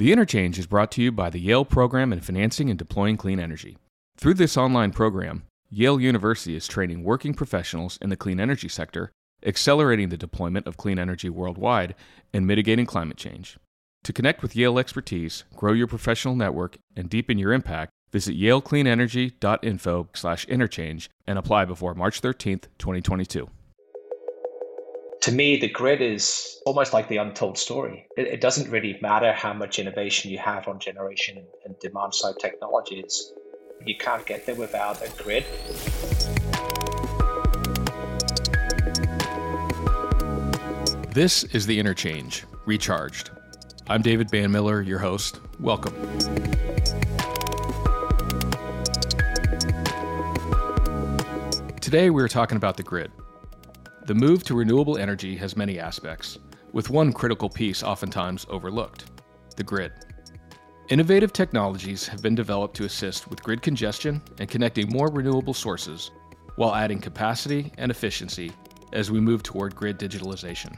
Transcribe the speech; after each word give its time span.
The 0.00 0.12
Interchange 0.12 0.58
is 0.58 0.66
brought 0.66 0.90
to 0.92 1.02
you 1.02 1.12
by 1.12 1.28
the 1.28 1.38
Yale 1.38 1.66
Program 1.66 2.10
in 2.10 2.22
Financing 2.22 2.70
and 2.70 2.78
Deploying 2.78 3.18
Clean 3.18 3.38
Energy. 3.38 3.76
Through 4.16 4.32
this 4.32 4.56
online 4.56 4.92
program, 4.92 5.42
Yale 5.68 6.00
University 6.00 6.56
is 6.56 6.66
training 6.66 7.04
working 7.04 7.34
professionals 7.34 7.98
in 8.00 8.08
the 8.08 8.16
clean 8.16 8.40
energy 8.40 8.66
sector, 8.66 9.12
accelerating 9.44 10.08
the 10.08 10.16
deployment 10.16 10.66
of 10.66 10.78
clean 10.78 10.98
energy 10.98 11.28
worldwide, 11.28 11.94
and 12.32 12.46
mitigating 12.46 12.86
climate 12.86 13.18
change. 13.18 13.58
To 14.04 14.12
connect 14.14 14.40
with 14.40 14.56
Yale 14.56 14.78
expertise, 14.78 15.44
grow 15.54 15.74
your 15.74 15.86
professional 15.86 16.34
network, 16.34 16.78
and 16.96 17.10
deepen 17.10 17.36
your 17.36 17.52
impact, 17.52 17.92
visit 18.10 18.34
yalecleanenergy.info/interchange 18.34 21.10
and 21.26 21.38
apply 21.38 21.66
before 21.66 21.94
March 21.94 22.20
13, 22.20 22.60
2022 22.78 23.50
to 25.20 25.32
me, 25.32 25.58
the 25.58 25.68
grid 25.68 26.00
is 26.00 26.62
almost 26.64 26.94
like 26.94 27.08
the 27.08 27.18
untold 27.18 27.58
story. 27.58 28.06
It, 28.16 28.26
it, 28.28 28.40
doesn't 28.40 28.70
really 28.70 28.98
matter 29.02 29.34
how 29.34 29.52
much 29.52 29.78
innovation 29.78 30.30
you 30.30 30.38
have 30.38 30.66
on 30.66 30.78
generation 30.78 31.44
and 31.66 31.78
demand 31.78 32.14
side 32.14 32.36
technologies. 32.40 33.34
You 33.84 33.96
can't 33.98 34.24
get 34.24 34.46
there 34.46 34.54
without 34.54 35.02
a 35.02 35.10
grid. 35.22 35.44
This 41.12 41.44
is 41.44 41.66
The 41.66 41.78
Interchange, 41.78 42.44
Recharged. 42.64 43.30
I'm 43.88 44.00
David 44.00 44.28
Banmiller, 44.28 44.86
your 44.86 45.00
host. 45.00 45.40
Welcome. 45.58 45.94
Today, 51.80 52.08
we're 52.08 52.28
talking 52.28 52.56
about 52.56 52.78
the 52.78 52.82
grid 52.82 53.10
the 54.06 54.14
move 54.14 54.42
to 54.44 54.54
renewable 54.54 54.98
energy 54.98 55.36
has 55.36 55.56
many 55.56 55.78
aspects, 55.78 56.38
with 56.72 56.90
one 56.90 57.12
critical 57.12 57.48
piece 57.48 57.82
oftentimes 57.82 58.46
overlooked 58.48 59.10
the 59.56 59.64
grid. 59.64 59.92
Innovative 60.88 61.32
technologies 61.32 62.08
have 62.08 62.22
been 62.22 62.34
developed 62.34 62.74
to 62.76 62.84
assist 62.84 63.28
with 63.28 63.42
grid 63.42 63.62
congestion 63.62 64.22
and 64.38 64.48
connecting 64.48 64.88
more 64.88 65.08
renewable 65.10 65.54
sources 65.54 66.10
while 66.56 66.74
adding 66.74 66.98
capacity 66.98 67.72
and 67.78 67.90
efficiency 67.90 68.52
as 68.92 69.10
we 69.10 69.20
move 69.20 69.42
toward 69.42 69.74
grid 69.74 69.98
digitalization. 69.98 70.76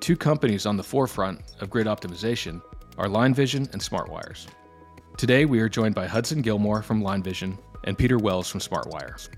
Two 0.00 0.16
companies 0.16 0.66
on 0.66 0.76
the 0.76 0.82
forefront 0.82 1.40
of 1.60 1.70
grid 1.70 1.86
optimization 1.86 2.62
are 2.98 3.06
LineVision 3.06 3.70
and 3.72 3.80
SmartWires. 3.80 4.46
Today 5.16 5.44
we 5.44 5.60
are 5.60 5.68
joined 5.68 5.94
by 5.94 6.06
Hudson 6.06 6.40
Gilmer 6.40 6.82
from 6.82 7.02
LineVision 7.02 7.58
and 7.84 7.96
Peter 7.96 8.18
Wells 8.18 8.48
from 8.48 8.60
SmartWires. 8.60 9.28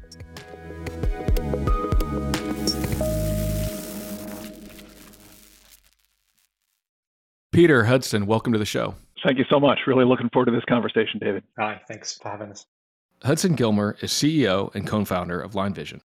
Peter 7.53 7.85
Hudson, 7.85 8.25
welcome 8.25 8.55
to 8.55 8.59
the 8.59 8.65
show. 8.65 8.95
Thank 9.23 9.37
you 9.37 9.45
so 9.51 9.61
much. 9.61 9.81
Really 9.87 10.07
looking 10.07 10.31
forward 10.31 10.47
to 10.47 10.53
this 10.53 10.65
conversation, 10.65 11.21
David. 11.21 11.45
Hi, 11.59 11.83
thanks 11.87 12.17
for 12.17 12.31
having 12.31 12.51
us. 12.51 12.65
Hudson 13.23 13.55
Gilmer 13.55 13.95
is 14.01 14.11
CEO 14.11 14.75
and 14.75 14.87
co 14.87 15.05
founder 15.05 15.39
of 15.39 15.55
Line 15.55 15.75
Vision. 15.75 16.01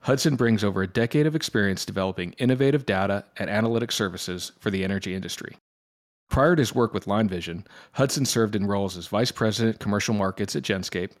Hudson 0.00 0.34
brings 0.34 0.64
over 0.64 0.82
a 0.82 0.88
decade 0.88 1.28
of 1.28 1.36
experience 1.36 1.84
developing 1.84 2.32
innovative 2.32 2.84
data 2.84 3.24
and 3.38 3.48
analytic 3.48 3.92
services 3.92 4.50
for 4.58 4.70
the 4.70 4.82
energy 4.82 5.14
industry. 5.14 5.56
Prior 6.28 6.56
to 6.56 6.60
his 6.60 6.74
work 6.74 6.92
with 6.92 7.06
Line 7.06 7.28
Vision, 7.28 7.64
Hudson 7.92 8.24
served 8.24 8.56
in 8.56 8.66
roles 8.66 8.96
as 8.96 9.06
Vice 9.06 9.30
President 9.30 9.78
Commercial 9.78 10.14
Markets 10.14 10.56
at 10.56 10.64
Genscape 10.64 11.12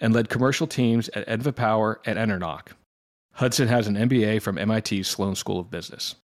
and 0.00 0.14
led 0.14 0.30
commercial 0.30 0.66
teams 0.66 1.10
at 1.10 1.28
Enva 1.28 1.54
Power 1.54 2.00
and 2.06 2.18
Enernoc. 2.18 2.68
Hudson 3.34 3.68
has 3.68 3.86
an 3.86 3.96
MBA 3.96 4.40
from 4.40 4.56
MIT's 4.56 5.08
Sloan 5.08 5.34
School 5.34 5.60
of 5.60 5.70
Business. 5.70 6.14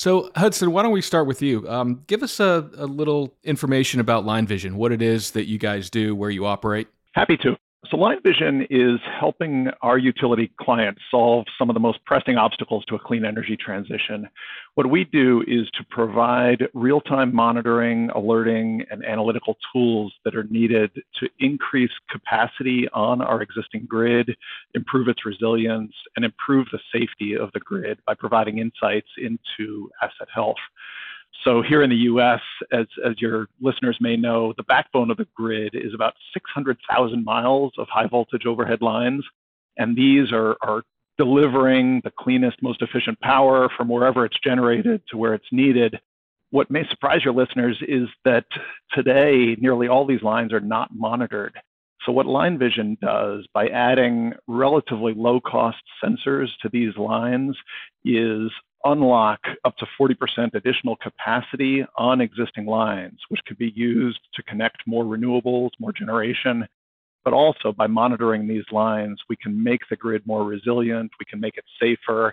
So, 0.00 0.30
Hudson, 0.34 0.72
why 0.72 0.82
don't 0.82 0.92
we 0.92 1.02
start 1.02 1.26
with 1.26 1.42
you? 1.42 1.68
Um, 1.68 2.04
give 2.06 2.22
us 2.22 2.40
a, 2.40 2.70
a 2.78 2.86
little 2.86 3.36
information 3.44 4.00
about 4.00 4.24
Line 4.24 4.46
Vision, 4.46 4.76
what 4.76 4.92
it 4.92 5.02
is 5.02 5.32
that 5.32 5.44
you 5.44 5.58
guys 5.58 5.90
do, 5.90 6.16
where 6.16 6.30
you 6.30 6.46
operate. 6.46 6.88
Happy 7.12 7.36
to. 7.36 7.54
So, 7.88 7.96
LineVision 7.96 8.66
is 8.68 9.00
helping 9.18 9.68
our 9.80 9.96
utility 9.96 10.52
clients 10.60 11.00
solve 11.10 11.46
some 11.58 11.70
of 11.70 11.74
the 11.74 11.80
most 11.80 12.04
pressing 12.04 12.36
obstacles 12.36 12.84
to 12.86 12.94
a 12.94 12.98
clean 12.98 13.24
energy 13.24 13.56
transition. 13.56 14.28
What 14.74 14.90
we 14.90 15.04
do 15.04 15.42
is 15.48 15.66
to 15.78 15.84
provide 15.88 16.68
real 16.74 17.00
time 17.00 17.34
monitoring, 17.34 18.10
alerting, 18.10 18.84
and 18.90 19.02
analytical 19.02 19.56
tools 19.72 20.12
that 20.26 20.36
are 20.36 20.44
needed 20.44 20.90
to 21.20 21.28
increase 21.38 21.90
capacity 22.10 22.86
on 22.92 23.22
our 23.22 23.40
existing 23.40 23.86
grid, 23.88 24.36
improve 24.74 25.08
its 25.08 25.24
resilience, 25.24 25.94
and 26.16 26.24
improve 26.24 26.66
the 26.72 26.80
safety 26.92 27.34
of 27.34 27.50
the 27.54 27.60
grid 27.60 27.98
by 28.06 28.12
providing 28.12 28.58
insights 28.58 29.08
into 29.16 29.90
asset 30.02 30.28
health. 30.34 30.58
So 31.44 31.62
here 31.62 31.82
in 31.82 31.90
the 31.90 31.96
U.S., 31.96 32.40
as, 32.72 32.86
as 33.04 33.20
your 33.20 33.48
listeners 33.60 33.96
may 34.00 34.16
know, 34.16 34.52
the 34.56 34.62
backbone 34.62 35.10
of 35.10 35.16
the 35.16 35.26
grid 35.34 35.74
is 35.74 35.94
about 35.94 36.14
600,000 36.34 37.24
miles 37.24 37.72
of 37.78 37.88
high 37.88 38.06
voltage 38.06 38.44
overhead 38.46 38.82
lines. 38.82 39.24
And 39.78 39.96
these 39.96 40.32
are, 40.32 40.56
are 40.60 40.82
delivering 41.16 42.02
the 42.04 42.10
cleanest, 42.10 42.62
most 42.62 42.82
efficient 42.82 43.18
power 43.20 43.70
from 43.76 43.88
wherever 43.88 44.24
it's 44.24 44.38
generated 44.42 45.02
to 45.10 45.16
where 45.16 45.34
it's 45.34 45.50
needed. 45.50 45.98
What 46.50 46.70
may 46.70 46.86
surprise 46.88 47.24
your 47.24 47.34
listeners 47.34 47.78
is 47.86 48.08
that 48.24 48.44
today, 48.92 49.56
nearly 49.60 49.88
all 49.88 50.06
these 50.06 50.22
lines 50.22 50.52
are 50.52 50.60
not 50.60 50.90
monitored. 50.94 51.58
So, 52.04 52.12
what 52.12 52.26
LineVision 52.26 53.00
does 53.00 53.46
by 53.52 53.68
adding 53.68 54.32
relatively 54.46 55.12
low 55.14 55.40
cost 55.40 55.82
sensors 56.02 56.48
to 56.62 56.70
these 56.70 56.96
lines 56.96 57.56
is 58.04 58.50
unlock 58.84 59.40
up 59.64 59.76
to 59.78 59.86
40% 59.98 60.54
additional 60.54 60.96
capacity 60.96 61.84
on 61.96 62.20
existing 62.20 62.66
lines, 62.66 63.18
which 63.28 63.40
could 63.46 63.58
be 63.58 63.72
used 63.74 64.20
to 64.34 64.42
connect 64.42 64.86
more 64.86 65.04
renewables, 65.04 65.70
more 65.78 65.92
generation. 65.92 66.66
But 67.24 67.34
also 67.34 67.72
by 67.72 67.86
monitoring 67.86 68.48
these 68.48 68.64
lines, 68.72 69.20
we 69.28 69.36
can 69.36 69.62
make 69.62 69.82
the 69.90 69.96
grid 69.96 70.26
more 70.26 70.44
resilient, 70.44 71.10
we 71.20 71.26
can 71.26 71.40
make 71.40 71.58
it 71.58 71.64
safer, 71.78 72.32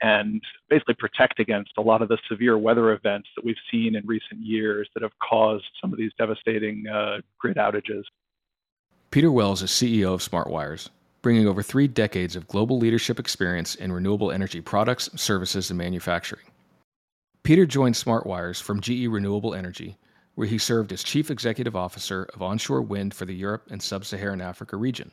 and 0.00 0.42
basically 0.68 0.94
protect 0.94 1.40
against 1.40 1.72
a 1.76 1.82
lot 1.82 2.02
of 2.02 2.08
the 2.08 2.18
severe 2.28 2.56
weather 2.56 2.92
events 2.92 3.28
that 3.34 3.44
we've 3.44 3.56
seen 3.70 3.96
in 3.96 4.06
recent 4.06 4.40
years 4.40 4.88
that 4.94 5.02
have 5.02 5.12
caused 5.18 5.64
some 5.80 5.92
of 5.92 5.98
these 5.98 6.12
devastating 6.18 6.84
uh, 6.86 7.18
grid 7.38 7.56
outages. 7.56 8.04
Peter 9.10 9.32
Wells 9.32 9.62
is 9.62 9.70
CEO 9.70 10.14
of 10.14 10.20
SmartWires, 10.20 10.90
bringing 11.22 11.46
over 11.46 11.62
three 11.62 11.88
decades 11.88 12.36
of 12.36 12.46
global 12.46 12.78
leadership 12.78 13.18
experience 13.18 13.74
in 13.74 13.92
renewable 13.92 14.30
energy 14.30 14.60
products, 14.60 15.10
services, 15.16 15.70
and 15.70 15.78
manufacturing. 15.78 16.44
Peter 17.42 17.66
joined 17.66 17.94
SmartWires 17.94 18.60
from 18.60 18.80
GE 18.80 19.06
Renewable 19.06 19.54
Energy, 19.54 19.96
where 20.34 20.46
he 20.46 20.58
served 20.58 20.92
as 20.92 21.02
Chief 21.02 21.30
Executive 21.30 21.74
Officer 21.74 22.28
of 22.34 22.42
onshore 22.42 22.82
wind 22.82 23.14
for 23.14 23.24
the 23.24 23.34
Europe 23.34 23.66
and 23.70 23.82
Sub 23.82 24.04
Saharan 24.04 24.40
Africa 24.40 24.76
region. 24.76 25.10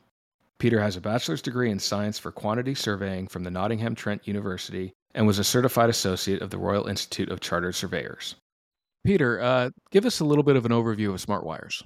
Peter 0.60 0.80
has 0.80 0.96
a 0.96 1.02
bachelor's 1.02 1.42
degree 1.42 1.72
in 1.72 1.80
science 1.80 2.18
for 2.18 2.32
quantity 2.32 2.76
surveying 2.76 3.28
from 3.28 3.44
the 3.44 3.52
Nottingham 3.52 3.96
Trent 3.96 4.28
University 4.28 4.94
and 5.14 5.26
was 5.26 5.40
a 5.40 5.44
certified 5.44 5.90
associate 5.90 6.42
of 6.42 6.50
the 6.50 6.58
Royal 6.58 6.88
Institute 6.88 7.30
of 7.30 7.40
Chartered 7.40 7.76
Surveyors. 7.76 8.36
Peter, 9.06 9.40
uh, 9.42 9.70
give 9.92 10.06
us 10.06 10.20
a 10.20 10.26
little 10.26 10.44
bit 10.44 10.56
of 10.56 10.66
an 10.66 10.72
overview 10.72 11.14
of 11.14 11.24
SmartWires. 11.24 11.84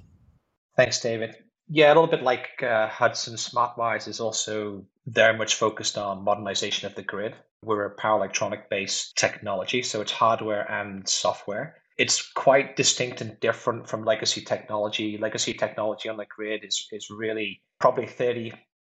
Thanks, 0.76 1.00
David. 1.00 1.36
Yeah, 1.72 1.86
a 1.86 1.94
little 1.94 2.08
bit 2.08 2.24
like 2.24 2.64
uh, 2.64 2.88
Hudson 2.88 3.34
SmartWires 3.34 4.08
is 4.08 4.18
also 4.18 4.84
very 5.06 5.38
much 5.38 5.54
focused 5.54 5.96
on 5.96 6.24
modernization 6.24 6.88
of 6.88 6.96
the 6.96 7.02
grid. 7.02 7.36
We're 7.62 7.84
a 7.84 7.94
power 7.94 8.18
electronic 8.18 8.68
based 8.68 9.16
technology, 9.16 9.82
so 9.82 10.00
it's 10.00 10.10
hardware 10.10 10.68
and 10.68 11.08
software. 11.08 11.76
It's 11.96 12.28
quite 12.32 12.74
distinct 12.74 13.20
and 13.20 13.38
different 13.38 13.88
from 13.88 14.04
legacy 14.04 14.40
technology. 14.40 15.16
Legacy 15.16 15.54
technology 15.54 16.08
on 16.08 16.16
the 16.16 16.26
grid 16.26 16.64
is, 16.64 16.88
is 16.90 17.08
really 17.08 17.62
probably 17.78 18.06
30, 18.06 18.52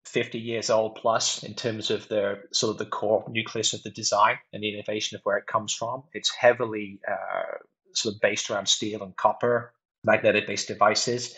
50 0.07 0.39
years 0.41 0.69
old 0.69 0.97
plus 0.97 1.45
in 1.45 1.55
terms 1.55 1.93
of 1.93 2.09
the 2.09 2.41
sort 2.53 2.73
of 2.73 2.79
the 2.79 2.87
core 2.87 3.25
nucleus 3.29 3.73
of 3.73 3.85
the 3.85 3.91
design 3.91 4.37
and 4.53 4.65
the 4.65 4.75
innovation 4.75 5.15
of 5.15 5.21
where 5.23 5.37
it 5.37 5.47
comes 5.47 5.73
from. 5.73 6.03
It's 6.13 6.35
heavily 6.35 6.99
uh, 7.09 7.59
sort 7.93 8.17
of 8.17 8.21
based 8.21 8.51
around 8.51 8.67
steel 8.67 9.05
and 9.05 9.17
copper, 9.17 9.73
magnetic 10.03 10.49
based 10.49 10.67
devices 10.67 11.37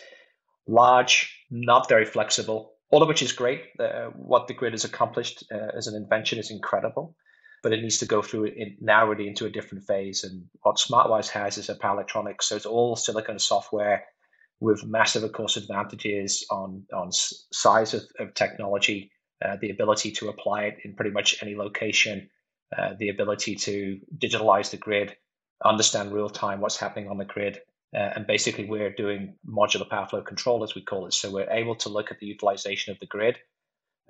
large, 0.67 1.45
not 1.49 1.89
very 1.89 2.05
flexible, 2.05 2.73
all 2.91 3.01
of 3.01 3.07
which 3.07 3.21
is 3.21 3.31
great. 3.31 3.63
Uh, 3.79 4.07
what 4.15 4.47
the 4.47 4.53
grid 4.53 4.73
has 4.73 4.85
accomplished 4.85 5.43
uh, 5.51 5.77
as 5.77 5.87
an 5.87 5.95
invention 5.95 6.39
is 6.39 6.51
incredible, 6.51 7.15
but 7.63 7.73
it 7.73 7.81
needs 7.81 7.97
to 7.99 8.05
go 8.05 8.21
through 8.21 8.45
it 8.45 8.77
now 8.79 9.07
really 9.07 9.27
into 9.27 9.45
a 9.45 9.49
different 9.49 9.85
phase. 9.85 10.23
And 10.23 10.45
what 10.61 10.77
SmartWires 10.77 11.29
has 11.29 11.57
is 11.57 11.69
a 11.69 11.75
power 11.75 11.95
electronics, 11.95 12.47
so 12.47 12.55
it's 12.55 12.65
all 12.65 12.95
silicon 12.95 13.39
software 13.39 14.05
with 14.59 14.85
massive, 14.85 15.23
of 15.23 15.33
course, 15.33 15.57
advantages 15.57 16.45
on 16.49 16.83
on 16.93 17.11
size 17.11 17.93
of, 17.93 18.03
of 18.19 18.33
technology, 18.33 19.11
uh, 19.45 19.55
the 19.61 19.69
ability 19.69 20.11
to 20.11 20.29
apply 20.29 20.63
it 20.63 20.77
in 20.83 20.95
pretty 20.95 21.11
much 21.11 21.41
any 21.41 21.55
location, 21.55 22.29
uh, 22.77 22.93
the 22.97 23.09
ability 23.09 23.55
to 23.55 23.99
digitalize 24.17 24.71
the 24.71 24.77
grid, 24.77 25.15
understand 25.63 26.11
real 26.11 26.29
time 26.29 26.59
what's 26.59 26.77
happening 26.77 27.09
on 27.09 27.17
the 27.17 27.25
grid, 27.25 27.59
uh, 27.95 28.11
and 28.15 28.27
basically, 28.27 28.65
we're 28.65 28.93
doing 28.93 29.35
modular 29.47 29.89
power 29.89 30.07
flow 30.07 30.21
control, 30.21 30.63
as 30.63 30.75
we 30.75 30.81
call 30.81 31.05
it. 31.07 31.13
So 31.13 31.31
we're 31.31 31.49
able 31.49 31.75
to 31.77 31.89
look 31.89 32.11
at 32.11 32.19
the 32.19 32.27
utilization 32.27 32.91
of 32.91 32.99
the 32.99 33.05
grid. 33.07 33.37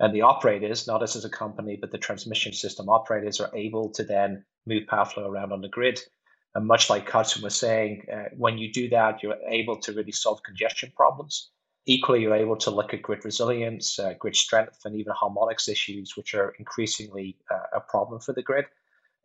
And 0.00 0.14
the 0.14 0.22
operators, 0.22 0.86
not 0.86 1.02
us 1.02 1.16
as 1.16 1.24
a 1.24 1.30
company, 1.30 1.76
but 1.80 1.90
the 1.90 1.98
transmission 1.98 2.52
system 2.52 2.88
operators 2.88 3.40
are 3.40 3.50
able 3.56 3.90
to 3.90 4.04
then 4.04 4.44
move 4.66 4.86
power 4.86 5.04
flow 5.04 5.30
around 5.30 5.52
on 5.52 5.60
the 5.60 5.68
grid 5.68 6.00
And 6.54 6.66
much 6.66 6.90
like 6.90 7.08
Hudson 7.08 7.42
was 7.42 7.56
saying, 7.56 8.06
uh, 8.12 8.30
when 8.36 8.58
you 8.58 8.72
do 8.72 8.88
that, 8.90 9.22
you're 9.22 9.36
able 9.48 9.78
to 9.80 9.92
really 9.92 10.12
solve 10.12 10.42
congestion 10.42 10.92
problems. 10.96 11.50
Equally, 11.86 12.22
you're 12.22 12.34
able 12.34 12.56
to 12.58 12.70
look 12.70 12.92
at 12.94 13.02
grid 13.02 13.24
resilience, 13.24 13.98
uh, 13.98 14.14
grid 14.18 14.36
strength, 14.36 14.80
and 14.84 14.96
even 14.96 15.12
harmonics 15.14 15.68
issues, 15.68 16.16
which 16.16 16.34
are 16.34 16.54
increasingly 16.58 17.36
uh, 17.50 17.76
a 17.76 17.80
problem 17.80 18.20
for 18.20 18.32
the 18.32 18.42
grid, 18.42 18.66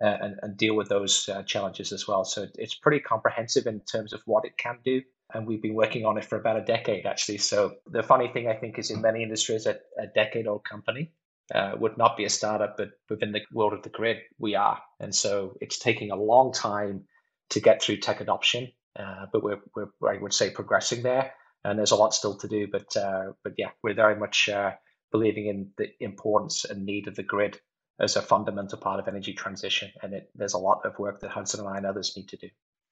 and, 0.04 0.40
and, 0.42 0.58
deal 0.58 0.76
with 0.76 0.90
those 0.90 1.30
uh, 1.30 1.44
challenges 1.44 1.92
as 1.92 2.08
well. 2.08 2.26
So 2.26 2.48
it's 2.56 2.76
pretty 2.76 3.00
comprehensive 3.00 3.68
in 3.68 3.80
terms 3.82 4.12
of 4.12 4.22
what 4.26 4.46
it 4.46 4.58
can 4.58 4.80
do. 4.84 5.02
And 5.34 5.48
we've 5.48 5.62
been 5.62 5.76
working 5.76 6.06
on 6.06 6.18
it 6.18 6.26
for 6.26 6.38
about 6.38 6.58
a 6.58 6.62
decade, 6.62 7.06
actually. 7.06 7.38
So 7.38 7.76
the 7.88 8.04
funny 8.04 8.28
thing, 8.28 8.48
I 8.48 8.54
think, 8.54 8.78
is 8.78 8.92
in 8.92 9.02
many 9.02 9.24
industries, 9.24 9.66
a, 9.66 9.78
a 9.98 10.08
decade 10.08 10.46
old 10.46 10.64
company 10.66 11.12
uh, 11.56 11.74
would 11.80 11.98
not 11.98 12.18
be 12.18 12.26
a 12.26 12.30
startup, 12.30 12.78
but 12.78 12.92
within 13.10 13.32
the 13.32 13.42
world 13.52 13.74
of 13.74 13.84
the 13.84 13.90
grid, 13.90 14.18
we 14.38 14.56
are. 14.56 14.80
And 15.00 15.16
so 15.16 15.58
it's 15.62 15.80
taking 15.80 16.12
a 16.12 16.16
long 16.16 16.52
time 16.52 17.06
to 17.50 17.60
get 17.60 17.82
through 17.82 17.98
tech 17.98 18.22
adoption, 18.22 18.72
uh, 19.00 19.26
but 19.32 19.44
we're, 19.44 19.62
we're, 19.76 19.90
I 20.08 20.22
would 20.22 20.34
say, 20.34 20.50
progressing 20.50 21.04
there. 21.04 21.34
And 21.64 21.80
there's 21.80 21.92
a 21.92 21.96
lot 21.96 22.14
still 22.14 22.38
to 22.40 22.48
do, 22.48 22.68
but 22.70 22.96
uh, 22.98 23.32
but 23.42 23.54
yeah, 23.58 23.70
we're 23.82 23.94
very 23.94 24.18
much 24.18 24.50
uh, 24.50 24.72
believing 25.14 25.48
in 25.48 25.72
the 25.78 25.88
importance 26.02 26.66
and 26.66 26.86
need 26.86 27.08
of 27.08 27.16
the 27.16 27.24
grid 27.24 27.58
as 28.00 28.16
a 28.16 28.22
fundamental 28.22 28.78
part 28.78 29.00
of 29.00 29.08
energy 29.08 29.34
transition. 29.34 29.92
And 30.02 30.14
it, 30.14 30.30
there's 30.36 30.54
a 30.54 30.60
lot 30.60 30.82
of 30.86 30.98
work 31.00 31.22
that 31.22 31.32
Hudson 31.32 31.62
and 31.62 31.70
I 31.70 31.78
and 31.78 31.86
others 31.86 32.14
need 32.16 32.28
to 32.30 32.38
do. 32.38 32.50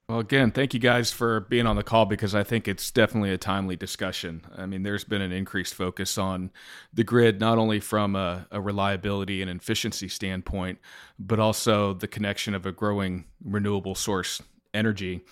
Well, 0.09 0.19
again, 0.19 0.51
thank 0.51 0.73
you 0.73 0.79
guys 0.79 1.11
for 1.11 1.41
being 1.41 1.65
on 1.65 1.77
the 1.77 1.83
call 1.83 2.05
because 2.05 2.35
I 2.35 2.43
think 2.43 2.67
it's 2.67 2.91
definitely 2.91 3.31
a 3.31 3.37
timely 3.37 3.77
discussion. 3.77 4.41
I 4.57 4.65
mean, 4.65 4.83
there's 4.83 5.05
been 5.05 5.21
an 5.21 5.31
increased 5.31 5.73
focus 5.73 6.17
on 6.17 6.51
the 6.93 7.05
grid, 7.05 7.39
not 7.39 7.57
only 7.57 7.79
from 7.79 8.17
a, 8.17 8.45
a, 8.51 8.59
reliability 8.59 9.41
and 9.41 9.49
efficiency 9.49 10.09
standpoint, 10.09 10.79
but 11.17 11.39
also 11.39 11.93
the 11.93 12.09
connection 12.09 12.53
of 12.53 12.65
a 12.65 12.73
growing 12.73 13.23
renewable 13.41 13.95
source 13.95 14.41
energy 14.73 15.23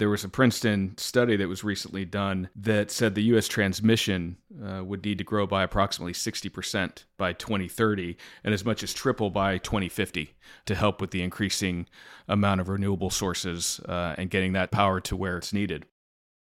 there 0.00 0.08
was 0.08 0.24
a 0.24 0.30
Princeton 0.30 0.96
study 0.96 1.36
that 1.36 1.46
was 1.46 1.62
recently 1.62 2.06
done 2.06 2.48
that 2.56 2.90
said 2.90 3.14
the 3.14 3.22
U.S. 3.24 3.46
transmission 3.46 4.38
uh, 4.64 4.82
would 4.82 5.04
need 5.04 5.18
to 5.18 5.24
grow 5.24 5.46
by 5.46 5.62
approximately 5.62 6.14
60% 6.14 7.04
by 7.18 7.34
2030 7.34 8.16
and 8.42 8.54
as 8.54 8.64
much 8.64 8.82
as 8.82 8.94
triple 8.94 9.28
by 9.28 9.58
2050 9.58 10.34
to 10.64 10.74
help 10.74 11.02
with 11.02 11.10
the 11.10 11.20
increasing 11.22 11.86
amount 12.26 12.62
of 12.62 12.70
renewable 12.70 13.10
sources 13.10 13.78
uh, 13.90 14.14
and 14.16 14.30
getting 14.30 14.54
that 14.54 14.70
power 14.70 15.02
to 15.02 15.14
where 15.14 15.36
it's 15.36 15.52
needed. 15.52 15.84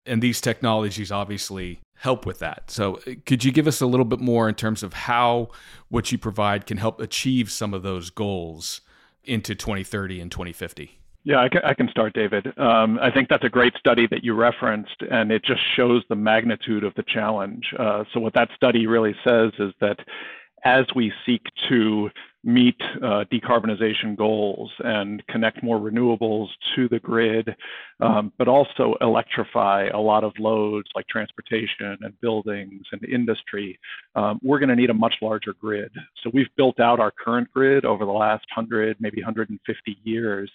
And 0.06 0.22
these 0.22 0.40
technologies 0.40 1.10
obviously 1.10 1.80
help 1.96 2.26
with 2.26 2.38
that. 2.38 2.70
So, 2.70 3.00
uh, 3.08 3.14
could 3.26 3.42
you 3.42 3.50
give 3.50 3.66
us 3.66 3.80
a 3.80 3.86
little 3.86 4.06
bit 4.06 4.20
more 4.20 4.48
in 4.48 4.54
terms 4.54 4.84
of 4.84 4.92
how 4.92 5.48
what 5.88 6.12
you 6.12 6.16
provide 6.16 6.64
can 6.64 6.76
help 6.76 7.00
achieve 7.00 7.50
some 7.50 7.74
of 7.74 7.82
those 7.82 8.08
goals 8.08 8.82
into 9.24 9.56
2030 9.56 10.20
and 10.20 10.30
2050? 10.30 10.97
Yeah, 11.24 11.40
I 11.40 11.48
can, 11.48 11.60
I 11.64 11.74
can 11.74 11.88
start, 11.90 12.14
David. 12.14 12.46
Um, 12.58 12.98
I 13.02 13.10
think 13.10 13.28
that's 13.28 13.44
a 13.44 13.48
great 13.48 13.74
study 13.78 14.06
that 14.10 14.24
you 14.24 14.34
referenced, 14.34 15.02
and 15.10 15.30
it 15.30 15.44
just 15.44 15.60
shows 15.76 16.02
the 16.08 16.14
magnitude 16.14 16.84
of 16.84 16.94
the 16.94 17.02
challenge. 17.02 17.64
Uh, 17.78 18.04
so, 18.12 18.20
what 18.20 18.34
that 18.34 18.48
study 18.56 18.86
really 18.86 19.14
says 19.24 19.52
is 19.58 19.74
that 19.80 19.98
as 20.64 20.86
we 20.94 21.12
seek 21.26 21.42
to 21.68 22.10
meet 22.44 22.80
uh, 23.02 23.24
decarbonization 23.32 24.16
goals 24.16 24.70
and 24.80 25.26
connect 25.26 25.62
more 25.62 25.78
renewables 25.78 26.48
to 26.74 26.88
the 26.88 26.98
grid, 27.00 27.54
um, 28.00 28.32
but 28.38 28.48
also 28.48 28.94
electrify 29.00 29.88
a 29.92 29.98
lot 29.98 30.22
of 30.24 30.32
loads 30.38 30.88
like 30.94 31.06
transportation 31.08 31.96
and 32.00 32.20
buildings 32.20 32.82
and 32.92 33.04
industry, 33.04 33.78
um, 34.14 34.38
we're 34.42 34.58
going 34.58 34.68
to 34.68 34.76
need 34.76 34.90
a 34.90 34.94
much 34.94 35.14
larger 35.20 35.52
grid. 35.60 35.90
So 36.22 36.30
we've 36.32 36.48
built 36.56 36.78
out 36.80 37.00
our 37.00 37.10
current 37.10 37.50
grid 37.52 37.84
over 37.84 38.04
the 38.04 38.12
last 38.12 38.46
100, 38.54 38.96
maybe 39.00 39.20
150 39.20 39.98
years. 40.04 40.50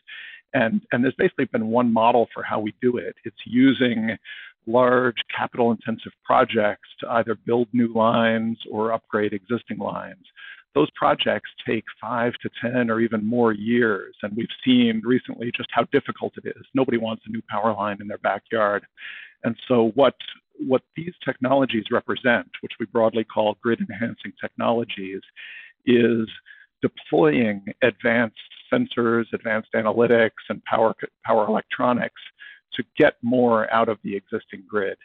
And, 0.54 0.82
and 0.92 1.04
there's 1.04 1.16
basically 1.18 1.46
been 1.46 1.68
one 1.68 1.92
model 1.92 2.28
for 2.34 2.44
how 2.44 2.60
we 2.60 2.74
do 2.82 2.98
it. 2.98 3.16
It's 3.26 3.36
using 3.46 4.18
large 4.66 5.18
capital 5.36 5.72
intensive 5.72 6.14
projects 6.24 6.90
to 7.00 7.10
either 7.12 7.36
build 7.36 7.68
new 7.74 7.94
lines 7.94 8.58
or 8.72 8.94
upgrade 8.94 9.34
existing 9.34 9.78
lines. 9.78 10.24
Those 10.74 10.90
projects 10.96 11.50
take 11.68 11.84
five 12.02 12.34
to 12.42 12.50
10 12.62 12.90
or 12.90 13.00
even 13.00 13.26
more 13.26 13.54
years. 13.54 14.16
And 14.24 14.36
we've 14.36 14.48
seen 14.66 15.02
recently 15.04 15.52
just 15.56 15.70
how 15.72 15.84
difficult 15.92 16.34
it 16.44 16.48
is. 16.48 16.66
Nobody 16.74 16.98
wants 16.98 17.24
a 17.28 17.32
new 17.32 17.42
power 17.50 17.74
line 17.74 17.98
in 18.02 18.08
their 18.08 18.18
backyard. 18.20 18.86
And 19.44 19.56
so, 19.68 19.92
what, 19.96 20.16
what 20.58 20.82
these 20.96 21.14
technologies 21.24 21.86
represent, 21.92 22.48
which 22.62 22.74
we 22.80 22.86
broadly 22.88 23.24
call 23.24 23.58
grid 23.62 23.82
enhancing 23.82 24.34
technologies, 24.42 25.22
is 25.86 26.28
deploying 26.84 27.66
advanced 27.82 28.38
sensors, 28.72 29.26
advanced 29.34 29.70
analytics, 29.74 30.44
and 30.50 30.64
power, 30.66 30.94
power 31.26 31.48
electronics 31.48 32.22
to 32.74 32.84
get 32.98 33.16
more 33.24 33.72
out 33.74 33.90
of 33.90 33.98
the 34.04 34.16
existing 34.16 34.64
grid. 34.68 34.98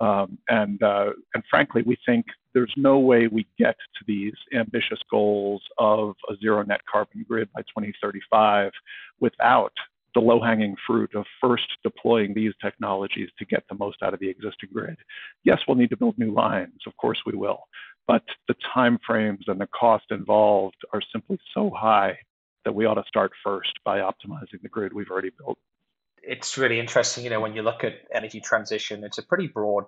Um, 0.00 0.38
and, 0.48 0.82
uh, 0.82 1.10
and 1.34 1.42
frankly, 1.48 1.82
we 1.86 1.96
think 2.04 2.26
there's 2.54 2.72
no 2.76 2.98
way 2.98 3.28
we 3.28 3.46
get 3.58 3.76
to 3.76 4.04
these 4.06 4.34
ambitious 4.54 4.98
goals 5.10 5.62
of 5.78 6.14
a 6.28 6.34
zero 6.36 6.62
net 6.64 6.80
carbon 6.90 7.24
grid 7.26 7.48
by 7.54 7.62
2035 7.62 8.72
without 9.20 9.72
the 10.14 10.20
low 10.20 10.40
hanging 10.40 10.76
fruit 10.86 11.14
of 11.14 11.24
first 11.40 11.66
deploying 11.82 12.34
these 12.34 12.52
technologies 12.60 13.30
to 13.38 13.46
get 13.46 13.64
the 13.68 13.76
most 13.76 14.02
out 14.02 14.12
of 14.12 14.20
the 14.20 14.28
existing 14.28 14.68
grid. 14.72 14.96
Yes, 15.44 15.60
we'll 15.66 15.76
need 15.76 15.90
to 15.90 15.96
build 15.96 16.18
new 16.18 16.32
lines. 16.32 16.80
Of 16.86 16.96
course, 16.96 17.18
we 17.24 17.34
will. 17.34 17.60
But 18.12 18.24
the 18.46 18.54
time 18.74 18.98
frames 19.06 19.44
and 19.46 19.58
the 19.58 19.66
cost 19.68 20.04
involved 20.10 20.76
are 20.92 21.00
simply 21.14 21.38
so 21.54 21.70
high 21.70 22.18
that 22.66 22.74
we 22.74 22.84
ought 22.84 22.96
to 22.96 23.04
start 23.08 23.32
first 23.42 23.72
by 23.86 24.00
optimizing 24.00 24.60
the 24.62 24.68
grid 24.68 24.92
we've 24.92 25.10
already 25.10 25.30
built. 25.30 25.56
It's 26.22 26.58
really 26.58 26.78
interesting, 26.78 27.24
you 27.24 27.30
know, 27.30 27.40
when 27.40 27.54
you 27.54 27.62
look 27.62 27.84
at 27.84 27.94
energy 28.14 28.38
transition, 28.38 29.02
it's 29.02 29.16
a 29.16 29.22
pretty 29.22 29.46
broad 29.46 29.84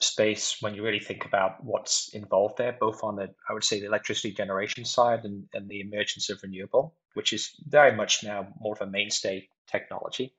space 0.00 0.56
when 0.60 0.74
you 0.74 0.82
really 0.82 1.00
think 1.00 1.26
about 1.26 1.62
what's 1.62 2.08
involved 2.14 2.56
there, 2.56 2.74
both 2.80 3.04
on 3.04 3.16
the, 3.16 3.28
I 3.46 3.52
would 3.52 3.62
say, 3.62 3.78
the 3.78 3.88
electricity 3.88 4.32
generation 4.32 4.86
side 4.86 5.24
and, 5.24 5.44
and 5.52 5.68
the 5.68 5.82
emergence 5.82 6.30
of 6.30 6.42
renewable, 6.42 6.94
which 7.12 7.34
is 7.34 7.50
very 7.68 7.94
much 7.94 8.24
now 8.24 8.48
more 8.58 8.72
of 8.72 8.80
a 8.80 8.90
mainstay 8.90 9.50
technology. 9.70 10.32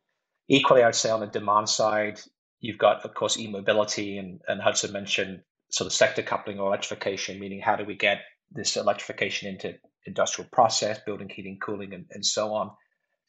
Equally, 0.48 0.81
I'd 0.81 0.95
say 0.95 1.12
on 1.12 1.19
the 1.19 1.28
demand 1.28 1.69
side, 1.69 2.19
you've 2.62 2.80
got, 2.80 3.06
of 3.06 3.13
course, 3.13 3.38
e-mobility, 3.38 4.18
and, 4.18 4.42
and 4.48 4.60
Hudson 4.60 4.92
mentioned 4.92 5.44
sort 5.69 5.85
of 5.87 5.93
sector 5.93 6.21
coupling 6.21 6.59
or 6.59 6.67
electrification, 6.67 7.39
meaning 7.39 7.61
how 7.61 7.75
do 7.75 7.85
we 7.85 7.95
get 7.95 8.21
this 8.51 8.77
electrification 8.77 9.49
into 9.49 9.75
industrial 10.05 10.49
process, 10.51 10.99
building, 11.05 11.29
heating, 11.29 11.59
cooling, 11.59 11.93
and, 11.93 12.05
and 12.11 12.25
so 12.25 12.53
on. 12.53 12.71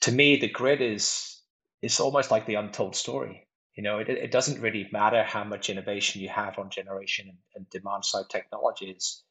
To 0.02 0.12
me, 0.12 0.36
the 0.36 0.48
grid 0.48 0.80
is 0.80 1.40
is 1.82 2.00
almost 2.00 2.30
like 2.30 2.46
the 2.46 2.54
untold 2.56 2.96
story. 2.96 3.46
You 3.74 3.84
know, 3.84 3.98
it, 3.98 4.08
it 4.08 4.32
doesn't 4.32 4.60
really 4.60 4.88
matter 4.90 5.22
how 5.22 5.44
much 5.44 5.70
innovation 5.70 6.20
you 6.20 6.28
have 6.28 6.58
on 6.58 6.70
generation 6.70 7.28
and, 7.28 7.38
and 7.54 7.70
demand 7.70 8.04
side 8.04 8.28
technologies 8.28 9.22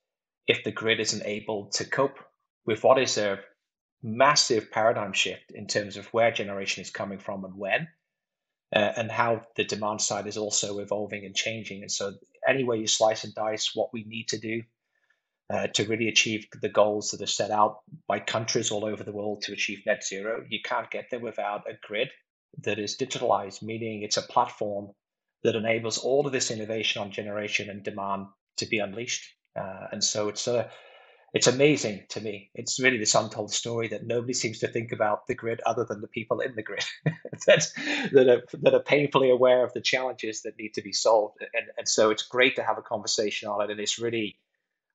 if 0.48 0.64
the 0.64 0.72
grid 0.72 1.00
isn't 1.02 1.26
able 1.26 1.66
to 1.72 1.84
cope 1.84 2.20
with 2.66 2.84
what 2.84 2.98
is 2.98 3.18
a 3.18 3.40
massive 4.02 4.72
paradigm 4.72 5.12
shift 5.12 5.52
in 5.54 5.68
terms 5.68 5.98
of 5.98 6.06
where 6.08 6.32
generation 6.32 6.82
is 6.82 6.90
coming 6.90 7.20
from 7.20 7.44
and 7.44 7.56
when, 7.58 7.88
uh, 8.76 8.94
and 8.96 9.12
how 9.12 9.42
the 9.56 9.66
demand 9.66 10.02
side 10.02 10.28
is 10.28 10.38
also 10.38 10.80
evolving 10.80 11.26
and 11.26 11.36
changing. 11.36 11.82
And 11.82 11.92
so, 11.92 12.14
any 12.48 12.64
way 12.64 12.78
you 12.78 12.88
slice 12.88 13.24
and 13.24 13.34
dice 13.34 13.72
what 13.76 13.94
we 13.94 14.04
need 14.06 14.28
to 14.30 14.38
do 14.38 14.64
uh, 15.50 15.68
to 15.68 15.86
really 15.86 16.10
achieve 16.10 16.48
the 16.62 16.70
goals 16.70 17.12
that 17.12 17.22
are 17.22 17.28
set 17.28 17.52
out 17.52 17.80
by 18.08 18.20
countries 18.20 18.72
all 18.72 18.86
over 18.86 19.04
the 19.04 19.12
world 19.12 19.42
to 19.44 19.54
achieve 19.54 19.86
net 19.86 20.04
zero, 20.04 20.46
you 20.50 20.60
can't 20.64 20.92
get 20.92 21.10
there 21.10 21.20
without 21.20 21.70
a 21.70 21.78
grid 21.88 22.10
that 22.64 22.80
is 22.80 22.98
digitalized, 22.98 23.62
meaning 23.62 24.04
it's 24.04 24.18
a 24.18 24.22
platform 24.22 24.92
that 25.44 25.56
enables 25.56 25.98
all 25.98 26.26
of 26.26 26.34
this 26.34 26.52
innovation 26.52 27.02
on 27.02 27.12
generation 27.12 27.70
and 27.70 27.84
demand 27.84 28.26
to 28.58 28.66
be 28.66 28.80
unleashed. 28.80 29.24
Uh, 29.56 29.88
and 29.92 30.04
so 30.04 30.28
it's 30.28 30.48
a 30.48 30.70
it's 31.38 31.46
amazing 31.46 32.04
to 32.10 32.20
me. 32.20 32.50
It's 32.56 32.80
really 32.80 32.98
this 32.98 33.14
untold 33.14 33.54
story 33.54 33.88
that 33.90 34.08
nobody 34.08 34.34
seems 34.34 34.58
to 34.60 34.68
think 34.68 34.92
about 34.92 35.28
the 35.28 35.36
grid 35.36 35.62
other 35.68 35.86
than 35.86 36.02
the 36.02 36.08
people 36.08 36.40
in 36.40 36.56
the 36.56 36.64
grid 36.64 36.84
that, 37.46 37.68
that, 38.12 38.28
are, 38.28 38.42
that 38.64 38.74
are 38.74 38.82
painfully 38.82 39.30
aware 39.30 39.64
of 39.64 39.72
the 39.74 39.82
challenges 39.82 40.42
that 40.42 40.58
need 40.58 40.74
to 40.74 40.82
be 40.82 40.92
solved. 40.92 41.38
And, 41.54 41.68
and 41.78 41.88
so 41.88 42.10
it's 42.10 42.24
great 42.24 42.56
to 42.56 42.64
have 42.64 42.80
a 42.80 42.82
conversation 42.82 43.50
on 43.50 43.62
it. 43.62 43.70
And 43.70 43.80
it's 43.80 44.00
really, 44.00 44.40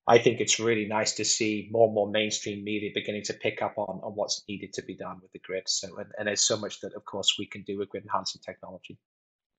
I 0.08 0.18
think 0.18 0.40
it's 0.40 0.58
really 0.58 0.84
nice 0.84 1.12
to 1.12 1.24
see 1.24 1.68
more 1.70 1.86
and 1.86 1.94
more 1.94 2.10
mainstream 2.10 2.64
media 2.64 2.90
beginning 2.92 3.22
to 3.26 3.34
pick 3.34 3.62
up 3.62 3.74
on, 3.78 4.00
on 4.02 4.10
what's 4.16 4.42
needed 4.48 4.72
to 4.72 4.82
be 4.82 4.96
done 4.96 5.20
with 5.22 5.30
the 5.30 5.38
grid. 5.38 5.68
So, 5.68 5.96
and, 5.96 6.08
and 6.18 6.26
there's 6.26 6.42
so 6.42 6.56
much 6.56 6.80
that, 6.80 6.94
of 6.94 7.04
course, 7.04 7.36
we 7.38 7.46
can 7.46 7.62
do 7.62 7.78
with 7.78 7.88
grid 7.90 8.02
enhancing 8.02 8.42
technology. 8.44 8.98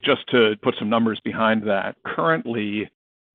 Just 0.03 0.29
to 0.31 0.55
put 0.61 0.75
some 0.77 0.89
numbers 0.89 1.21
behind 1.23 1.65
that, 1.69 1.95
currently 2.05 2.89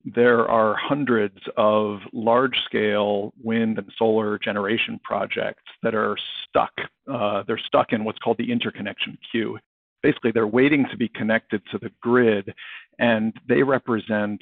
there 0.04 0.48
are 0.48 0.74
hundreds 0.76 1.38
of 1.56 2.00
large 2.12 2.56
scale 2.64 3.32
wind 3.42 3.78
and 3.78 3.92
solar 3.96 4.38
generation 4.38 5.00
projects 5.02 5.62
that 5.82 5.94
are 5.94 6.16
stuck. 6.48 6.72
Uh, 7.10 7.42
they're 7.46 7.58
stuck 7.58 7.92
in 7.92 8.04
what's 8.04 8.18
called 8.18 8.38
the 8.38 8.50
interconnection 8.50 9.18
queue. 9.30 9.58
Basically, 10.02 10.30
they're 10.30 10.46
waiting 10.46 10.86
to 10.90 10.96
be 10.96 11.08
connected 11.08 11.60
to 11.72 11.78
the 11.78 11.90
grid, 12.00 12.54
and 12.98 13.34
they 13.48 13.62
represent 13.62 14.40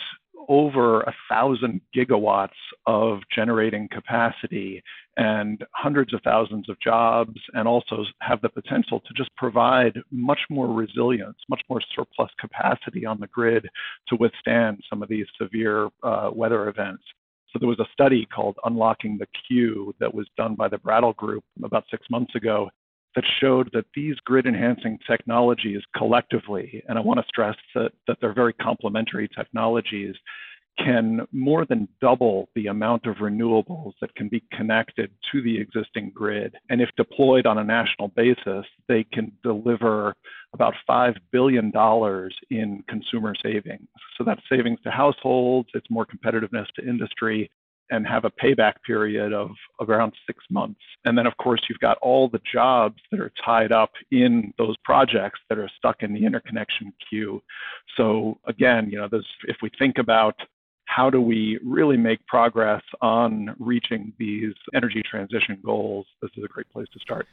over 0.48 1.00
a 1.02 1.14
thousand 1.30 1.80
gigawatts 1.94 2.48
of 2.86 3.20
generating 3.34 3.88
capacity 3.88 4.82
and 5.16 5.64
hundreds 5.72 6.12
of 6.12 6.20
thousands 6.22 6.68
of 6.68 6.78
jobs, 6.80 7.40
and 7.54 7.66
also 7.66 8.04
have 8.20 8.40
the 8.42 8.48
potential 8.48 9.00
to 9.00 9.14
just 9.14 9.34
provide 9.36 9.98
much 10.10 10.40
more 10.50 10.68
resilience, 10.68 11.38
much 11.48 11.62
more 11.70 11.80
surplus 11.94 12.30
capacity 12.38 13.06
on 13.06 13.18
the 13.18 13.26
grid 13.28 13.66
to 14.08 14.16
withstand 14.16 14.80
some 14.90 15.02
of 15.02 15.08
these 15.08 15.26
severe 15.40 15.88
uh, 16.02 16.30
weather 16.32 16.68
events. 16.68 17.02
So 17.52 17.58
there 17.58 17.68
was 17.68 17.80
a 17.80 17.86
study 17.92 18.26
called 18.26 18.58
Unlocking 18.64 19.16
the 19.16 19.28
Queue 19.48 19.94
that 20.00 20.12
was 20.12 20.26
done 20.36 20.54
by 20.54 20.68
the 20.68 20.78
Brattle 20.78 21.14
Group 21.14 21.44
about 21.64 21.84
six 21.90 22.06
months 22.10 22.34
ago 22.34 22.68
that 23.16 23.24
showed 23.40 23.70
that 23.72 23.86
these 23.94 24.14
grid 24.24 24.46
enhancing 24.46 24.98
technologies 25.06 25.80
collectively, 25.96 26.84
and 26.88 26.98
I 26.98 27.00
want 27.00 27.18
to 27.18 27.26
stress 27.26 27.56
that, 27.74 27.90
that 28.06 28.18
they're 28.20 28.34
very 28.34 28.52
complementary 28.52 29.26
technologies, 29.26 30.14
can 30.78 31.26
more 31.32 31.64
than 31.64 31.88
double 32.02 32.50
the 32.54 32.66
amount 32.66 33.06
of 33.06 33.16
renewables 33.16 33.94
that 34.02 34.14
can 34.14 34.28
be 34.28 34.44
connected 34.52 35.10
to 35.32 35.40
the 35.40 35.58
existing 35.58 36.12
grid. 36.14 36.54
And 36.68 36.82
if 36.82 36.90
deployed 36.98 37.46
on 37.46 37.56
a 37.56 37.64
national 37.64 38.08
basis, 38.08 38.66
they 38.86 39.04
can 39.04 39.32
deliver 39.42 40.14
about 40.52 40.74
$5 40.88 41.16
billion 41.32 41.72
in 42.50 42.84
consumer 42.88 43.34
savings. 43.42 43.88
So 44.18 44.24
that's 44.24 44.42
savings 44.50 44.78
to 44.84 44.90
households, 44.90 45.70
it's 45.72 45.90
more 45.90 46.06
competitiveness 46.06 46.66
to 46.76 46.86
industry, 46.86 47.50
and 47.90 48.06
have 48.06 48.24
a 48.24 48.30
payback 48.30 48.74
period 48.86 49.32
of, 49.32 49.50
around 49.80 50.12
six 50.26 50.42
months. 50.50 50.80
And 51.04 51.16
then, 51.16 51.26
of 51.26 51.36
course, 51.36 51.60
you've 51.68 51.78
got 51.80 51.98
all 51.98 52.28
the 52.28 52.40
jobs 52.50 53.00
that 53.10 53.20
are 53.20 53.32
tied 53.44 53.72
up 53.72 53.92
in 54.10 54.52
those 54.58 54.76
projects 54.84 55.40
that 55.48 55.58
are 55.58 55.70
stuck 55.76 56.02
in 56.02 56.12
the 56.12 56.24
interconnection 56.24 56.92
queue. 57.08 57.42
So 57.96 58.38
again, 58.46 58.90
you 58.90 58.98
know, 58.98 59.08
if 59.46 59.56
we 59.62 59.70
think 59.78 59.98
about 59.98 60.34
how 60.86 61.10
do 61.10 61.20
we 61.20 61.58
really 61.64 61.96
make 61.96 62.24
progress 62.26 62.82
on 63.02 63.54
reaching 63.58 64.12
these 64.18 64.54
energy 64.74 65.02
transition 65.08 65.58
goals, 65.64 66.06
this 66.22 66.30
is 66.36 66.44
a 66.44 66.48
great 66.48 66.70
place 66.72 66.86
to 66.92 66.98
start. 67.00 67.26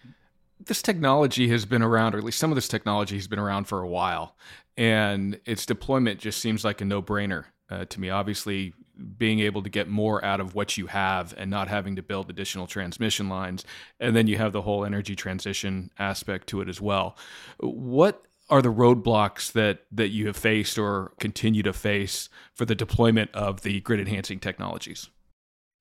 This 0.66 0.82
technology 0.82 1.50
has 1.50 1.66
been 1.66 1.82
around, 1.82 2.16
or 2.16 2.18
at 2.18 2.24
least 2.24 2.40
some 2.40 2.52
of 2.52 2.56
this 2.56 2.68
technology 2.68 3.16
has 3.16 3.28
been 3.28 3.40
around 3.40 3.66
for 3.66 3.82
a 3.82 3.88
while, 3.88 4.36
and 4.78 5.40
its 5.46 5.66
deployment 5.66 6.20
just 6.20 6.40
seems 6.40 6.64
like 6.64 6.82
a 6.82 6.86
no 6.86 7.02
brainer 7.02 7.46
uh, 7.70 7.86
to 7.86 8.00
me. 8.00 8.10
Obviously, 8.10 8.74
being 9.18 9.40
able 9.40 9.64
to 9.64 9.70
get 9.70 9.88
more 9.88 10.24
out 10.24 10.40
of 10.40 10.56
what 10.56 10.78
you 10.78 10.88
have 10.88 11.34
and 11.38 11.50
not 11.50 11.68
having 11.68 11.96
to 11.96 12.04
build 12.04 12.30
additional 12.30 12.68
transmission 12.68 13.30
lines. 13.30 13.66
And 14.00 14.16
then 14.16 14.28
you 14.28 14.38
have 14.38 14.52
the 14.52 14.62
whole 14.62 14.86
energy 14.86 15.16
transition 15.16 15.90
aspect 15.98 16.48
to 16.50 16.62
it 16.62 16.70
as 16.70 16.80
well. 16.80 17.18
What 17.60 18.24
are 18.50 18.62
the 18.62 18.74
roadblocks 18.74 19.52
that 19.54 19.86
that 19.92 20.10
you 20.10 20.28
have 20.28 20.36
faced 20.36 20.78
or 20.78 21.14
continue 21.20 21.64
to 21.64 21.74
face 21.74 22.30
for 22.54 22.66
the 22.66 22.76
deployment 22.76 23.32
of 23.34 23.62
the 23.62 23.80
grid 23.82 24.00
enhancing 24.00 24.40
technologies? 24.40 25.10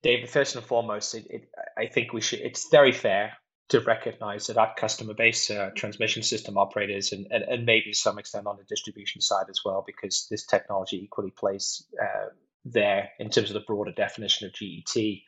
David, 0.03 0.31
first 0.31 0.57
and 0.57 0.65
foremost, 0.65 1.15
it, 1.15 1.27
it, 1.29 1.49
I 1.77 1.87
think 1.87 2.13
we 2.13 2.21
should. 2.21 2.41
It's 2.41 2.69
very 2.71 2.93
fair 2.93 3.35
to 3.69 3.81
recognize 3.81 4.49
that 4.49 4.59
our 4.59 4.75
customer 4.77 5.15
base, 5.15 5.51
uh, 5.51 5.71
transmission 5.75 6.23
system 6.23 6.59
operators, 6.59 7.13
and, 7.13 7.27
and, 7.31 7.45
and 7.45 7.65
maybe 7.65 7.93
to 7.93 7.99
some 7.99 8.19
extent 8.19 8.47
on 8.47 8.57
the 8.57 8.65
distribution 8.65 9.21
side 9.21 9.47
as 9.49 9.61
well, 9.65 9.83
because 9.87 10.27
this 10.31 10.45
technology 10.45 11.03
equally 11.03 11.31
plays 11.31 11.85
uh, 12.01 12.29
there 12.65 13.11
in 13.19 13.31
terms 13.31 13.51
of 13.51 13.55
the 13.55 13.67
broader 13.67 13.93
definition 13.93 14.47
of 14.47 14.55
GET. 14.55 15.23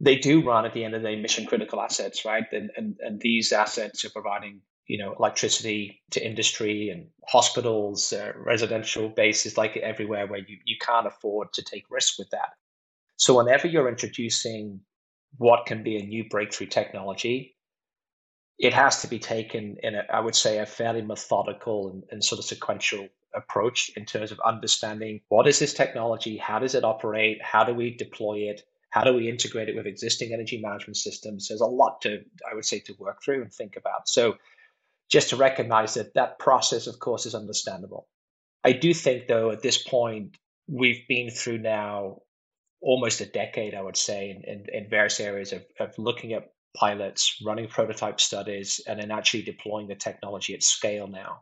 They 0.00 0.16
do 0.16 0.44
run 0.44 0.64
at 0.64 0.72
the 0.72 0.84
end 0.84 0.94
of 0.94 1.02
the 1.02 1.08
day 1.08 1.20
mission 1.20 1.46
critical 1.46 1.80
assets, 1.80 2.24
right? 2.24 2.44
And, 2.52 2.70
and, 2.76 2.96
and 3.00 3.20
these 3.20 3.52
assets 3.52 4.04
are 4.04 4.10
providing 4.10 4.60
you 4.86 4.98
know 4.98 5.14
electricity 5.18 6.02
to 6.10 6.24
industry 6.24 6.90
and 6.90 7.06
hospitals, 7.28 8.12
uh, 8.12 8.32
residential 8.36 9.08
bases, 9.08 9.56
like 9.56 9.76
everywhere 9.76 10.26
where 10.26 10.40
you, 10.40 10.58
you 10.64 10.76
can't 10.80 11.06
afford 11.06 11.52
to 11.54 11.62
take 11.62 11.84
risk 11.90 12.18
with 12.18 12.30
that. 12.30 12.50
So 13.16 13.36
whenever 13.36 13.68
you're 13.68 13.88
introducing 13.88 14.80
what 15.38 15.66
can 15.66 15.82
be 15.82 15.96
a 15.96 16.04
new 16.04 16.28
breakthrough 16.28 16.66
technology, 16.66 17.56
it 18.58 18.74
has 18.74 19.02
to 19.02 19.08
be 19.08 19.18
taken 19.18 19.76
in 19.82 19.94
a, 19.94 20.04
I 20.12 20.20
would 20.20 20.34
say, 20.34 20.58
a 20.58 20.66
fairly 20.66 21.02
methodical 21.02 21.90
and, 21.90 22.04
and 22.10 22.24
sort 22.24 22.38
of 22.38 22.44
sequential 22.44 23.08
approach 23.34 23.90
in 23.96 24.04
terms 24.04 24.30
of 24.30 24.40
understanding 24.40 25.20
what 25.28 25.46
is 25.46 25.58
this 25.58 25.74
technology, 25.74 26.36
how 26.36 26.58
does 26.58 26.74
it 26.74 26.84
operate, 26.84 27.38
how 27.42 27.64
do 27.64 27.74
we 27.74 27.96
deploy 27.96 28.50
it, 28.50 28.62
how 28.90 29.04
do 29.04 29.14
we 29.14 29.28
integrate 29.28 29.70
it 29.70 29.74
with 29.74 29.86
existing 29.86 30.34
energy 30.34 30.60
management 30.60 30.98
systems. 30.98 31.48
There's 31.48 31.62
a 31.62 31.66
lot 31.66 32.02
to, 32.02 32.22
I 32.50 32.54
would 32.54 32.66
say, 32.66 32.78
to 32.80 32.94
work 32.98 33.22
through 33.22 33.40
and 33.40 33.52
think 33.52 33.76
about. 33.76 34.06
So 34.06 34.36
just 35.10 35.30
to 35.30 35.36
recognize 35.36 35.94
that 35.94 36.14
that 36.14 36.38
process, 36.38 36.86
of 36.86 36.98
course, 36.98 37.24
is 37.24 37.34
understandable. 37.34 38.06
I 38.62 38.72
do 38.72 38.92
think, 38.92 39.28
though, 39.28 39.50
at 39.50 39.62
this 39.62 39.78
point, 39.82 40.36
we've 40.68 41.08
been 41.08 41.30
through 41.30 41.58
now 41.58 42.20
almost 42.82 43.20
a 43.22 43.26
decade, 43.26 43.74
I 43.74 43.82
would 43.82 43.96
say, 43.96 44.30
in, 44.30 44.44
in, 44.44 44.66
in 44.72 44.90
various 44.90 45.20
areas 45.20 45.52
of, 45.52 45.64
of 45.80 45.98
looking 45.98 46.34
at 46.34 46.51
pilots, 46.74 47.40
running 47.44 47.68
prototype 47.68 48.20
studies, 48.20 48.80
and 48.86 49.00
then 49.00 49.10
actually 49.10 49.42
deploying 49.42 49.88
the 49.88 49.94
technology 49.94 50.54
at 50.54 50.62
scale 50.62 51.06
now. 51.06 51.40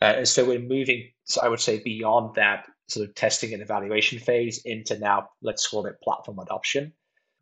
Uh, 0.00 0.24
so 0.24 0.44
we're 0.44 0.58
moving, 0.58 1.10
so 1.24 1.40
I 1.42 1.48
would 1.48 1.60
say, 1.60 1.82
beyond 1.82 2.34
that 2.34 2.66
sort 2.88 3.08
of 3.08 3.14
testing 3.14 3.52
and 3.52 3.62
evaluation 3.62 4.18
phase 4.18 4.60
into 4.64 4.98
now, 4.98 5.30
let's 5.42 5.66
call 5.66 5.86
it 5.86 6.00
platform 6.02 6.38
adoption. 6.38 6.92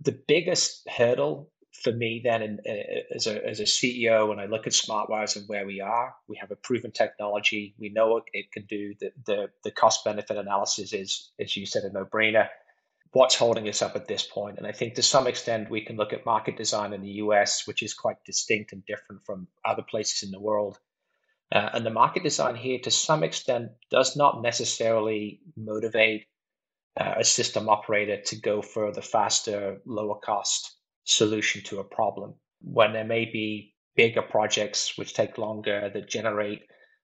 The 0.00 0.18
biggest 0.26 0.88
hurdle 0.88 1.50
for 1.82 1.92
me 1.92 2.20
then 2.22 2.42
in, 2.42 2.58
uh, 2.68 3.14
as, 3.14 3.26
a, 3.26 3.44
as 3.46 3.60
a 3.60 3.64
CEO, 3.64 4.28
when 4.28 4.38
I 4.38 4.46
look 4.46 4.66
at 4.66 4.72
SmartWires 4.72 5.36
and 5.36 5.48
where 5.48 5.66
we 5.66 5.80
are, 5.80 6.14
we 6.28 6.36
have 6.36 6.52
a 6.52 6.56
proven 6.56 6.92
technology. 6.92 7.74
We 7.78 7.90
know 7.90 8.08
what 8.08 8.24
it 8.32 8.52
can 8.52 8.64
do. 8.66 8.94
The, 9.00 9.10
the, 9.26 9.50
the 9.64 9.70
cost 9.72 10.04
benefit 10.04 10.36
analysis 10.36 10.92
is, 10.92 11.32
as 11.40 11.56
you 11.56 11.66
said, 11.66 11.82
a 11.82 11.92
no 11.92 12.04
brainer 12.04 12.48
what's 13.14 13.36
holding 13.36 13.68
us 13.68 13.80
up 13.80 13.94
at 13.94 14.08
this 14.08 14.26
point. 14.26 14.58
And 14.58 14.66
I 14.66 14.72
think 14.72 14.94
to 14.94 15.02
some 15.02 15.28
extent, 15.28 15.70
we 15.70 15.80
can 15.80 15.96
look 15.96 16.12
at 16.12 16.26
market 16.26 16.56
design 16.56 16.92
in 16.92 17.00
the 17.00 17.22
US, 17.22 17.64
which 17.64 17.80
is 17.80 17.94
quite 17.94 18.16
distinct 18.24 18.72
and 18.72 18.84
different 18.86 19.24
from 19.24 19.46
other 19.64 19.82
places 19.82 20.24
in 20.24 20.32
the 20.32 20.40
world. 20.40 20.80
Uh, 21.52 21.70
and 21.74 21.86
the 21.86 21.90
market 21.90 22.24
design 22.24 22.56
here, 22.56 22.80
to 22.80 22.90
some 22.90 23.22
extent, 23.22 23.70
does 23.88 24.16
not 24.16 24.42
necessarily 24.42 25.40
motivate 25.56 26.26
uh, 27.00 27.14
a 27.18 27.24
system 27.24 27.68
operator 27.68 28.20
to 28.22 28.36
go 28.40 28.60
for 28.60 28.90
the 28.92 29.02
faster, 29.02 29.80
lower 29.86 30.18
cost 30.18 30.76
solution 31.04 31.62
to 31.62 31.78
a 31.78 31.84
problem. 31.84 32.34
When 32.62 32.92
there 32.92 33.04
may 33.04 33.26
be 33.26 33.74
bigger 33.94 34.22
projects 34.22 34.98
which 34.98 35.14
take 35.14 35.38
longer, 35.38 35.88
that 35.94 36.08
generate, 36.08 36.62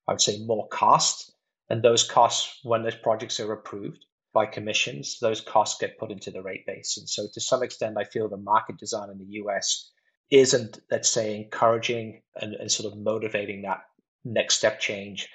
I 0.09 0.12
would 0.12 0.21
say, 0.21 0.38
more 0.40 0.67
cost. 0.69 1.33
And 1.69 1.83
those 1.83 2.02
costs, 2.02 2.59
when 2.64 2.83
those 2.83 2.97
projects 2.97 3.38
are 3.38 3.52
approved, 3.52 4.05
by 4.33 4.47
commissions, 4.47 5.19
those 5.21 5.41
costs 5.41 5.81
get 5.81 5.99
put 5.99 6.11
into 6.11 6.31
the 6.31 6.43
rate 6.43 6.67
base. 6.67 6.97
And 6.97 7.09
so, 7.09 7.27
to 7.33 7.41
some 7.41 7.63
extent, 7.63 7.97
I 7.99 8.05
feel 8.05 8.29
the 8.29 8.37
market 8.37 8.77
design 8.79 9.11
in 9.11 9.19
the 9.19 9.41
US 9.43 9.91
isn't, 10.31 10.79
let's 10.91 11.09
say, 11.09 11.37
encouraging 11.37 12.23
and, 12.37 12.55
and 12.55 12.71
sort 12.71 12.93
of 12.93 12.99
motivating 12.99 13.63
that 13.63 13.81
next 14.25 14.57
step 14.57 14.81
change. 14.81 15.29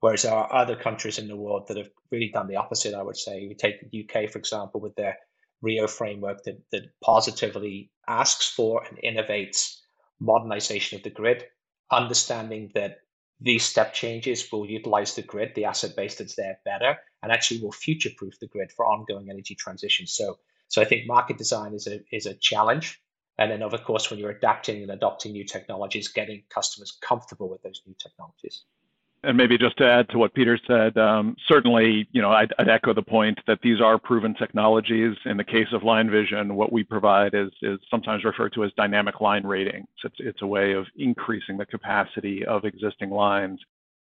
Whereas 0.00 0.22
there 0.22 0.34
are 0.34 0.52
other 0.52 0.76
countries 0.76 1.18
in 1.18 1.28
the 1.28 1.36
world 1.36 1.68
that 1.68 1.76
have 1.76 1.90
really 2.10 2.30
done 2.32 2.48
the 2.48 2.56
opposite, 2.56 2.94
I 2.94 3.02
would 3.02 3.16
say. 3.16 3.40
You 3.40 3.54
take 3.54 3.90
the 3.90 4.04
UK, 4.04 4.30
for 4.30 4.38
example, 4.38 4.80
with 4.80 4.96
their 4.96 5.16
RIIO 5.62 5.88
framework 5.88 6.42
that, 6.44 6.58
that 6.72 6.88
positively 7.04 7.90
asks 8.08 8.48
for 8.48 8.82
and 8.84 8.98
innovates 9.04 9.76
modernization 10.18 10.96
of 10.96 11.02
the 11.02 11.10
grid, 11.10 11.44
understanding 11.90 12.70
that 12.74 12.98
these 13.40 13.64
step 13.64 13.94
changes 13.94 14.50
will 14.52 14.66
utilize 14.66 15.14
the 15.14 15.22
grid, 15.22 15.54
the 15.54 15.64
asset 15.64 15.96
base 15.96 16.16
that's 16.16 16.36
there 16.36 16.58
better, 16.64 16.98
and 17.22 17.32
actually 17.32 17.60
will 17.60 17.72
future 17.72 18.10
proof 18.16 18.38
the 18.38 18.46
grid 18.46 18.70
for 18.72 18.86
ongoing 18.86 19.30
energy 19.30 19.54
transition. 19.54 20.06
So, 20.06 20.38
so 20.68 20.82
I 20.82 20.84
think 20.84 21.06
market 21.06 21.38
design 21.38 21.74
is 21.74 21.86
a, 21.86 22.00
is 22.12 22.26
a 22.26 22.34
challenge. 22.34 23.00
And 23.38 23.50
then, 23.50 23.62
of 23.62 23.72
course, 23.84 24.10
when 24.10 24.18
you're 24.18 24.30
adapting 24.30 24.82
and 24.82 24.90
adopting 24.92 25.32
new 25.32 25.44
technologies, 25.44 26.08
getting 26.08 26.42
customers 26.50 26.98
comfortable 27.00 27.48
with 27.48 27.62
those 27.62 27.80
new 27.86 27.94
technologies. 27.98 28.64
And 29.22 29.36
maybe 29.36 29.58
just 29.58 29.76
to 29.76 29.84
add 29.86 30.08
to 30.10 30.18
what 30.18 30.32
Peter 30.32 30.58
said, 30.66 30.96
um, 30.96 31.36
certainly, 31.46 32.08
you 32.10 32.22
know, 32.22 32.30
I'd, 32.30 32.54
I'd, 32.58 32.70
echo 32.70 32.94
the 32.94 33.02
point 33.02 33.38
that 33.46 33.58
these 33.62 33.78
are 33.78 33.98
proven 33.98 34.32
technologies. 34.34 35.14
In 35.26 35.36
the 35.36 35.44
case 35.44 35.66
of 35.72 35.82
Line 35.82 36.10
Vision, 36.10 36.54
what 36.54 36.72
we 36.72 36.82
provide 36.84 37.34
is, 37.34 37.50
is 37.60 37.78
sometimes 37.90 38.24
referred 38.24 38.54
to 38.54 38.64
as 38.64 38.72
dynamic 38.78 39.20
line 39.20 39.44
rating. 39.46 39.86
So 40.00 40.06
it's, 40.06 40.16
it's 40.20 40.42
a 40.42 40.46
way 40.46 40.72
of 40.72 40.86
increasing 40.96 41.58
the 41.58 41.66
capacity 41.66 42.46
of 42.46 42.64
existing 42.64 43.10
lines. 43.10 43.60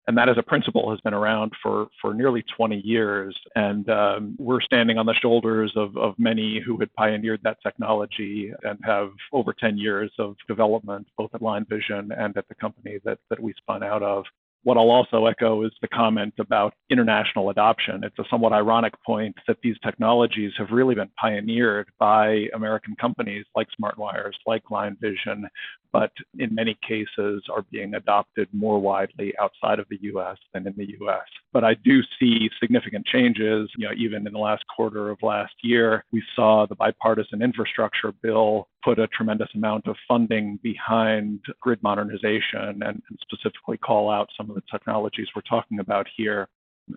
And 0.08 0.18
that 0.18 0.28
as 0.28 0.38
a 0.38 0.44
principle 0.44 0.92
has 0.92 1.00
been 1.00 1.14
around 1.14 1.54
for, 1.64 1.88
for 2.02 2.14
nearly 2.14 2.44
20 2.56 2.82
years. 2.82 3.36
And 3.56 3.90
um, 3.90 4.36
we're 4.38 4.62
standing 4.62 4.98
on 4.98 5.06
the 5.06 5.16
shoulders 5.16 5.72
of, 5.78 5.96
of 5.96 6.14
many 6.20 6.60
who 6.60 6.78
had 6.78 6.94
pioneered 6.94 7.40
that 7.44 7.58
technology 7.64 8.52
and 8.64 8.78
have 8.84 9.12
over 9.32 9.54
10 9.54 9.78
years 9.78 10.12
of 10.20 10.36
development, 10.48 11.08
both 11.18 11.34
at 11.34 11.42
Line 11.42 11.66
Vision 11.70 12.12
and 12.12 12.38
at 12.38 12.48
the 12.50 12.56
company 12.56 13.00
that, 13.06 13.18
that 13.30 13.40
we 13.40 13.54
spun 13.54 13.82
out 13.82 14.04
of 14.04 14.26
what 14.66 14.78
I'll 14.78 14.90
also 14.90 15.28
echo 15.28 15.64
is 15.64 15.72
the 15.84 15.88
comment 15.88 16.34
about 16.40 16.74
international 16.90 17.52
adoption. 17.52 18.04
It's 18.04 18.18
a 18.18 18.24
somewhat 18.32 18.52
ironic 18.52 18.94
point 19.06 19.36
that 19.48 19.58
these 19.62 19.76
technologies 19.84 20.54
have 20.58 20.72
really 20.72 20.96
been 20.96 21.12
pioneered 21.22 21.88
by 22.00 22.48
American 22.56 22.96
companies 23.00 23.46
like 23.56 23.68
SmartWires, 23.80 24.34
like 24.48 24.72
Line 24.72 24.98
Vision, 25.00 25.48
but 25.94 26.12
in 26.40 26.54
many 26.54 26.76
cases 26.86 27.44
are 27.48 27.64
being 27.72 27.94
adopted 27.94 28.50
more 28.54 28.80
widely 28.80 29.34
outside 29.40 29.78
of 29.78 29.86
the 29.90 30.00
US 30.02 30.38
than 30.52 30.66
in 30.66 30.74
the 30.76 30.96
US. 31.00 31.28
But 31.54 31.64
I 31.64 31.76
do 31.76 32.02
see 32.20 32.50
significant 32.60 33.06
changes. 33.06 33.70
You 33.78 33.88
know, 33.88 33.94
even 33.96 34.26
in 34.26 34.34
the 34.34 34.40
last 34.40 34.66
quarter 34.76 35.12
of 35.12 35.20
last 35.22 35.54
year, 35.62 36.04
we 36.12 36.24
saw 36.36 36.66
the 36.66 36.76
bipartisan 36.76 37.44
infrastructure 37.44 38.12
bill 38.24 38.68
put 38.86 39.00
a 39.00 39.08
tremendous 39.08 39.50
amount 39.56 39.88
of 39.88 39.96
funding 40.08 40.60
behind 40.62 41.40
grid 41.60 41.82
modernization 41.82 42.84
and, 42.84 43.02
and 43.10 43.20
specifically 43.22 43.78
call 43.78 44.12
out 44.12 44.30
some 44.38 44.48
of 44.50 44.56
the 44.56 44.62
technologies 44.72 45.28
we're 45.36 45.42
talking 45.42 45.80
about 45.80 46.06
here. 46.16 46.48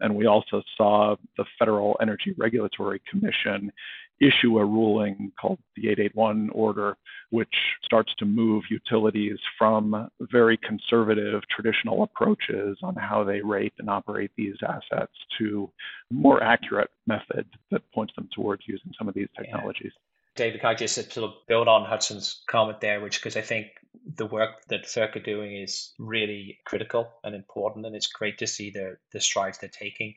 And 0.03 0.15
we 0.15 0.27
also 0.27 0.63
saw 0.77 1.17
the 1.39 1.47
Federal 1.59 1.97
Energy 2.03 2.35
Regulatory 2.37 3.01
Commission 3.11 3.73
issue 4.21 4.59
a 4.59 4.65
ruling 4.65 5.33
called 5.41 5.59
the 5.77 5.89
881 5.89 6.51
order, 6.51 6.97
which 7.31 7.55
starts 7.83 8.13
to 8.19 8.27
move 8.27 8.65
utilities 8.69 9.39
from 9.57 10.11
very 10.21 10.59
conservative 10.59 11.41
traditional 11.49 12.03
approaches 12.03 12.77
on 12.83 12.97
how 12.97 13.25
they 13.25 13.41
rate 13.41 13.73
and 13.79 13.89
operate 13.89 14.31
these 14.37 14.57
assets 14.69 15.13
to 15.39 15.71
more 16.11 16.43
accurate 16.43 16.91
method 17.07 17.47
that 17.71 17.81
points 17.95 18.13
them 18.15 18.29
towards 18.35 18.65
using 18.67 18.93
some 18.99 19.09
of 19.09 19.15
these 19.15 19.29
technologies. 19.39 19.93
Yeah. 19.95 20.08
David, 20.39 20.65
I 20.65 20.75
just 20.75 20.95
sort 20.95 21.29
of 21.29 21.33
build 21.49 21.67
on 21.67 21.85
Hudson's 21.85 22.43
comment 22.49 22.81
there, 22.81 23.01
which 23.01 23.19
because 23.19 23.37
I 23.37 23.41
think 23.41 23.67
the 24.15 24.25
work 24.25 24.51
that 24.69 24.85
FERC 24.85 25.17
are 25.17 25.21
doing 25.21 25.57
is 25.57 25.93
really 25.99 26.59
critical 26.65 27.11
and 27.25 27.35
important, 27.35 27.85
and 27.85 27.97
it's 27.97 28.07
great 28.07 28.39
to 28.39 28.47
see 28.47 28.71
the 28.71 28.97
the 29.13 29.21
strides 29.21 29.59
they're 29.59 29.69
taking. 29.69 30.15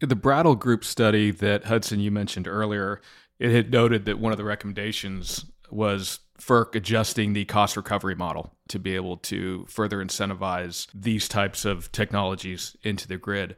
The 0.00 0.14
Brattle 0.14 0.54
Group 0.54 0.84
study 0.84 1.30
that 1.30 1.64
Hudson 1.64 2.00
you 2.00 2.10
mentioned 2.10 2.46
earlier, 2.46 3.00
it 3.38 3.50
had 3.50 3.72
noted 3.72 4.04
that 4.04 4.18
one 4.18 4.32
of 4.32 4.38
the 4.38 4.44
recommendations 4.44 5.46
was 5.70 6.20
FERC 6.38 6.74
adjusting 6.74 7.32
the 7.32 7.46
cost 7.46 7.78
recovery 7.78 8.14
model 8.14 8.52
to 8.68 8.78
be 8.78 8.94
able 8.94 9.16
to 9.16 9.64
further 9.68 10.04
incentivize 10.04 10.86
these 10.94 11.28
types 11.28 11.64
of 11.64 11.90
technologies 11.92 12.76
into 12.82 13.08
the 13.08 13.16
grid. 13.16 13.56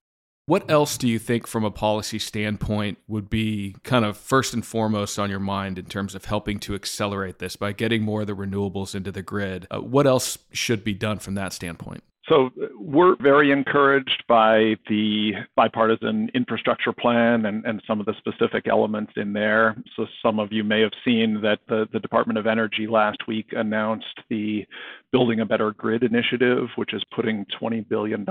What 0.51 0.69
else 0.69 0.99
do 0.99 1.07
you 1.07 1.21
think, 1.21 1.47
from 1.47 1.65
a 1.65 1.71
policy 1.71 2.19
standpoint, 2.19 2.99
would 3.07 3.31
be 3.31 3.77
kind 3.85 4.05
of 4.05 4.17
first 4.17 4.53
and 4.53 4.67
foremost 4.67 5.17
on 5.17 5.31
your 5.31 5.39
mind 5.39 5.79
in 5.79 5.85
terms 5.85 6.13
of 6.17 6.25
helping 6.25 6.59
to 6.59 6.75
accelerate 6.75 7.39
this 7.39 7.55
by 7.55 7.71
getting 7.71 8.03
more 8.03 8.23
of 8.23 8.27
the 8.27 8.35
renewables 8.35 8.97
into 8.97 9.13
the 9.13 9.23
grid? 9.23 9.69
Uh, 9.71 9.79
what 9.79 10.09
else 10.09 10.39
should 10.51 10.83
be 10.83 10.93
done 10.93 11.21
from 11.21 11.37
that 11.37 11.53
standpoint? 11.53 12.03
So 12.31 12.51
we're 12.79 13.17
very 13.17 13.51
encouraged 13.51 14.23
by 14.29 14.77
the 14.89 15.33
bipartisan 15.57 16.31
infrastructure 16.33 16.93
plan 16.93 17.47
and, 17.47 17.65
and 17.67 17.83
some 17.89 17.99
of 17.99 18.07
the 18.07 18.15
specific 18.19 18.69
elements 18.69 19.13
in 19.17 19.33
there. 19.33 19.77
So 19.97 20.07
some 20.23 20.39
of 20.39 20.53
you 20.53 20.63
may 20.63 20.81
have 20.81 20.93
seen 21.05 21.41
that 21.43 21.59
the, 21.69 21.89
the 21.93 21.99
Department 21.99 22.39
of 22.39 22.47
Energy 22.47 22.87
last 22.87 23.27
week 23.27 23.47
announced 23.51 24.21
the 24.29 24.65
Building 25.11 25.41
a 25.41 25.45
Better 25.45 25.73
Grid 25.73 26.05
initiative, 26.05 26.69
which 26.77 26.95
is 26.95 27.03
putting 27.13 27.45
$20 27.61 27.89
billion 27.89 28.25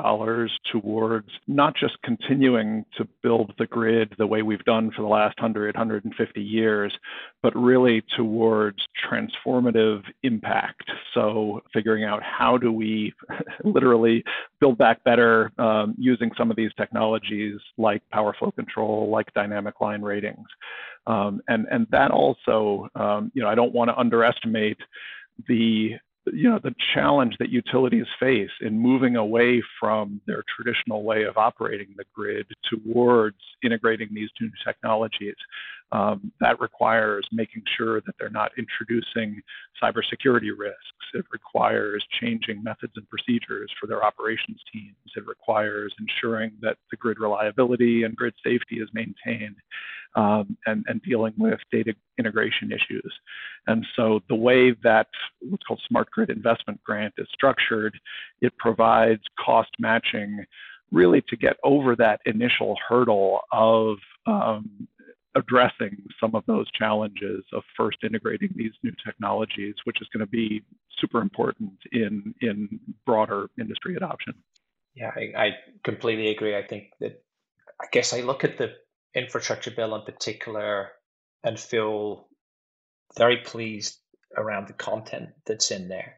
towards 0.72 1.28
not 1.46 1.76
just 1.76 2.02
continuing 2.04 2.86
to 2.98 3.06
build 3.22 3.54
the 3.60 3.68
grid 3.68 4.16
the 4.18 4.26
way 4.26 4.44
we've 4.44 4.64
done 4.64 4.92
for 4.92 5.02
the 5.02 5.08
last 5.10 5.38
100, 5.42 5.76
150 5.76 6.42
years, 6.42 6.98
but 7.44 7.54
really 7.54 8.02
towards 8.16 8.78
transformative 9.12 10.04
impact. 10.24 10.90
So 11.14 11.62
figuring 11.74 12.06
out 12.06 12.24
how 12.24 12.58
do 12.58 12.72
we 12.72 13.14
literally 13.66 13.89
build 14.60 14.78
back 14.78 15.04
better 15.04 15.52
um, 15.58 15.96
using 15.98 16.32
some 16.38 16.50
of 16.50 16.58
these 16.58 16.72
technologies 16.78 17.56
like 17.78 18.02
power 18.12 18.36
flow 18.38 18.52
control, 18.52 19.10
like 19.10 19.34
dynamic 19.34 19.82
line 19.82 20.02
ratings. 20.02 20.48
Um, 21.08 21.42
and, 21.48 21.66
and 21.72 21.88
that 21.92 22.12
also, 22.12 22.88
um, 22.96 23.32
you 23.34 23.42
know, 23.42 23.50
I 23.50 23.56
don't 23.56 23.74
want 23.74 23.90
to 23.90 23.98
underestimate 23.98 24.78
the 25.48 25.94
you 26.34 26.50
know 26.50 26.60
the 26.62 26.74
challenge 26.94 27.36
that 27.40 27.50
utilities 27.50 28.06
face 28.20 28.50
in 28.62 28.80
moving 28.80 29.16
away 29.16 29.62
from 29.80 30.22
their 30.28 30.44
traditional 30.56 31.04
way 31.04 31.24
of 31.24 31.38
operating 31.38 31.88
the 31.98 32.06
grid 32.14 32.48
towards 32.70 33.38
integrating 33.64 34.10
these 34.14 34.30
new 34.40 34.50
technologies 34.66 35.36
um, 35.92 36.32
that 36.40 36.60
requires 36.60 37.28
making 37.32 37.64
sure 37.78 38.02
that 38.02 38.14
they're 38.20 38.30
not 38.30 38.52
introducing 38.58 39.42
cybersecurity 39.82 40.52
risks. 40.56 40.78
It 41.14 41.26
requires 41.32 42.06
changing 42.22 42.64
methods 42.64 42.94
and 42.96 43.08
procedures 43.10 43.72
for 43.80 43.88
their 43.88 44.04
operations 44.06 44.62
teams. 44.72 44.96
It 45.16 45.26
requires 45.26 45.94
ensuring 46.00 46.52
that 46.62 46.78
the 46.92 46.98
grid 46.98 47.20
reliability 47.20 48.04
and 48.04 48.16
grid 48.16 48.36
safety 48.44 48.78
is 48.78 48.90
maintained 48.94 49.56
um, 50.16 50.58
and, 50.66 50.84
and 50.88 51.02
dealing 51.04 51.34
with 51.38 51.60
data 51.72 51.94
integration 52.18 52.72
issues. 52.72 53.14
And 53.68 53.86
so 53.96 54.22
the 54.30 54.36
way 54.36 54.72
that 54.84 55.08
what's 55.42 55.64
called 55.64 55.82
Smart 55.88 56.10
Grid 56.12 56.30
Investment 56.30 56.84
Grant 56.84 57.14
is 57.18 57.28
structured, 57.34 58.00
it 58.42 58.58
provides 58.58 59.22
cost 59.44 59.70
matching 59.80 60.46
really 60.92 61.22
to 61.30 61.38
get 61.38 61.58
over 61.64 61.96
that 61.96 62.20
initial 62.26 62.76
hurdle 62.88 63.42
of 63.52 63.98
um, 64.26 64.88
addressing 65.36 66.02
some 66.20 66.34
of 66.34 66.44
those 66.48 66.70
challenges 66.72 67.44
of 67.54 67.64
first 67.78 67.98
integrating 68.04 68.50
these 68.56 68.72
new 68.84 68.94
technologies, 69.06 69.76
which 69.84 70.02
is 70.02 70.08
going 70.12 70.26
to 70.26 70.32
be 70.32 70.64
super 71.00 71.22
important 71.22 71.72
in 71.92 72.34
in 72.42 72.80
broader 73.06 73.50
industry 73.60 73.96
adoption. 73.96 74.34
Yeah, 74.96 75.12
I, 75.16 75.46
I 75.46 75.50
completely 75.84 76.30
agree. 76.30 76.58
I 76.58 76.64
think 76.64 76.92
that 77.00 77.24
I 77.80 77.86
guess 77.92 78.12
I 78.12 78.22
look 78.22 78.44
at 78.44 78.58
the 78.58 78.74
infrastructure 79.16 79.72
bill 79.72 79.96
in 79.96 80.02
particular 80.04 80.90
and 81.44 81.60
feel 81.60 82.28
very 83.18 83.38
pleased 83.38 84.00
around 84.38 84.68
the 84.68 84.74
content 84.74 85.30
that's 85.46 85.72
in 85.72 85.88
there. 85.88 86.16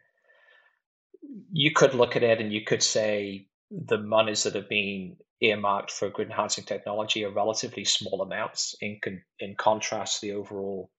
You 1.52 1.72
could 1.72 1.94
look 1.94 2.16
at 2.16 2.24
it 2.24 2.42
and 2.42 2.52
you 2.52 2.64
could 2.64 2.84
say 2.84 3.48
the 3.70 3.98
monies 3.98 4.44
that 4.44 4.56
have 4.56 4.68
been 4.68 5.16
earmarked 5.42 5.92
for 5.92 6.10
grid 6.10 6.30
enhancing 6.30 6.66
technology 6.66 7.24
are 7.26 7.32
relatively 7.32 7.86
small 7.86 8.22
amounts 8.22 8.76
in 8.82 9.00
con- 9.02 9.24
in 9.40 9.56
contrast 9.56 10.20
to 10.20 10.28
the 10.28 10.34
overall, 10.34 10.92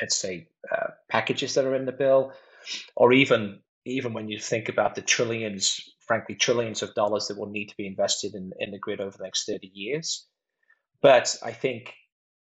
let's 0.00 0.16
say, 0.16 0.48
uh, 0.72 0.88
packages 1.08 1.54
that 1.54 1.64
are 1.64 1.74
in 1.74 1.86
the 1.86 1.92
bill, 1.92 2.32
or 2.96 3.12
even 3.12 3.60
even 3.84 4.12
when 4.12 4.28
you 4.28 4.38
think 4.38 4.68
about 4.68 4.94
the 4.94 5.02
trillions, 5.02 5.80
frankly, 6.06 6.34
trillions 6.34 6.82
of 6.82 6.94
dollars 6.94 7.26
that 7.26 7.38
will 7.38 7.50
need 7.50 7.66
to 7.66 7.76
be 7.76 7.86
invested 7.86 8.34
in, 8.34 8.52
in 8.58 8.70
the 8.70 8.78
grid 8.78 9.00
over 9.00 9.16
the 9.16 9.24
next 9.24 9.46
30 9.46 9.70
years. 9.72 10.26
But 11.02 11.36
I 11.42 11.52
think 11.52 11.94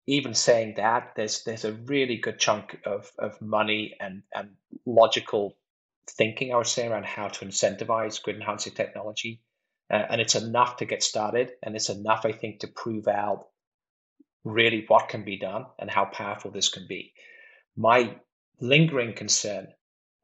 even 0.08 0.34
saying 0.34 0.76
that, 0.78 1.14
there's 1.16 1.44
there's 1.44 1.66
a 1.66 1.74
really 1.74 2.18
good 2.18 2.40
chunk 2.40 2.80
of, 2.86 3.12
of 3.20 3.42
money 3.42 3.96
and, 4.00 4.24
and 4.34 4.52
logical 4.86 5.58
thinking, 6.10 6.54
I 6.54 6.58
would 6.58 6.68
say, 6.68 6.88
around 6.88 7.06
how 7.06 7.28
to 7.28 7.46
incentivize 7.46 8.22
grid 8.22 8.38
enhancing 8.38 8.74
technology 8.74 9.42
uh, 9.90 10.04
and 10.10 10.20
it's 10.22 10.36
enough 10.36 10.78
to 10.78 10.86
get 10.86 11.02
started, 11.02 11.54
and 11.64 11.76
it's 11.76 11.90
enough, 11.90 12.26
I 12.26 12.32
think, 12.34 12.60
to 12.60 12.68
prove 12.68 13.08
out 13.08 13.48
really 14.44 14.86
what 14.88 15.10
can 15.10 15.24
be 15.24 15.38
done 15.38 15.66
and 15.80 15.90
how 15.90 16.06
powerful 16.06 16.52
this 16.52 16.70
can 16.70 16.88
be. 16.88 17.14
My 17.78 18.16
lingering 18.60 19.14
concern, 19.14 19.68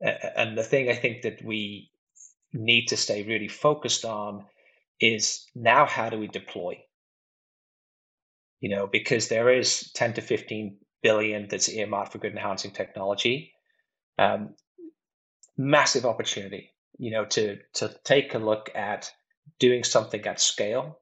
and 0.02 0.58
the 0.58 0.64
thing 0.64 0.90
I 0.90 0.96
think 0.96 1.22
that 1.22 1.44
we 1.44 1.92
need 2.52 2.88
to 2.88 2.98
stay 2.98 3.24
really 3.24 3.48
focused 3.48 4.04
on, 4.06 4.46
is 5.00 5.46
now 5.56 5.86
how 5.86 6.10
do 6.10 6.20
we 6.20 6.28
deploy? 6.28 6.84
You 8.64 8.70
know, 8.70 8.88
because 8.88 9.28
there 9.28 9.52
is 9.52 9.92
10 9.92 10.14
to 10.14 10.22
15 10.22 10.78
billion 11.02 11.50
that's 11.50 11.68
earmarked 11.68 12.14
for 12.14 12.20
grid 12.20 12.32
enhancing 12.32 12.72
technology. 12.72 13.52
Um, 14.18 14.56
massive 15.58 16.06
opportunity, 16.06 16.72
you 16.98 17.12
know, 17.12 17.26
to 17.26 17.58
to 17.74 17.94
take 18.06 18.34
a 18.34 18.40
look 18.40 18.72
at 18.74 19.12
doing 19.60 19.84
something 19.84 20.26
at 20.26 20.40
scale 20.40 21.02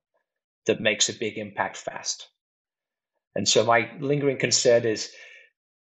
that 0.65 0.81
makes 0.81 1.07
a 1.07 1.13
big 1.13 1.37
impact 1.37 1.77
fast. 1.77 2.29
And 3.35 3.47
so 3.47 3.63
my 3.63 3.91
lingering 3.99 4.39
concern 4.39 4.83
is 4.85 5.13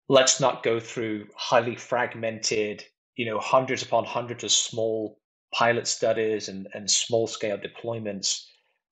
let's 0.07 0.39
not 0.39 0.61
go 0.61 0.79
through 0.79 1.29
highly 1.35 1.75
fragmented, 1.75 2.83
you 3.15 3.25
know, 3.25 3.39
hundreds 3.39 3.81
upon 3.81 4.05
hundreds 4.05 4.43
of 4.43 4.51
small 4.51 5.19
pilot 5.51 5.87
studies 5.87 6.47
and, 6.47 6.67
and 6.75 6.91
small 6.91 7.25
scale 7.25 7.57
deployments 7.57 8.45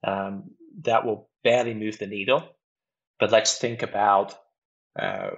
um, 0.08 0.46
that 0.82 1.06
will 1.06 1.30
barely 1.44 1.76
move 1.76 2.00
the 2.00 2.08
needle. 2.08 2.50
But 3.24 3.32
let's 3.32 3.58
think 3.58 3.84
about 3.84 4.36
uh, 5.00 5.30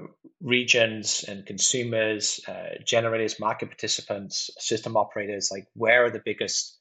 regions 0.42 1.24
and 1.28 1.46
consumers, 1.46 2.42
uh, 2.48 2.82
generators, 2.84 3.40
market 3.40 3.68
participants, 3.68 4.50
system 4.58 4.98
operators, 4.98 5.52
like 5.52 5.68
where 5.76 6.04
are 6.04 6.10
the 6.10 6.24
biggest 6.26 6.80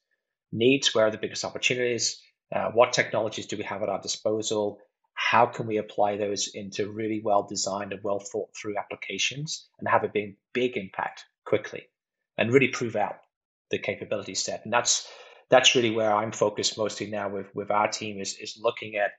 needs, 0.51 0.95
where 0.95 1.05
are 1.05 1.11
the 1.11 1.19
biggest 1.19 1.45
opportunities, 1.45 2.19
uh, 2.55 2.71
what 2.71 2.91
technologies 2.91 3.45
do 3.45 3.55
we 3.55 3.61
have 3.61 3.83
at 3.83 3.89
our 3.89 4.01
disposal, 4.01 4.79
how 5.13 5.45
can 5.45 5.67
we 5.67 5.77
apply 5.77 6.17
those 6.17 6.49
into 6.55 6.91
really 6.91 7.21
well 7.23 7.45
designed 7.47 7.93
and 7.93 8.03
well 8.03 8.19
thought 8.19 8.49
through 8.59 8.75
applications 8.75 9.69
and 9.77 9.87
have 9.87 10.03
a 10.03 10.07
big, 10.11 10.35
big 10.53 10.75
impact 10.75 11.23
quickly 11.45 11.83
and 12.39 12.51
really 12.51 12.69
prove 12.69 12.95
out 12.95 13.17
the 13.69 13.77
capability 13.77 14.33
set. 14.33 14.61
And 14.63 14.73
that's 14.73 15.07
that's 15.51 15.75
really 15.75 15.91
where 15.91 16.11
I'm 16.11 16.31
focused 16.31 16.79
mostly 16.79 17.05
now 17.05 17.29
with 17.29 17.53
with 17.53 17.69
our 17.69 17.89
team 17.89 18.19
is 18.19 18.39
is 18.39 18.59
looking 18.59 18.95
at 18.95 19.11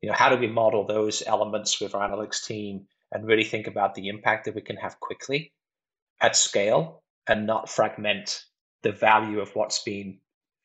you 0.00 0.08
know 0.08 0.14
how 0.14 0.28
do 0.28 0.36
we 0.36 0.46
model 0.46 0.86
those 0.86 1.22
elements 1.26 1.80
with 1.80 1.94
our 1.94 2.08
analytics 2.08 2.44
team 2.44 2.86
and 3.12 3.26
really 3.26 3.44
think 3.44 3.66
about 3.66 3.94
the 3.94 4.08
impact 4.08 4.44
that 4.44 4.54
we 4.54 4.60
can 4.60 4.76
have 4.76 5.00
quickly 5.00 5.52
at 6.20 6.36
scale 6.36 7.02
and 7.26 7.46
not 7.46 7.68
fragment 7.68 8.44
the 8.82 8.92
value 8.92 9.40
of 9.40 9.54
what's 9.54 9.82
been 9.82 10.18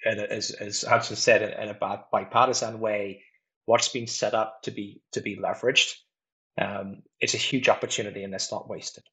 as 0.06 0.52
as 0.52 0.82
Hudson 0.82 1.16
said 1.16 1.42
in 1.42 1.70
a 1.70 2.00
bipartisan 2.12 2.80
way 2.80 3.24
what's 3.66 3.90
been 3.90 4.08
set 4.08 4.34
up 4.34 4.62
to 4.64 4.72
be 4.72 5.02
to 5.14 5.22
be 5.22 5.38
leveraged 5.38 5.94
um, 6.62 7.02
it's 7.20 7.34
a 7.34 7.38
huge 7.38 7.70
opportunity 7.70 8.24
and 8.24 8.34
that's 8.34 8.52
not 8.52 8.70
wasted 8.70 9.04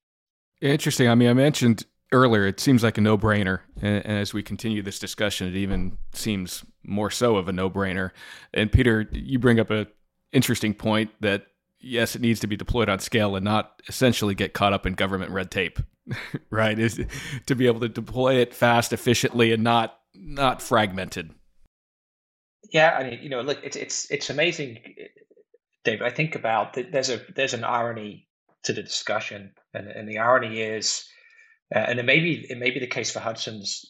interesting 0.61 1.09
i 1.09 1.15
mean 1.15 1.29
i 1.29 1.35
mentioned 1.35 1.85
earlier, 2.13 2.47
it 2.47 2.61
seems 2.61 2.83
like 2.83 2.99
a 2.99 3.01
no 3.01 3.17
brainer. 3.17 3.61
And, 3.81 4.05
and, 4.05 4.19
as 4.19 4.35
we 4.35 4.43
continue 4.43 4.83
this 4.83 4.99
discussion, 4.99 5.49
it 5.49 5.57
even 5.57 5.97
seems 6.13 6.65
more 6.83 7.11
so 7.11 7.37
of 7.37 7.49
a 7.49 7.53
no 7.53 7.71
brainer. 7.71 8.11
And 8.53 8.71
Peter, 8.73 9.09
you 9.13 9.39
bring 9.39 9.61
up 9.61 9.71
a 9.71 9.87
interesting 10.33 10.75
point 10.75 11.11
that 11.21 11.47
yes, 11.81 12.14
it 12.14 12.23
needs 12.23 12.40
to 12.40 12.47
be 12.47 12.57
deployed 12.57 12.88
on 12.88 12.99
scale 12.99 13.37
and 13.37 13.45
not 13.45 13.81
essentially 13.88 14.35
get 14.35 14.53
caught 14.53 14.73
up 14.73 14.87
in 14.87 14.95
government 14.95 15.33
red 15.33 15.51
tape, 15.51 15.79
right? 16.51 16.79
Is 16.79 17.05
to 17.47 17.55
be 17.55 17.66
able 17.66 17.81
to 17.81 17.88
deploy 17.88 18.37
it 18.37 18.55
fast, 18.55 18.93
efficiently, 18.93 19.53
and 19.53 19.64
not 19.64 19.99
not 20.14 20.61
fragmented. 20.61 21.31
Yeah, 22.73 22.97
I 22.99 23.11
mean, 23.11 23.21
you 23.23 23.29
know, 23.29 23.40
look, 23.40 23.59
it's 23.64 23.77
it's 23.77 24.11
it's 24.11 24.31
amazing, 24.31 24.79
David. 25.85 26.07
I 26.07 26.11
think 26.11 26.35
about 26.35 26.75
there's 26.75 27.11
a 27.11 27.21
there's 27.35 27.55
an 27.55 27.64
irony 27.64 28.29
to 28.64 28.73
the 28.73 28.83
discussion, 28.83 29.53
and 29.75 29.88
and 29.88 30.09
the 30.09 30.19
irony 30.19 30.61
is 30.61 31.07
uh, 31.75 31.79
and 31.79 31.99
it 31.99 32.05
may 32.05 32.21
be 32.21 32.47
it 32.51 32.59
may 32.59 32.71
be 32.71 32.81
the 32.81 32.87
case 32.87 33.11
for 33.11 33.21
Hudson's 33.21 33.85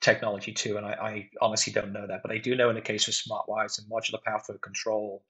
technology 0.00 0.52
too. 0.52 0.76
And 0.76 0.86
I, 0.86 0.92
I 0.92 1.28
honestly 1.40 1.72
don't 1.72 1.92
know 1.92 2.06
that, 2.06 2.20
but 2.22 2.30
I 2.30 2.38
do 2.38 2.54
know 2.54 2.68
in 2.68 2.76
the 2.76 2.82
case 2.82 3.08
of 3.08 3.14
SmartWires 3.14 3.78
and 3.78 3.90
modular 3.90 4.22
power 4.24 4.40
flow 4.40 4.56
control, 4.58 5.22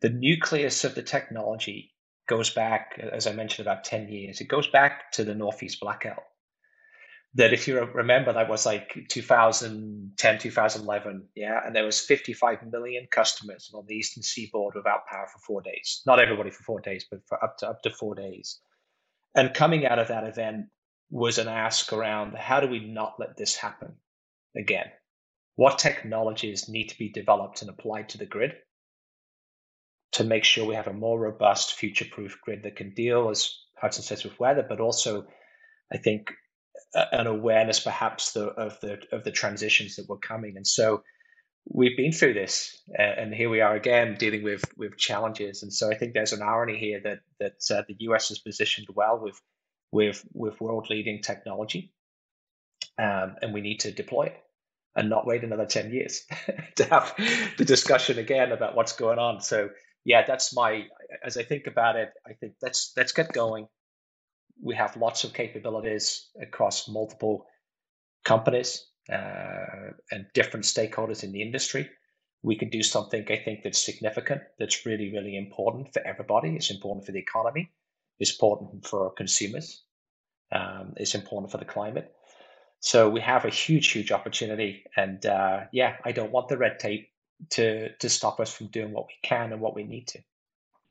the 0.00 0.10
nucleus 0.10 0.84
of 0.84 0.94
the 0.94 1.02
technology 1.02 1.92
goes 2.26 2.50
back, 2.50 2.98
as 3.12 3.26
I 3.26 3.32
mentioned, 3.32 3.66
about 3.66 3.84
10 3.84 4.08
years. 4.08 4.40
It 4.40 4.48
goes 4.48 4.66
back 4.68 5.12
to 5.12 5.24
the 5.24 5.34
Northeast 5.34 5.80
blackout. 5.80 6.22
That 7.34 7.52
if 7.52 7.68
you 7.68 7.80
remember, 7.80 8.32
that 8.32 8.48
was 8.48 8.66
like 8.66 9.06
2010, 9.08 10.38
2011, 10.38 11.28
yeah, 11.36 11.60
and 11.64 11.76
there 11.76 11.84
was 11.84 12.00
55 12.00 12.70
million 12.72 13.06
customers 13.10 13.70
on 13.72 13.84
the 13.86 13.94
eastern 13.94 14.22
seaboard 14.22 14.74
without 14.74 15.06
power 15.06 15.28
for 15.32 15.38
four 15.38 15.62
days. 15.62 16.02
Not 16.06 16.18
everybody 16.18 16.50
for 16.50 16.64
four 16.64 16.80
days, 16.80 17.06
but 17.08 17.20
for 17.26 17.42
up 17.44 17.58
to 17.58 17.68
up 17.68 17.82
to 17.82 17.90
four 17.90 18.16
days. 18.16 18.60
And 19.36 19.54
coming 19.54 19.86
out 19.86 20.00
of 20.00 20.08
that 20.08 20.24
event, 20.24 20.66
was 21.10 21.38
an 21.38 21.48
ask 21.48 21.92
around 21.92 22.36
how 22.36 22.60
do 22.60 22.68
we 22.68 22.78
not 22.78 23.18
let 23.18 23.36
this 23.36 23.56
happen 23.56 23.92
again? 24.56 24.86
What 25.56 25.78
technologies 25.78 26.68
need 26.68 26.88
to 26.88 26.98
be 26.98 27.08
developed 27.08 27.60
and 27.60 27.70
applied 27.70 28.08
to 28.10 28.18
the 28.18 28.26
grid 28.26 28.54
to 30.12 30.24
make 30.24 30.44
sure 30.44 30.66
we 30.66 30.74
have 30.74 30.88
a 30.88 30.92
more 30.92 31.18
robust, 31.18 31.74
future 31.74 32.06
proof 32.10 32.38
grid 32.42 32.64
that 32.64 32.76
can 32.76 32.94
deal, 32.94 33.30
as 33.30 33.56
Hudson 33.76 34.02
says, 34.02 34.24
with 34.24 34.38
weather, 34.40 34.64
but 34.68 34.80
also, 34.80 35.26
I 35.92 35.98
think, 35.98 36.32
an 36.94 37.26
awareness 37.26 37.80
perhaps 37.80 38.32
the, 38.32 38.46
of 38.46 38.80
the 38.80 38.98
of 39.12 39.22
the 39.24 39.30
transitions 39.30 39.96
that 39.96 40.08
were 40.08 40.18
coming. 40.18 40.56
And 40.56 40.66
so 40.66 41.02
we've 41.68 41.96
been 41.96 42.12
through 42.12 42.34
this, 42.34 42.80
and 42.96 43.32
here 43.32 43.48
we 43.48 43.60
are 43.60 43.74
again 43.74 44.16
dealing 44.18 44.42
with 44.42 44.64
with 44.76 44.96
challenges. 44.96 45.62
And 45.62 45.72
so 45.72 45.90
I 45.90 45.94
think 45.94 46.14
there's 46.14 46.32
an 46.32 46.42
irony 46.42 46.78
here 46.78 47.00
that 47.04 47.20
that 47.38 47.76
uh, 47.76 47.82
the 47.86 47.96
US 48.00 48.30
is 48.30 48.40
positioned 48.40 48.88
well 48.94 49.20
with 49.22 49.40
with 49.92 50.24
with 50.32 50.60
world 50.60 50.88
leading 50.90 51.22
technology, 51.22 51.92
um, 52.98 53.36
and 53.42 53.54
we 53.54 53.60
need 53.60 53.80
to 53.80 53.92
deploy 53.92 54.24
it 54.24 54.36
and 54.96 55.08
not 55.08 55.24
wait 55.24 55.44
another 55.44 55.66
10 55.66 55.92
years 55.92 56.24
to 56.74 56.84
have 56.84 57.14
the 57.58 57.64
discussion 57.64 58.18
again 58.18 58.50
about 58.50 58.74
what's 58.74 58.92
going 58.92 59.20
on 59.20 59.40
so 59.40 59.70
yeah 60.04 60.24
that's 60.26 60.54
my 60.54 60.84
as 61.24 61.36
i 61.36 61.42
think 61.42 61.66
about 61.66 61.96
it 61.96 62.10
i 62.26 62.32
think 62.32 62.54
let's 62.62 62.92
let's 62.96 63.12
get 63.12 63.32
going 63.32 63.66
we 64.62 64.74
have 64.74 64.96
lots 64.96 65.24
of 65.24 65.32
capabilities 65.32 66.30
across 66.40 66.88
multiple 66.88 67.46
companies 68.24 68.86
uh, 69.12 69.92
and 70.10 70.26
different 70.34 70.64
stakeholders 70.64 71.24
in 71.24 71.32
the 71.32 71.42
industry 71.42 71.88
we 72.42 72.56
can 72.56 72.70
do 72.70 72.82
something 72.82 73.24
i 73.30 73.36
think 73.36 73.62
that's 73.62 73.84
significant 73.84 74.42
that's 74.58 74.86
really 74.86 75.12
really 75.12 75.36
important 75.36 75.92
for 75.92 76.02
everybody 76.06 76.54
it's 76.56 76.70
important 76.70 77.04
for 77.04 77.12
the 77.12 77.18
economy 77.18 77.70
It's 78.20 78.30
important 78.32 78.86
for 78.86 79.10
consumers. 79.12 79.82
Um, 80.52 80.94
it's 80.96 81.14
important 81.14 81.50
for 81.50 81.58
the 81.58 81.64
climate. 81.64 82.12
So 82.80 83.08
we 83.08 83.20
have 83.20 83.44
a 83.44 83.50
huge, 83.50 83.90
huge 83.90 84.12
opportunity. 84.12 84.84
And 84.96 85.24
uh, 85.26 85.60
yeah, 85.72 85.96
I 86.04 86.12
don't 86.12 86.32
want 86.32 86.48
the 86.48 86.58
red 86.58 86.78
tape 86.78 87.08
to 87.50 87.92
to 87.94 88.08
stop 88.08 88.40
us 88.40 88.52
from 88.52 88.68
doing 88.68 88.92
what 88.92 89.06
we 89.06 89.14
can 89.22 89.52
and 89.52 89.60
what 89.60 89.74
we 89.74 89.84
need 89.84 90.06
to. 90.08 90.18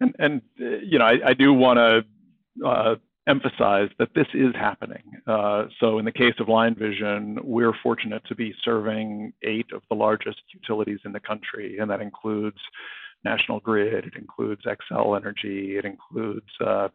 And, 0.01 0.15
and 0.19 0.41
uh, 0.61 0.79
you 0.83 0.99
know, 0.99 1.05
I, 1.05 1.29
I 1.29 1.33
do 1.33 1.53
want 1.53 1.77
to 1.77 2.67
uh, 2.67 2.95
emphasize 3.27 3.89
that 3.99 4.09
this 4.15 4.27
is 4.33 4.55
happening. 4.55 5.03
Uh, 5.27 5.65
so 5.79 5.99
in 5.99 6.05
the 6.05 6.11
case 6.11 6.33
of 6.39 6.49
Line 6.49 6.75
Vision, 6.75 7.37
we're 7.43 7.73
fortunate 7.83 8.23
to 8.27 8.35
be 8.35 8.53
serving 8.63 9.33
eight 9.43 9.67
of 9.73 9.81
the 9.89 9.95
largest 9.95 10.41
utilities 10.53 10.99
in 11.05 11.11
the 11.11 11.19
country, 11.19 11.77
and 11.77 11.89
that 11.91 12.01
includes 12.01 12.57
National 13.23 13.59
Grid, 13.59 14.05
it 14.05 14.13
includes 14.15 14.61
Xcel 14.65 15.17
Energy, 15.17 15.77
it 15.77 15.85
includes 15.85 16.47
uh, 16.65 16.87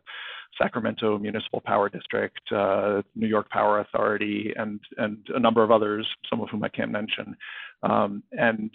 Sacramento 0.60 1.18
Municipal 1.18 1.60
Power 1.60 1.88
District, 1.88 2.40
uh, 2.52 3.02
New 3.14 3.26
York 3.26 3.50
Power 3.50 3.80
Authority, 3.80 4.52
and 4.56 4.80
and 4.96 5.18
a 5.34 5.40
number 5.40 5.62
of 5.62 5.70
others, 5.70 6.06
some 6.30 6.40
of 6.40 6.48
whom 6.48 6.64
I 6.64 6.68
can't 6.68 6.90
mention. 6.90 7.36
Um, 7.82 8.22
and 8.32 8.70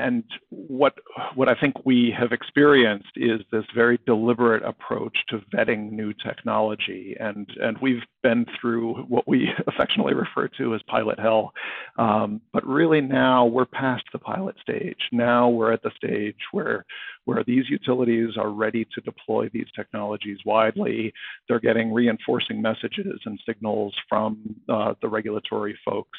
and 0.00 0.24
what 0.48 0.94
what 1.34 1.48
I 1.48 1.54
think 1.54 1.84
we 1.84 2.14
have 2.18 2.32
experienced 2.32 3.10
is 3.16 3.40
this 3.52 3.64
very 3.74 3.98
deliberate 4.06 4.62
approach 4.62 5.16
to 5.28 5.38
vetting 5.54 5.92
new 5.92 6.12
technology, 6.12 7.16
and 7.20 7.48
and 7.62 7.76
we've 7.78 8.02
been 8.22 8.46
through 8.60 9.02
what 9.04 9.28
we 9.28 9.50
affectionately 9.66 10.14
refer 10.14 10.48
to 10.58 10.74
as 10.74 10.82
pilot 10.88 11.18
hell. 11.18 11.52
Um, 11.98 12.40
but 12.52 12.66
really 12.66 13.00
now 13.00 13.44
we're 13.46 13.66
past 13.66 14.04
the 14.12 14.18
pilot 14.18 14.56
stage. 14.60 15.08
Now 15.12 15.48
we're 15.48 15.72
at 15.72 15.82
the 15.82 15.92
stage 15.96 16.38
where 16.52 16.84
where 17.24 17.44
these 17.44 17.68
utilities 17.68 18.36
are 18.36 18.50
ready 18.50 18.86
to 18.94 19.00
deploy 19.02 19.48
these 19.52 19.68
technologies 19.76 20.38
widely. 20.44 21.12
They're 21.48 21.60
getting 21.60 21.92
reinforcing 21.92 22.60
messages 22.60 23.20
and 23.24 23.38
signals 23.46 23.94
from 24.08 24.56
uh, 24.68 24.94
the 25.02 25.08
regulatory 25.08 25.78
folks. 25.84 26.18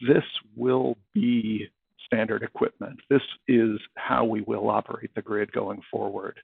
This 0.00 0.24
will 0.54 0.96
be 1.14 1.68
standard 2.06 2.42
equipment. 2.42 2.98
This 3.10 3.22
is 3.48 3.78
how 3.96 4.24
we 4.24 4.40
will 4.42 4.70
operate 4.70 5.10
the 5.14 5.22
grid 5.22 5.52
going 5.52 5.80
forward. 5.90 6.38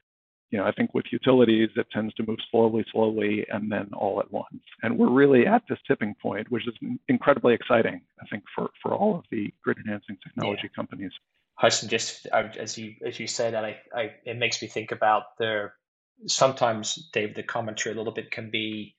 You 0.50 0.58
know, 0.58 0.64
I 0.64 0.72
think 0.72 0.92
with 0.92 1.06
utilities, 1.10 1.70
it 1.76 1.86
tends 1.90 2.12
to 2.14 2.26
move 2.26 2.38
slowly, 2.50 2.84
slowly, 2.92 3.46
and 3.50 3.72
then 3.72 3.88
all 3.94 4.20
at 4.20 4.30
once. 4.30 4.62
And 4.82 4.98
we're 4.98 5.08
really 5.10 5.46
at 5.46 5.62
this 5.66 5.78
tipping 5.88 6.14
point, 6.20 6.50
which 6.50 6.68
is 6.68 6.74
incredibly 7.08 7.54
exciting, 7.54 8.02
I 8.20 8.26
think, 8.26 8.44
for, 8.54 8.68
for 8.82 8.92
all 8.92 9.16
of 9.16 9.24
the 9.30 9.52
grid 9.64 9.78
enhancing 9.78 10.18
technology 10.22 10.64
yeah. 10.64 10.76
companies. 10.76 11.12
Hudson, 11.54 11.88
just 11.88 12.26
as 12.26 12.76
you 12.76 12.94
as 13.06 13.20
you 13.20 13.26
say 13.26 13.50
that, 13.50 13.64
I, 13.64 13.76
I 13.94 14.14
it 14.24 14.36
makes 14.36 14.60
me 14.60 14.68
think 14.68 14.90
about 14.90 15.36
the 15.38 15.70
sometimes, 16.26 17.08
Dave, 17.12 17.34
the 17.34 17.42
commentary 17.42 17.94
a 17.94 17.98
little 17.98 18.12
bit 18.12 18.30
can 18.30 18.50
be 18.50 18.96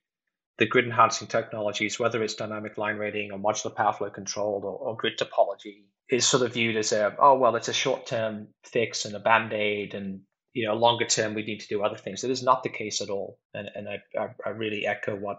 the 0.58 0.68
grid 0.68 0.86
enhancing 0.86 1.28
technologies, 1.28 2.00
whether 2.00 2.22
it's 2.24 2.36
dynamic 2.36 2.78
line 2.78 2.98
rating 2.98 3.32
or 3.32 3.39
modular 3.39 3.76
power 3.76 3.94
flow 3.94 4.10
control 4.10 4.62
or, 4.63 4.78
or 4.78 4.98
grid 4.98 5.18
topology, 5.18 5.86
is 6.10 6.26
sort 6.26 6.44
of 6.44 6.54
viewed 6.54 6.76
as 6.76 6.92
a 6.92 7.16
oh 7.20 7.38
well 7.38 7.56
it's 7.56 7.70
a 7.70 7.74
short 7.74 8.06
term 8.06 8.48
fix 8.63 9.06
and 9.06 9.16
a 9.16 9.20
band 9.20 9.54
aid 9.54 9.94
and 9.94 10.22
you 10.54 10.68
know 10.68 10.76
longer 10.76 11.06
term 11.06 11.34
we 11.34 11.44
need 11.44 11.60
to 11.60 11.68
do 11.68 11.84
other 11.84 11.98
things. 11.98 12.24
It 12.24 12.32
is 12.32 12.44
not 12.44 12.63
the 12.63 12.70
case 12.70 13.02
at 13.02 13.10
all, 13.10 13.39
and 13.54 13.70
and 13.76 13.88
I 13.89 14.02
I, 14.20 14.28
I 14.46 14.50
really 14.50 14.86
echo 14.86 15.16
what 15.16 15.38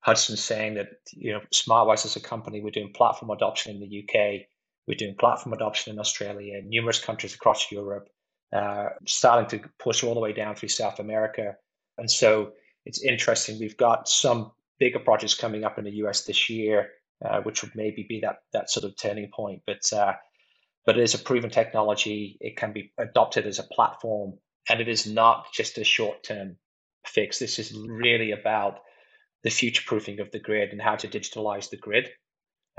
Hudson's 0.00 0.42
saying 0.42 0.74
that 0.74 0.88
you 1.12 1.32
know 1.32 1.40
SmartWires 1.54 2.04
as 2.04 2.16
a 2.16 2.20
company. 2.20 2.60
We're 2.60 2.70
doing 2.70 2.92
platform 2.92 3.30
adoption 3.30 3.76
in 3.76 3.80
the 3.80 4.02
UK, 4.02 4.46
we're 4.88 4.96
doing 4.96 5.14
platform 5.18 5.52
adoption 5.52 5.92
in 5.92 6.00
Australia, 6.00 6.60
numerous 6.64 6.98
countries 6.98 7.34
across 7.34 7.70
Europe, 7.70 8.08
uh, 8.52 8.86
starting 9.06 9.60
to 9.60 9.68
push 9.78 10.02
all 10.02 10.14
the 10.14 10.20
way 10.20 10.32
down 10.32 10.56
through 10.56 10.70
South 10.70 10.98
America, 10.98 11.54
and 11.98 12.10
so 12.10 12.52
it's 12.84 13.02
interesting. 13.02 13.58
We've 13.58 13.76
got 13.76 14.08
some 14.08 14.52
bigger 14.78 14.98
projects 14.98 15.34
coming 15.34 15.64
up 15.64 15.78
in 15.78 15.84
the 15.84 15.92
US 16.02 16.24
this 16.24 16.50
year 16.50 16.90
uh, 17.24 17.40
which 17.42 17.62
would 17.62 17.74
maybe 17.74 18.04
be 18.08 18.20
that 18.20 18.38
that 18.52 18.70
sort 18.70 18.84
of 18.84 18.96
turning 18.96 19.30
point. 19.32 19.62
But 19.66 19.92
uh, 19.92 20.14
but 20.84 20.98
it 20.98 21.02
is 21.02 21.14
a 21.14 21.18
proven 21.18 21.50
technology. 21.50 22.36
It 22.40 22.56
can 22.56 22.72
be 22.72 22.92
adopted 22.98 23.46
as 23.46 23.58
a 23.58 23.64
platform, 23.64 24.38
and 24.68 24.80
it 24.80 24.88
is 24.88 25.06
not 25.06 25.46
just 25.52 25.78
a 25.78 25.84
short 25.84 26.22
term 26.24 26.56
fix. 27.06 27.38
This 27.38 27.58
is 27.58 27.76
really 27.88 28.32
about 28.32 28.80
the 29.44 29.50
future 29.50 29.82
proofing 29.86 30.20
of 30.20 30.30
the 30.30 30.40
grid 30.40 30.70
and 30.70 30.80
how 30.80 30.96
to 30.96 31.08
digitalize 31.08 31.70
the 31.70 31.76
grid, 31.76 32.10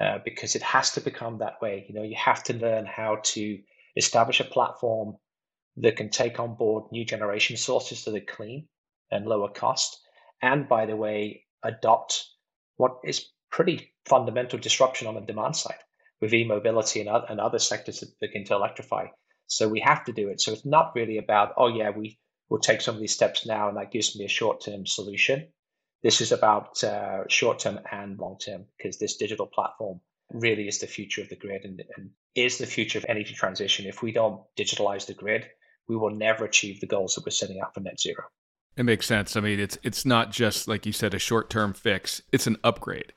uh, 0.01 0.19
because 0.23 0.55
it 0.55 0.61
has 0.61 0.91
to 0.91 1.01
become 1.01 1.39
that 1.39 1.61
way. 1.61 1.85
You 1.87 1.95
know, 1.95 2.03
you 2.03 2.15
have 2.17 2.43
to 2.45 2.53
learn 2.53 2.85
how 2.85 3.19
to 3.23 3.59
establish 3.95 4.39
a 4.39 4.45
platform 4.45 5.17
that 5.77 5.97
can 5.97 6.09
take 6.09 6.39
on 6.39 6.55
board 6.55 6.91
new 6.91 7.05
generation 7.05 7.57
sources 7.57 8.03
that 8.03 8.15
are 8.15 8.35
clean 8.35 8.67
and 9.13 9.26
lower 9.26 9.49
cost, 9.49 9.99
and 10.41 10.67
by 10.67 10.86
the 10.86 10.95
way, 10.95 11.45
adopt 11.63 12.26
what 12.78 12.97
is 13.04 13.28
pretty 13.52 13.93
fundamental 14.06 14.60
disruption 14.60 15.08
on 15.08 15.15
the 15.15 15.21
demand 15.21 15.56
side, 15.56 15.80
with 16.19 16.34
e-mobility 16.34 16.99
and, 17.02 17.10
and 17.30 17.39
other 17.39 17.60
sectors 17.60 17.99
that 17.99 18.19
begin 18.19 18.43
to 18.45 18.56
electrify. 18.56 19.06
So 19.47 19.69
we 19.69 19.80
have 19.82 20.04
to 20.06 20.12
do 20.12 20.30
it. 20.30 20.41
So 20.41 20.52
it's 20.52 20.65
not 20.65 20.95
really 20.95 21.17
about, 21.17 21.54
oh 21.58 21.67
yeah, 21.67 21.91
we 21.91 22.17
will 22.49 22.60
take 22.60 22.82
some 22.82 22.95
of 22.95 23.02
these 23.02 23.13
steps 23.13 23.45
now 23.45 23.67
and 23.67 23.78
that 23.78 23.91
gives 23.91 24.17
me 24.17 24.26
a 24.26 24.30
short-term 24.30 24.86
solution. 24.86 25.47
This 26.02 26.21
is 26.21 26.32
about 26.32 26.84
uh, 26.84 27.23
short-term 27.30 27.80
and 27.91 28.17
long-term 28.17 28.65
because 28.78 28.97
this 28.97 29.17
digital 29.17 29.47
platform 29.47 30.02
really 30.32 30.67
is 30.67 30.80
the 30.80 30.88
future 30.88 31.21
of 31.21 31.30
the 31.30 31.36
grid 31.36 31.63
and, 31.63 31.82
and 31.97 32.10
is 32.36 32.58
the 32.58 32.65
future 32.65 32.97
of 32.97 33.06
energy 33.08 33.34
transition. 33.34 33.86
If 33.86 34.02
we 34.02 34.12
don't 34.12 34.41
digitalize 34.58 35.06
the 35.06 35.13
grid, 35.13 35.45
we 35.88 35.95
will 35.95 36.15
never 36.15 36.45
achieve 36.45 36.80
the 36.80 36.88
goals 36.88 37.15
that 37.15 37.26
we're 37.26 37.32
setting 37.32 37.60
out 37.62 37.73
for 37.73 37.82
net 37.82 37.99
zero. 37.99 38.23
It 38.75 38.83
makes 38.83 39.05
sense. 39.05 39.36
I 39.36 39.41
mean, 39.41 39.59
it's 39.59 39.77
it's 39.83 40.05
not 40.05 40.31
just 40.31 40.67
like 40.67 40.86
you 40.86 40.91
said 40.91 41.13
a 41.13 41.19
short-term 41.19 41.73
fix; 41.73 42.21
it's 42.31 42.47
an 42.47 42.57
upgrade. 42.63 43.13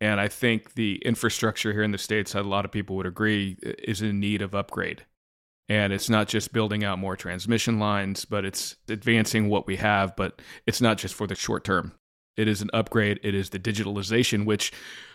And 0.00 0.20
I 0.20 0.28
think 0.28 0.74
the 0.74 0.96
infrastructure 1.04 1.72
here 1.72 1.82
in 1.82 1.90
the 1.90 1.98
states, 1.98 2.34
a 2.34 2.42
lot 2.42 2.64
of 2.64 2.72
people 2.72 2.96
would 2.96 3.06
agree, 3.06 3.58
is 3.62 4.00
in 4.00 4.18
need 4.18 4.40
of 4.40 4.54
upgrade. 4.54 5.04
And 5.68 5.92
it's 5.92 6.08
not 6.08 6.26
just 6.26 6.52
building 6.52 6.82
out 6.84 6.98
more 6.98 7.16
transmission 7.16 7.78
lines, 7.78 8.24
but 8.24 8.44
it's 8.44 8.76
advancing 8.88 9.48
what 9.48 9.66
we 9.66 9.76
have. 9.76 10.16
But 10.16 10.40
it's 10.66 10.80
not 10.80 10.98
just 10.98 11.14
for 11.14 11.26
the 11.26 11.34
short 11.34 11.64
term. 11.64 11.92
It 12.36 12.48
is 12.48 12.62
an 12.62 12.70
upgrade. 12.72 13.20
It 13.22 13.34
is 13.34 13.50
the 13.50 13.58
digitalization, 13.58 14.46
which, 14.46 14.72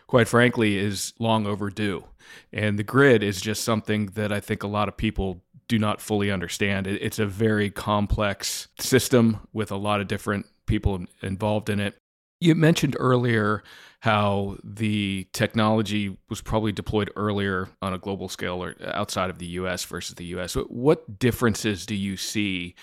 quite 0.08 0.28
frankly, 0.28 0.78
is 0.78 1.14
long 1.20 1.48
overdue. 1.48 2.06
And 2.54 2.78
the 2.78 2.84
grid 2.84 3.24
is 3.24 3.42
just 3.42 3.64
something 3.64 4.08
that 4.14 4.32
I 4.32 4.40
think 4.40 4.62
a 4.64 4.68
lot 4.68 4.88
of 4.88 4.98
people 4.98 5.44
do 5.68 5.80
not 5.80 6.02
fully 6.02 6.32
understand. 6.32 6.88
It's 6.88 7.20
a 7.20 7.26
very 7.26 7.70
complex 7.70 8.68
system 8.80 9.40
with 9.54 9.72
a 9.72 9.78
lot 9.78 10.02
of 10.02 10.08
different 10.08 10.46
people 10.66 11.06
involved 11.22 11.70
in 11.70 11.80
it. 11.80 11.96
You 12.40 12.54
mentioned 12.56 12.96
earlier 13.00 13.64
how 14.02 14.58
the 14.64 15.28
technology 15.34 16.16
was 16.30 16.42
probably 16.42 16.72
deployed 16.72 17.10
earlier 17.16 17.70
on 17.82 17.94
a 17.94 17.98
global 17.98 18.30
scale 18.30 18.64
or 18.64 18.76
outside 18.84 19.30
of 19.30 19.40
the 19.40 19.48
US 19.48 19.84
versus 19.84 20.16
the 20.16 20.26
US. 20.26 20.54
What 20.54 21.18
differences 21.18 21.86
do 21.86 21.96
you 21.96 22.18
see 22.18 22.76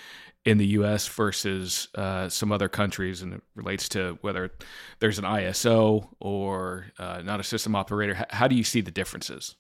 in 0.45 0.59
the 0.59 0.67
US 0.69 1.07
versus 1.07 1.87
uh, 1.95 2.29
some 2.29 2.51
other 2.51 2.69
countries 2.69 3.23
and 3.23 3.35
it 3.35 3.43
relates 3.55 3.89
to 3.91 4.19
whether 4.23 4.51
there's 4.99 5.19
an 5.19 5.25
ISO 5.25 6.09
or 6.19 6.87
uh, 6.99 7.23
not 7.23 7.39
a 7.39 7.45
system 7.45 7.77
operator? 7.77 8.27
How 8.31 8.49
do 8.49 8.57
you 8.57 8.65
see 8.65 8.81
the 8.81 8.91
differences? 8.91 9.55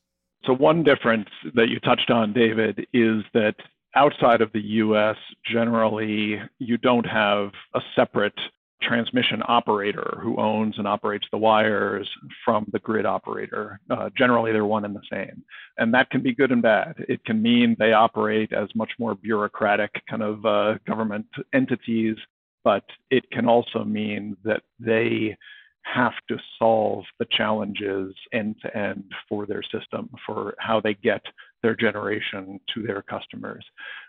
So, 0.44 0.54
one 0.54 0.82
difference 0.82 1.28
that 1.54 1.68
you 1.68 1.78
touched 1.80 2.10
on, 2.10 2.32
David, 2.32 2.86
is 2.92 3.22
that 3.32 3.54
outside 3.94 4.40
of 4.40 4.52
the 4.52 4.60
US, 4.60 5.16
generally, 5.44 6.40
you 6.58 6.76
don't 6.78 7.06
have 7.06 7.52
a 7.74 7.80
separate 7.94 8.38
transmission 8.82 9.42
operator 9.46 10.18
who 10.20 10.36
owns 10.38 10.76
and 10.78 10.88
operates 10.88 11.26
the 11.30 11.38
wires 11.38 12.08
from 12.44 12.66
the 12.72 12.80
grid 12.80 13.06
operator. 13.06 13.78
Uh, 13.88 14.10
generally, 14.16 14.52
they're 14.52 14.64
one 14.64 14.84
and 14.84 14.96
the 14.96 15.02
same. 15.10 15.44
And 15.78 15.94
that 15.94 16.10
can 16.10 16.22
be 16.22 16.34
good 16.34 16.50
and 16.50 16.62
bad. 16.62 16.94
It 17.08 17.24
can 17.24 17.40
mean 17.40 17.76
they 17.78 17.92
operate 17.92 18.52
as 18.52 18.68
much 18.74 18.90
more 18.98 19.14
bureaucratic 19.14 19.90
kind 20.10 20.22
of 20.22 20.44
uh, 20.44 20.74
government 20.86 21.26
entities, 21.52 22.16
but 22.64 22.84
it 23.10 23.30
can 23.30 23.46
also 23.46 23.84
mean 23.84 24.36
that 24.44 24.62
they 24.80 25.36
have 25.82 26.14
to 26.28 26.38
solve 26.58 27.04
the 27.18 27.26
challenges 27.30 28.14
end 28.32 28.56
to 28.62 28.76
end 28.76 29.04
for 29.28 29.46
their 29.46 29.62
system, 29.62 30.08
for 30.26 30.54
how 30.58 30.80
they 30.80 30.94
get 30.94 31.22
their 31.62 31.74
generation 31.74 32.60
to 32.74 32.82
their 32.82 33.02
customers. 33.02 33.64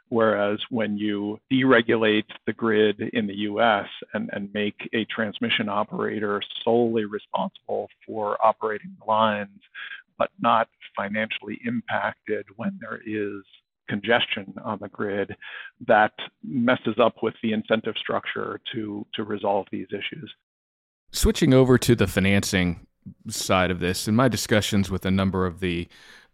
Whereas 0.10 0.60
when 0.70 0.98
you 0.98 1.40
deregulate 1.52 2.26
the 2.46 2.54
grid 2.54 3.00
in 3.14 3.28
the 3.28 3.36
US 3.50 3.88
and, 4.14 4.30
and 4.34 4.54
make 4.54 4.90
a 4.94 5.06
transmission 5.06 5.70
operator 5.70 6.42
solely 6.64 7.06
responsible 7.06 7.90
for 8.06 8.38
operating 8.46 8.96
the 9.00 9.06
lines, 9.06 9.60
but 10.18 10.30
not 10.40 10.70
financially 10.96 11.60
impacted 11.66 12.46
when 12.56 12.78
there 12.80 13.02
is 13.06 13.44
congestion 13.90 14.54
on 14.64 14.80
the 14.82 14.90
grid, 14.90 15.36
that 15.88 16.14
messes 16.44 16.96
up 17.00 17.16
with 17.22 17.34
the 17.44 17.54
incentive 17.54 17.96
structure 17.98 18.60
to, 18.74 19.06
to 19.14 19.24
resolve 19.24 19.68
these 19.72 19.88
issues. 19.90 20.32
Switching 21.13 21.54
over 21.54 21.78
to 21.78 21.93
the 21.95 22.08
financing 22.08 22.88
side 23.30 23.69
of 23.69 23.80
this, 23.80 24.08
in 24.08 24.15
my 24.15 24.28
discussions 24.28 24.89
with 24.89 25.06
a 25.06 25.12
number 25.12 25.45
of 25.45 25.60
the 25.60 25.88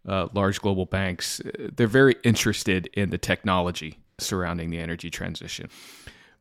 uh, 0.08 0.28
large 0.32 0.58
global 0.60 0.86
banks, 0.86 1.40
they're 1.76 1.86
very 1.86 2.16
interested 2.24 2.88
in 2.94 3.10
the 3.10 3.18
technology 3.18 3.98
surrounding 4.18 4.70
the 4.70 4.78
energy 4.78 5.10
transition. 5.10 5.68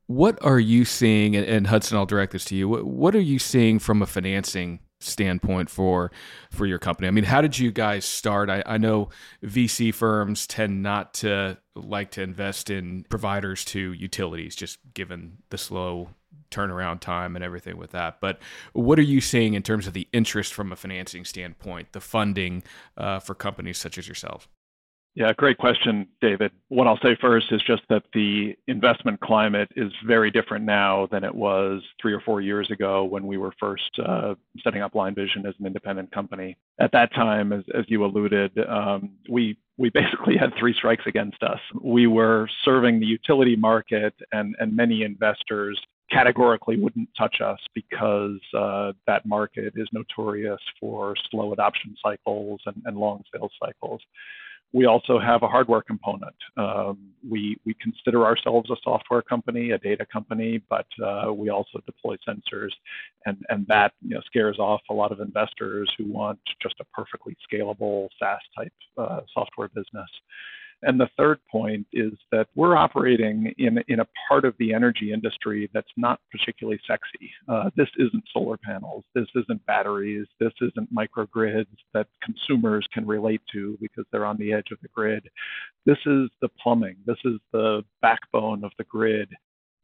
What 0.07 0.41
are 0.41 0.59
you 0.59 0.85
seeing, 0.85 1.35
and 1.35 1.67
Hudson, 1.67 1.97
I'll 1.97 2.05
direct 2.05 2.31
this 2.31 2.45
to 2.45 2.55
you. 2.55 2.69
What 2.69 3.13
are 3.13 3.21
you 3.21 3.39
seeing 3.39 3.77
from 3.77 4.01
a 4.01 4.05
financing 4.05 4.79
standpoint 5.01 5.69
for 5.69 6.09
for 6.49 6.65
your 6.65 6.79
company? 6.79 7.09
I 7.09 7.11
mean, 7.11 7.25
how 7.25 7.41
did 7.41 7.59
you 7.59 7.71
guys 7.71 8.05
start? 8.05 8.49
I, 8.49 8.63
I 8.65 8.77
know 8.77 9.09
VC 9.43 9.93
firms 9.93 10.47
tend 10.47 10.81
not 10.81 11.13
to 11.15 11.57
like 11.75 12.11
to 12.11 12.21
invest 12.21 12.69
in 12.69 13.05
providers 13.09 13.65
to 13.65 13.91
utilities, 13.93 14.55
just 14.55 14.79
given 14.93 15.39
the 15.49 15.57
slow 15.57 16.09
turnaround 16.51 16.99
time 16.99 17.35
and 17.35 17.43
everything 17.43 17.77
with 17.77 17.91
that. 17.91 18.19
But 18.19 18.39
what 18.73 18.99
are 18.99 19.03
you 19.03 19.21
seeing 19.21 19.53
in 19.53 19.63
terms 19.63 19.87
of 19.87 19.93
the 19.93 20.07
interest 20.13 20.53
from 20.53 20.71
a 20.71 20.75
financing 20.75 21.25
standpoint, 21.25 21.93
the 21.93 22.01
funding 22.01 22.63
uh, 22.97 23.19
for 23.19 23.35
companies 23.35 23.77
such 23.77 23.97
as 23.97 24.07
yourself? 24.07 24.47
Yeah, 25.15 25.33
great 25.33 25.57
question, 25.57 26.07
David. 26.21 26.51
What 26.69 26.87
I'll 26.87 26.99
say 27.01 27.17
first 27.19 27.51
is 27.51 27.61
just 27.63 27.81
that 27.89 28.03
the 28.13 28.55
investment 28.67 29.19
climate 29.19 29.69
is 29.75 29.91
very 30.05 30.29
different 30.29 30.65
now 30.65 31.07
than 31.11 31.23
it 31.23 31.33
was 31.33 31.81
three 32.01 32.13
or 32.13 32.21
four 32.21 32.41
years 32.41 32.69
ago 32.69 33.03
when 33.03 33.25
we 33.25 33.37
were 33.37 33.51
first 33.59 33.89
uh, 34.05 34.35
setting 34.63 34.81
up 34.81 34.95
Line 34.95 35.15
Vision 35.15 35.45
as 35.45 35.55
an 35.59 35.65
independent 35.65 36.11
company. 36.11 36.57
At 36.79 36.91
that 36.91 37.13
time, 37.13 37.51
as, 37.51 37.63
as 37.73 37.85
you 37.87 38.05
alluded, 38.05 38.51
um, 38.69 39.11
we 39.27 39.57
we 39.77 39.89
basically 39.89 40.37
had 40.37 40.53
three 40.59 40.73
strikes 40.73 41.03
against 41.07 41.41
us. 41.41 41.59
We 41.81 42.05
were 42.05 42.47
serving 42.63 42.99
the 42.99 43.05
utility 43.05 43.55
market, 43.55 44.13
and, 44.31 44.55
and 44.59 44.75
many 44.75 45.03
investors 45.03 45.79
categorically 46.11 46.77
wouldn't 46.77 47.09
touch 47.17 47.37
us 47.41 47.59
because 47.73 48.39
uh, 48.57 48.93
that 49.07 49.25
market 49.25 49.73
is 49.75 49.87
notorious 49.91 50.59
for 50.79 51.15
slow 51.29 51.53
adoption 51.53 51.95
cycles 52.03 52.59
and, 52.65 52.81
and, 52.85 52.97
long 52.97 53.23
sales 53.33 53.51
cycles. 53.63 54.01
We 54.71 54.85
also 54.85 55.19
have 55.19 55.41
a 55.41 55.47
hardware 55.47 55.81
component. 55.81 56.35
Um, 56.55 57.09
we, 57.27 57.57
we 57.65 57.75
consider 57.81 58.23
ourselves 58.23 58.69
a 58.69 58.75
software 58.83 59.23
company, 59.23 59.71
a 59.71 59.79
data 59.79 60.05
company, 60.05 60.61
but 60.69 60.85
uh, 61.03 61.33
we 61.33 61.49
also 61.49 61.79
deploy 61.87 62.17
sensors, 62.27 62.69
and, 63.25 63.37
and 63.49 63.65
that 63.67 63.93
you 64.01 64.15
know, 64.15 64.21
scares 64.27 64.59
off 64.59 64.81
a 64.91 64.93
lot 64.93 65.11
of 65.11 65.21
investors 65.21 65.91
who 65.97 66.05
want 66.05 66.39
just 66.61 66.75
a 66.79 66.85
perfectly 66.93 67.35
scalable 67.51 68.09
SaaS 68.19 68.41
type 68.55 68.73
uh, 68.97 69.21
software 69.33 69.69
business. 69.69 70.09
And 70.81 70.99
the 70.99 71.09
third 71.17 71.39
point 71.51 71.85
is 71.91 72.13
that 72.31 72.47
we're 72.55 72.77
operating 72.77 73.53
in, 73.57 73.83
in 73.87 73.99
a 73.99 74.07
part 74.27 74.45
of 74.45 74.55
the 74.59 74.73
energy 74.73 75.11
industry 75.11 75.69
that's 75.73 75.91
not 75.97 76.21
particularly 76.31 76.79
sexy. 76.87 77.31
Uh, 77.47 77.69
this 77.75 77.89
isn't 77.97 78.23
solar 78.33 78.57
panels. 78.57 79.03
This 79.13 79.27
isn't 79.35 79.65
batteries. 79.65 80.25
This 80.39 80.53
isn't 80.61 80.93
microgrids 80.93 81.67
that 81.93 82.07
consumers 82.23 82.87
can 82.93 83.05
relate 83.05 83.41
to 83.51 83.77
because 83.81 84.05
they're 84.11 84.25
on 84.25 84.37
the 84.37 84.53
edge 84.53 84.71
of 84.71 84.77
the 84.81 84.87
grid. 84.89 85.27
This 85.85 85.99
is 86.05 86.29
the 86.41 86.49
plumbing. 86.61 86.95
This 87.05 87.19
is 87.25 87.39
the 87.51 87.83
backbone 88.01 88.63
of 88.63 88.71
the 88.77 88.85
grid 88.85 89.29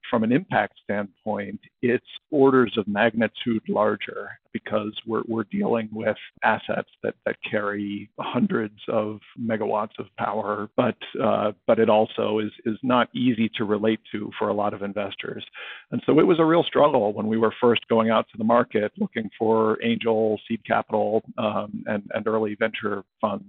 from 0.09 0.23
an 0.23 0.31
impact 0.31 0.75
standpoint, 0.83 1.59
it's 1.81 2.05
orders 2.31 2.73
of 2.77 2.87
magnitude 2.87 3.63
larger 3.67 4.29
because 4.53 4.93
we're, 5.05 5.23
we're 5.27 5.43
dealing 5.45 5.89
with 5.91 6.15
assets 6.43 6.89
that, 7.03 7.15
that 7.25 7.35
carry 7.49 8.09
hundreds 8.19 8.79
of 8.87 9.19
megawatts 9.39 9.97
of 9.99 10.05
power, 10.17 10.69
but 10.77 10.95
uh, 11.21 11.51
but 11.67 11.79
it 11.79 11.89
also 11.89 12.39
is 12.39 12.51
is 12.65 12.77
not 12.83 13.09
easy 13.13 13.49
to 13.57 13.65
relate 13.65 13.99
to 14.11 14.31
for 14.39 14.49
a 14.49 14.53
lot 14.53 14.73
of 14.73 14.81
investors. 14.81 15.45
And 15.91 16.01
so 16.05 16.19
it 16.19 16.27
was 16.27 16.39
a 16.39 16.45
real 16.45 16.63
struggle 16.63 17.13
when 17.13 17.27
we 17.27 17.37
were 17.37 17.53
first 17.59 17.87
going 17.89 18.09
out 18.09 18.27
to 18.31 18.37
the 18.37 18.43
market 18.43 18.91
looking 18.97 19.29
for 19.37 19.77
angel 19.83 20.39
seed 20.47 20.61
capital 20.65 21.23
um, 21.37 21.83
and, 21.87 22.03
and 22.13 22.27
early 22.27 22.55
venture 22.55 23.03
funds 23.19 23.45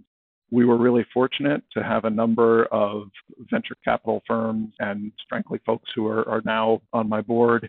we 0.51 0.65
were 0.65 0.77
really 0.77 1.05
fortunate 1.13 1.63
to 1.73 1.83
have 1.83 2.05
a 2.05 2.11
number 2.11 2.67
of 2.67 3.09
venture 3.51 3.77
capital 3.85 4.23
firms 4.27 4.73
and, 4.81 5.13
frankly, 5.29 5.61
folks 5.65 5.91
who 5.95 6.07
are, 6.07 6.29
are 6.29 6.43
now 6.45 6.81
on 6.93 7.09
my 7.09 7.21
board 7.21 7.69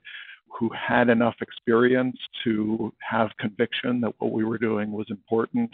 who 0.58 0.70
had 0.70 1.10
enough 1.10 1.36
experience 1.42 2.18
to 2.44 2.92
have 3.00 3.30
conviction 3.38 4.00
that 4.02 4.14
what 4.20 4.32
we 4.32 4.44
were 4.44 4.58
doing 4.58 4.92
was 4.92 5.06
important 5.10 5.70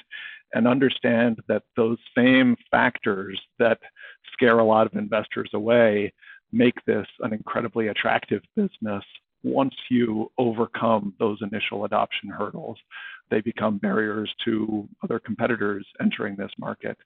and 0.54 0.68
understand 0.68 1.40
that 1.48 1.64
those 1.76 1.98
same 2.18 2.56
factors 2.72 3.40
that 3.60 3.78
scare 4.34 4.60
a 4.60 4.66
lot 4.66 4.88
of 4.88 4.94
investors 4.96 5.50
away 5.54 6.12
make 6.52 6.84
this 6.86 7.08
an 7.22 7.34
incredibly 7.34 7.90
attractive 7.90 8.42
business 8.56 9.04
once 9.44 9.76
you 9.90 10.32
overcome 10.38 11.14
those 11.20 11.38
initial 11.42 11.86
adoption 11.86 12.30
hurdles 12.30 12.78
they 13.34 13.42
become 13.42 13.78
barriers 13.78 14.32
to 14.46 14.88
other 15.04 15.20
competitors 15.20 15.86
entering 16.00 16.36
this 16.36 16.52
market. 16.60 16.98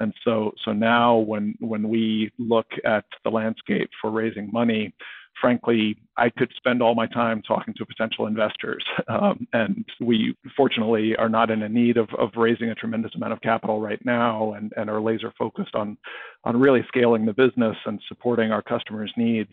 And 0.00 0.14
so, 0.24 0.52
so 0.64 0.72
now 0.72 1.16
when 1.16 1.54
when 1.60 1.88
we 1.88 2.30
look 2.38 2.66
at 2.84 3.04
the 3.24 3.30
landscape 3.30 3.90
for 4.00 4.10
raising 4.10 4.50
money, 4.52 4.94
frankly, 5.40 5.96
I 6.16 6.30
could 6.30 6.52
spend 6.56 6.82
all 6.82 6.94
my 6.94 7.06
time 7.06 7.42
talking 7.42 7.74
to 7.74 7.86
potential 7.86 8.26
investors. 8.26 8.84
Um, 9.08 9.48
and 9.54 9.84
we 10.00 10.36
fortunately 10.54 11.16
are 11.16 11.30
not 11.30 11.50
in 11.50 11.62
a 11.62 11.68
need 11.68 11.96
of, 11.96 12.08
of 12.18 12.30
raising 12.36 12.68
a 12.68 12.74
tremendous 12.74 13.14
amount 13.14 13.32
of 13.32 13.40
capital 13.40 13.80
right 13.80 14.04
now 14.04 14.52
and, 14.52 14.72
and 14.76 14.90
are 14.90 15.00
laser 15.00 15.32
focused 15.38 15.74
on, 15.74 15.96
on 16.44 16.60
really 16.60 16.84
scaling 16.88 17.24
the 17.24 17.32
business 17.32 17.76
and 17.86 18.00
supporting 18.06 18.52
our 18.52 18.60
customers' 18.62 19.12
needs. 19.16 19.50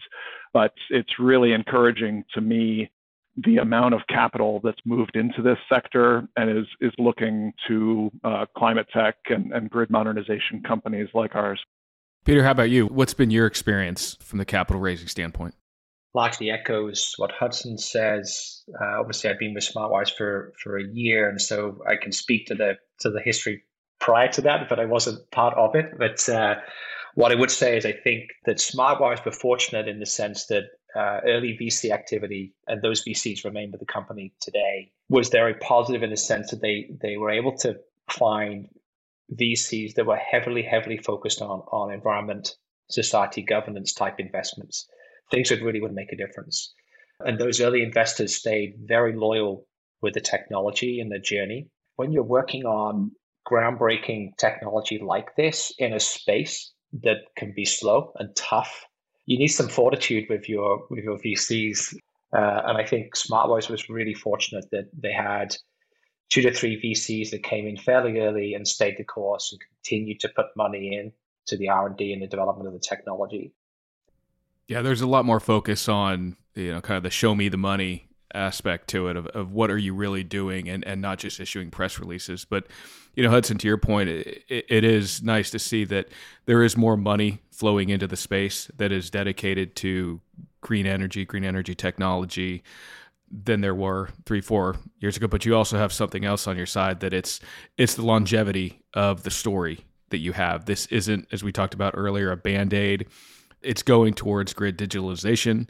But 0.54 0.74
it's 0.90 1.20
really 1.20 1.54
encouraging 1.54 2.26
to 2.34 2.42
me 2.42 2.92
the 3.38 3.58
amount 3.58 3.94
of 3.94 4.02
capital 4.08 4.62
that's 4.64 4.80
moved 4.86 5.16
into 5.16 5.42
this 5.42 5.58
sector 5.68 6.28
and 6.38 6.58
is, 6.58 6.66
is 6.80 6.94
looking 6.98 7.54
to 7.68 8.10
uh, 8.24 8.46
climate 8.58 8.88
tech 8.94 9.16
and, 9.28 9.52
and 9.52 9.70
grid 9.70 9.90
modernization 9.90 10.62
companies 10.66 11.10
like 11.14 11.36
ours. 11.36 11.60
Peter, 12.24 12.44
how 12.44 12.52
about 12.52 12.70
you? 12.70 12.88
What's 12.88 13.14
been 13.14 13.30
your 13.30 13.46
experience 13.46 14.18
from 14.22 14.40
the 14.40 14.46
capital 14.46 14.82
raising 14.82 15.08
standpoint? 15.08 15.54
Largely 16.14 16.50
echoes 16.50 17.14
what 17.18 17.32
Hudson 17.32 17.78
says. 17.78 18.64
Uh, 18.82 19.00
obviously, 19.00 19.30
I've 19.30 19.38
been 19.38 19.54
with 19.54 19.70
SmartWires 19.70 20.12
for, 20.12 20.54
for 20.64 20.78
a 20.78 20.84
year, 20.94 21.30
and 21.30 21.42
so 21.42 21.80
I 21.88 21.98
can 22.02 22.14
speak 22.14 22.48
to 22.48 22.56
the 22.56 22.76
to 23.02 23.10
the 23.10 23.20
history 23.22 23.64
prior 24.00 24.30
to 24.30 24.42
that, 24.42 24.70
but 24.70 24.80
I 24.80 24.86
wasn't 24.86 25.30
part 25.32 25.58
of 25.58 25.76
it. 25.76 25.98
But 26.00 26.28
uh, 26.30 26.56
what 27.16 27.34
I 27.34 27.36
would 27.36 27.52
say 27.52 27.78
is, 27.78 27.86
I 27.86 27.92
think 27.92 28.30
that 28.46 28.58
SmartWires 28.58 29.26
were 29.26 29.32
fortunate 29.34 29.90
in 29.90 30.00
the 30.00 30.06
sense 30.06 30.46
that 30.48 30.64
uh, 30.96 31.22
early 31.26 31.58
VC 31.60 31.92
activity, 31.92 32.54
and 32.68 32.82
those 32.82 33.04
VCs 33.04 33.44
remain 33.44 33.72
with 33.72 33.80
the 33.80 33.86
company 33.86 34.34
today, 34.40 34.92
was 35.10 35.30
very 35.30 35.56
positive 35.56 36.04
in 36.04 36.10
the 36.10 36.18
sense 36.18 36.52
that 36.52 36.62
they 36.62 36.90
they 37.02 37.18
were 37.18 37.32
able 37.32 37.56
to 37.58 37.78
find 38.10 38.70
VCs 39.34 39.96
that 39.96 40.06
were 40.06 40.18
heavily, 40.18 40.62
heavily 40.62 40.98
focused 40.98 41.42
on, 41.42 41.62
on 41.72 41.92
environment, 41.92 42.56
society, 42.90 43.42
governance 43.42 43.94
type 43.94 44.20
investments, 44.20 44.88
things 45.32 45.50
that 45.50 45.62
really 45.62 45.82
would 45.82 45.94
make 45.94 46.12
a 46.12 46.18
difference. 46.18 46.74
And 47.20 47.40
those 47.40 47.62
early 47.62 47.82
investors 47.82 48.36
stayed 48.36 48.76
very 48.84 49.16
loyal 49.16 49.66
with 50.02 50.14
the 50.14 50.22
technology 50.22 51.00
and 51.00 51.12
the 51.12 51.20
journey. 51.20 51.70
When 51.96 52.12
you're 52.12 52.24
working 52.24 52.66
on 52.66 53.12
groundbreaking 53.50 54.38
technology 54.38 55.00
like 55.00 55.36
this 55.36 55.74
in 55.78 55.94
a 55.94 56.00
space 56.00 56.74
that 57.04 57.18
can 57.38 57.54
be 57.56 57.66
slow 57.66 58.12
and 58.18 58.36
tough, 58.36 58.86
you 59.26 59.38
need 59.38 59.48
some 59.48 59.68
fortitude 59.68 60.26
with 60.30 60.48
your 60.48 60.86
with 60.90 61.04
your 61.04 61.18
VCs. 61.18 61.96
Uh, 62.34 62.62
and 62.66 62.78
I 62.78 62.86
think 62.86 63.16
SmartWires 63.16 63.70
was 63.70 63.90
really 63.90 64.14
fortunate 64.14 64.66
that 64.72 64.90
they 64.98 65.14
had 65.14 65.56
two 66.30 66.42
to 66.42 66.52
three 66.52 66.82
VCs 66.82 67.32
that 67.32 67.44
came 67.44 67.68
in 67.68 67.78
fairly 67.78 68.20
early 68.20 68.54
and 68.54 68.68
stayed 68.68 68.98
the 68.98 69.04
course 69.04 69.52
and 69.52 69.62
continued 69.62 70.20
to 70.22 70.30
put 70.30 70.48
money 70.58 70.96
in 70.96 71.12
to 71.48 71.58
the 71.58 71.70
R 71.70 71.88
and 71.88 71.98
D 71.98 72.14
and 72.14 72.22
the 72.22 72.28
development 72.28 72.68
of 72.68 72.74
the 72.74 72.80
technology. 72.80 73.54
Yeah, 74.68 74.82
there's 74.82 75.02
a 75.02 75.08
lot 75.08 75.26
more 75.26 75.40
focus 75.40 75.88
on 75.88 76.36
you 76.56 76.74
know 76.74 76.82
kind 76.82 76.98
of 76.98 77.04
the 77.04 77.10
show 77.10 77.36
me 77.36 77.50
the 77.50 77.58
money 77.58 78.08
aspect 78.36 78.88
to 78.90 79.08
it 79.08 79.16
of, 79.16 79.28
of 79.28 79.52
what 79.52 79.72
are 79.72 79.78
you 79.78 79.94
really 79.94 80.24
doing 80.24 80.70
and, 80.70 80.86
and 80.86 81.02
not 81.02 81.18
just 81.18 81.40
issuing 81.40 81.72
press 81.72 82.00
releases 82.00 82.46
but 82.46 82.68
you 83.16 83.24
know 83.24 83.30
hudson 83.30 83.58
to 83.58 83.68
your 83.68 83.78
point 83.78 84.10
it, 84.10 84.44
it 84.48 84.84
is 84.84 85.24
nice 85.24 85.50
to 85.50 85.60
see 85.60 85.86
that 85.86 86.08
there 86.46 86.62
is 86.62 86.76
more 86.78 86.98
money 86.98 87.40
flowing 87.52 87.90
into 87.90 88.08
the 88.08 88.18
space 88.18 88.70
that 88.78 88.92
is 88.92 89.10
dedicated 89.10 89.76
to 89.76 90.20
green 90.62 90.86
energy 90.86 91.26
green 91.26 91.46
energy 91.46 91.74
technology 91.74 92.64
than 93.32 93.62
there 93.62 93.76
were 93.76 94.10
three, 94.26 94.42
four 94.42 94.78
years 95.00 95.18
ago. 95.18 95.28
But 95.28 95.46
you 95.46 95.56
also 95.56 95.78
have 95.78 95.92
something 95.92 96.26
else 96.26 96.48
on 96.48 96.58
your 96.58 96.66
side 96.66 97.00
that 97.02 97.14
it's 97.14 97.40
it's 97.78 97.96
the 97.96 98.06
longevity 98.06 98.82
of 98.94 99.24
the 99.24 99.32
story 99.32 99.80
that 100.10 100.20
you 100.20 100.34
have. 100.34 100.66
This 100.66 100.86
isn't, 100.88 101.28
as 101.32 101.44
we 101.44 101.52
talked 101.52 101.74
about 101.74 101.94
earlier, 101.98 102.32
a 102.32 102.38
band 102.38 102.74
aid. 102.74 103.08
It's 103.62 103.82
going 103.82 104.14
towards 104.14 104.54
grid 104.54 104.78
digitalization. 104.78 105.68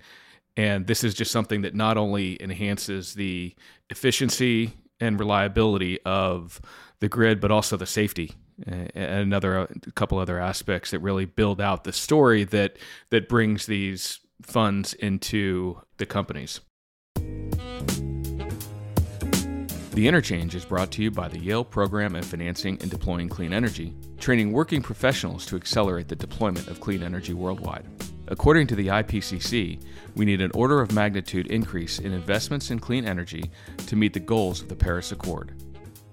And 0.57 0.87
this 0.87 1.03
is 1.03 1.13
just 1.13 1.31
something 1.31 1.61
that 1.61 1.75
not 1.75 1.97
only 1.97 2.41
enhances 2.41 3.13
the 3.13 3.55
efficiency 3.89 4.73
and 4.99 5.19
reliability 5.19 5.99
of 6.05 6.61
the 6.99 7.09
grid, 7.09 7.41
but 7.41 7.51
also 7.51 7.75
the 7.75 7.85
safety 7.85 8.33
and 8.65 8.89
another 8.95 9.57
a 9.57 9.91
couple 9.91 10.17
other 10.17 10.39
aspects 10.39 10.91
that 10.91 10.99
really 10.99 11.25
build 11.25 11.59
out 11.59 11.83
the 11.83 11.91
story 11.91 12.43
that 12.45 12.77
that 13.09 13.27
brings 13.27 13.65
these 13.65 14.19
funds 14.41 14.93
into 14.93 15.81
the 15.97 16.05
companies. 16.05 16.61
The 19.91 20.09
Interchange 20.09 20.55
is 20.55 20.65
brought 20.65 20.91
to 20.91 21.01
you 21.01 21.09
by 21.09 21.29
the 21.29 21.39
Yale 21.39 21.63
Program 21.63 22.15
of 22.15 22.25
Financing 22.25 22.77
and 22.81 22.91
Deploying 22.91 23.29
Clean 23.29 23.53
Energy, 23.53 23.95
training 24.19 24.51
working 24.51 24.81
professionals 24.81 25.45
to 25.45 25.55
accelerate 25.55 26.09
the 26.09 26.17
deployment 26.17 26.67
of 26.67 26.81
clean 26.81 27.01
energy 27.01 27.33
worldwide. 27.33 27.85
According 28.27 28.67
to 28.67 28.75
the 28.75 28.87
IPCC, 28.87 29.81
we 30.15 30.25
need 30.25 30.41
an 30.41 30.51
order 30.55 30.81
of 30.81 30.91
magnitude 30.91 31.47
increase 31.47 31.99
in 31.99 32.11
investments 32.11 32.71
in 32.71 32.79
clean 32.79 33.05
energy 33.05 33.51
to 33.85 33.95
meet 33.95 34.13
the 34.13 34.19
goals 34.19 34.61
of 34.61 34.67
the 34.67 34.75
Paris 34.75 35.11
Accord. 35.11 35.53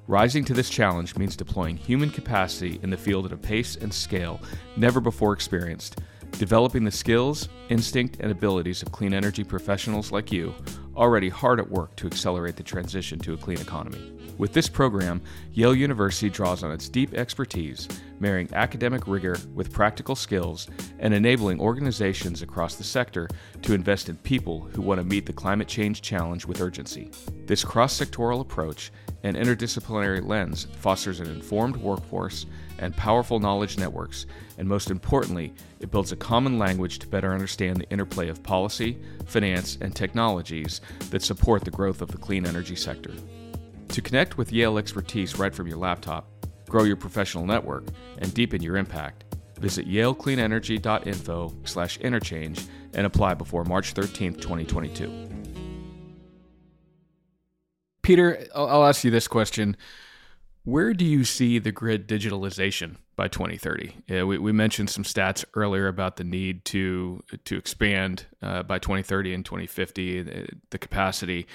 Rising 0.09 0.45
to 0.45 0.55
this 0.55 0.69
challenge 0.69 1.17
means 1.17 1.37
deploying 1.37 1.77
human 1.77 2.11
capacity 2.11 2.79
in 2.83 2.91
the 2.91 2.97
field 2.97 3.25
at 3.25 3.33
a 3.33 3.37
pace 3.37 3.77
and 3.77 3.93
scale 3.93 4.41
never 4.77 5.01
before 5.01 5.33
experienced, 5.33 6.01
developing 6.33 6.85
the 6.85 6.91
skills, 6.91 7.49
instinct, 7.71 8.19
and 8.21 8.31
abilities 8.31 8.83
of 8.83 8.93
clean 8.93 9.15
energy 9.15 9.45
professionals 9.45 10.13
like 10.13 10.31
you 10.31 10.55
already 10.97 11.29
hard 11.29 11.61
at 11.61 11.71
work 11.71 11.97
to 11.97 12.07
accelerate 12.07 12.57
the 12.57 12.63
transition 12.63 13.19
to 13.21 13.33
a 13.33 13.37
clean 13.39 13.61
economy. 13.61 14.13
With 14.39 14.53
this 14.53 14.69
program, 14.69 15.23
Yale 15.53 15.75
University 15.75 16.29
draws 16.29 16.63
on 16.63 16.73
its 16.73 16.89
deep 16.89 17.15
expertise, 17.15 17.89
marrying 18.23 18.49
academic 18.55 19.07
rigor 19.07 19.37
with 19.53 19.73
practical 19.73 20.15
skills 20.15 20.69
and 21.01 21.13
enabling 21.13 21.61
organizations 21.61 22.41
across 22.41 22.77
the 22.77 22.85
sector 22.85 23.29
to 23.61 23.75
invest 23.75 24.09
in 24.09 24.17
people 24.19 24.61
who 24.61 24.81
want 24.81 24.99
to 25.01 25.05
meet 25.05 25.27
the 25.27 25.33
climate 25.33 25.69
change 25.69 26.01
challenge 26.01 26.47
with 26.47 26.63
urgency. 26.63 27.11
This 27.47 27.65
cross 27.65 27.99
sectoral 27.99 28.41
approach 28.41 28.93
and 29.25 29.37
interdisciplinary 29.37 30.27
lens 30.27 30.69
fosters 30.79 31.21
an 31.21 31.27
informed 31.27 31.77
workforce 31.77 32.47
and 32.79 32.97
powerful 32.97 33.41
knowledge 33.41 33.77
networks, 33.77 34.27
and 34.57 34.69
most 34.69 34.91
importantly, 34.91 35.53
it 35.81 35.91
builds 35.91 36.13
a 36.13 36.17
common 36.17 36.59
language 36.59 37.01
to 37.01 37.09
better 37.09 37.33
understand 37.33 37.77
the 37.77 37.91
interplay 37.91 38.29
of 38.29 38.43
policy, 38.43 38.99
finance, 39.27 39.79
and 39.81 39.95
technologies 39.95 40.81
that 41.11 41.23
support 41.23 41.65
the 41.65 41.71
growth 41.71 42.01
of 42.01 42.11
the 42.11 42.19
clean 42.19 42.47
energy 42.47 42.77
sector. 42.77 43.13
To 43.89 44.01
connect 44.01 44.39
with 44.39 44.53
Yale 44.53 44.79
expertise 44.79 45.39
right 45.39 45.55
from 45.55 45.67
your 45.67 45.77
laptop, 45.77 46.32
grow 46.73 46.85
your 46.85 46.97
professional 46.97 47.45
network, 47.45 47.85
and 48.19 48.33
deepen 48.33 48.63
your 48.63 48.79
impact, 48.79 49.25
visit 49.61 49.87
yalecleanenergy.info 49.87 51.55
slash 51.65 51.99
interchange 51.99 52.67
and 52.95 53.07
apply 53.07 53.35
before 53.35 53.63
March 53.65 53.93
13, 53.93 54.35
2022. 54.35 55.29
Peter, 58.03 58.47
I'll 58.55 58.85
ask 58.85 59.05
you 59.05 59.11
this 59.11 59.29
question. 59.29 59.77
Where 60.65 60.95
do 60.95 61.05
you 61.05 61.25
see 61.25 61.59
the 61.59 61.73
grid 61.73 62.09
digitalization 62.09 62.97
by 63.17 63.29
2030? 63.29 63.97
Yeah, 64.09 64.25
we, 64.25 64.39
we 64.39 64.53
mentioned 64.53 64.91
some 64.91 65.05
stats 65.05 65.45
earlier 65.55 65.89
about 65.89 66.17
the 66.17 66.25
need 66.25 66.65
to 66.67 67.23
to 67.45 67.57
expand 67.57 68.27
uh, 68.41 68.63
by 68.63 68.79
2030 68.79 69.35
and 69.35 69.45
2050 69.45 70.23
the, 70.23 70.49
the 70.71 70.79
capacity. 70.79 71.47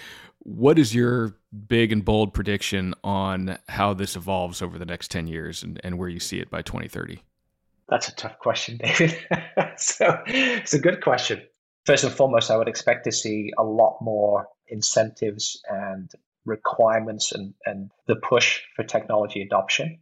What 0.48 0.80
is 0.80 0.96
your 0.96 1.36
big 1.68 1.92
and 1.92 2.06
bold 2.06 2.34
prediction 2.34 2.94
on 3.04 3.58
how 3.68 3.94
this 3.94 4.16
evolves 4.16 4.62
over 4.62 4.80
the 4.80 4.86
next 4.86 5.12
10 5.12 5.28
years 5.28 5.62
and, 5.62 5.78
and 5.84 5.98
where 5.98 6.08
you 6.08 6.22
see 6.22 6.40
it 6.40 6.50
by 6.50 6.62
2030? 6.62 7.22
That's 7.90 8.08
a 8.08 8.16
tough 8.16 8.40
question, 8.40 8.78
David. 8.82 9.18
so 9.76 10.18
it's 10.26 10.74
a 10.74 10.80
good 10.80 11.02
question. 11.02 11.42
First 11.86 12.06
and 12.06 12.14
foremost, 12.14 12.50
I 12.50 12.56
would 12.56 12.70
expect 12.70 13.04
to 13.04 13.12
see 13.12 13.52
a 13.58 13.64
lot 13.64 13.98
more 14.00 14.48
incentives 14.70 15.62
and 15.70 16.10
requirements 16.46 17.34
and, 17.34 17.54
and 17.66 17.92
the 18.08 18.16
push 18.16 18.62
for 18.74 18.84
technology 18.84 19.42
adoption. 19.42 20.00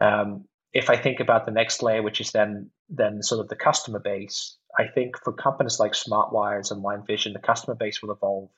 Um, 0.00 0.46
if 0.72 0.90
I 0.90 0.96
think 0.96 1.20
about 1.20 1.46
the 1.46 1.52
next 1.52 1.80
layer, 1.80 2.02
which 2.02 2.20
is 2.20 2.32
then 2.32 2.70
then 2.88 3.22
sort 3.22 3.40
of 3.40 3.48
the 3.48 3.56
customer 3.56 4.00
base, 4.00 4.56
I 4.76 4.88
think 4.88 5.14
for 5.22 5.32
companies 5.32 5.78
like 5.78 5.92
SmartWires 5.92 6.72
and 6.72 6.84
LineVision, 6.84 7.34
the 7.34 7.38
customer 7.38 7.76
base 7.76 8.02
will 8.02 8.10
evolve. 8.10 8.50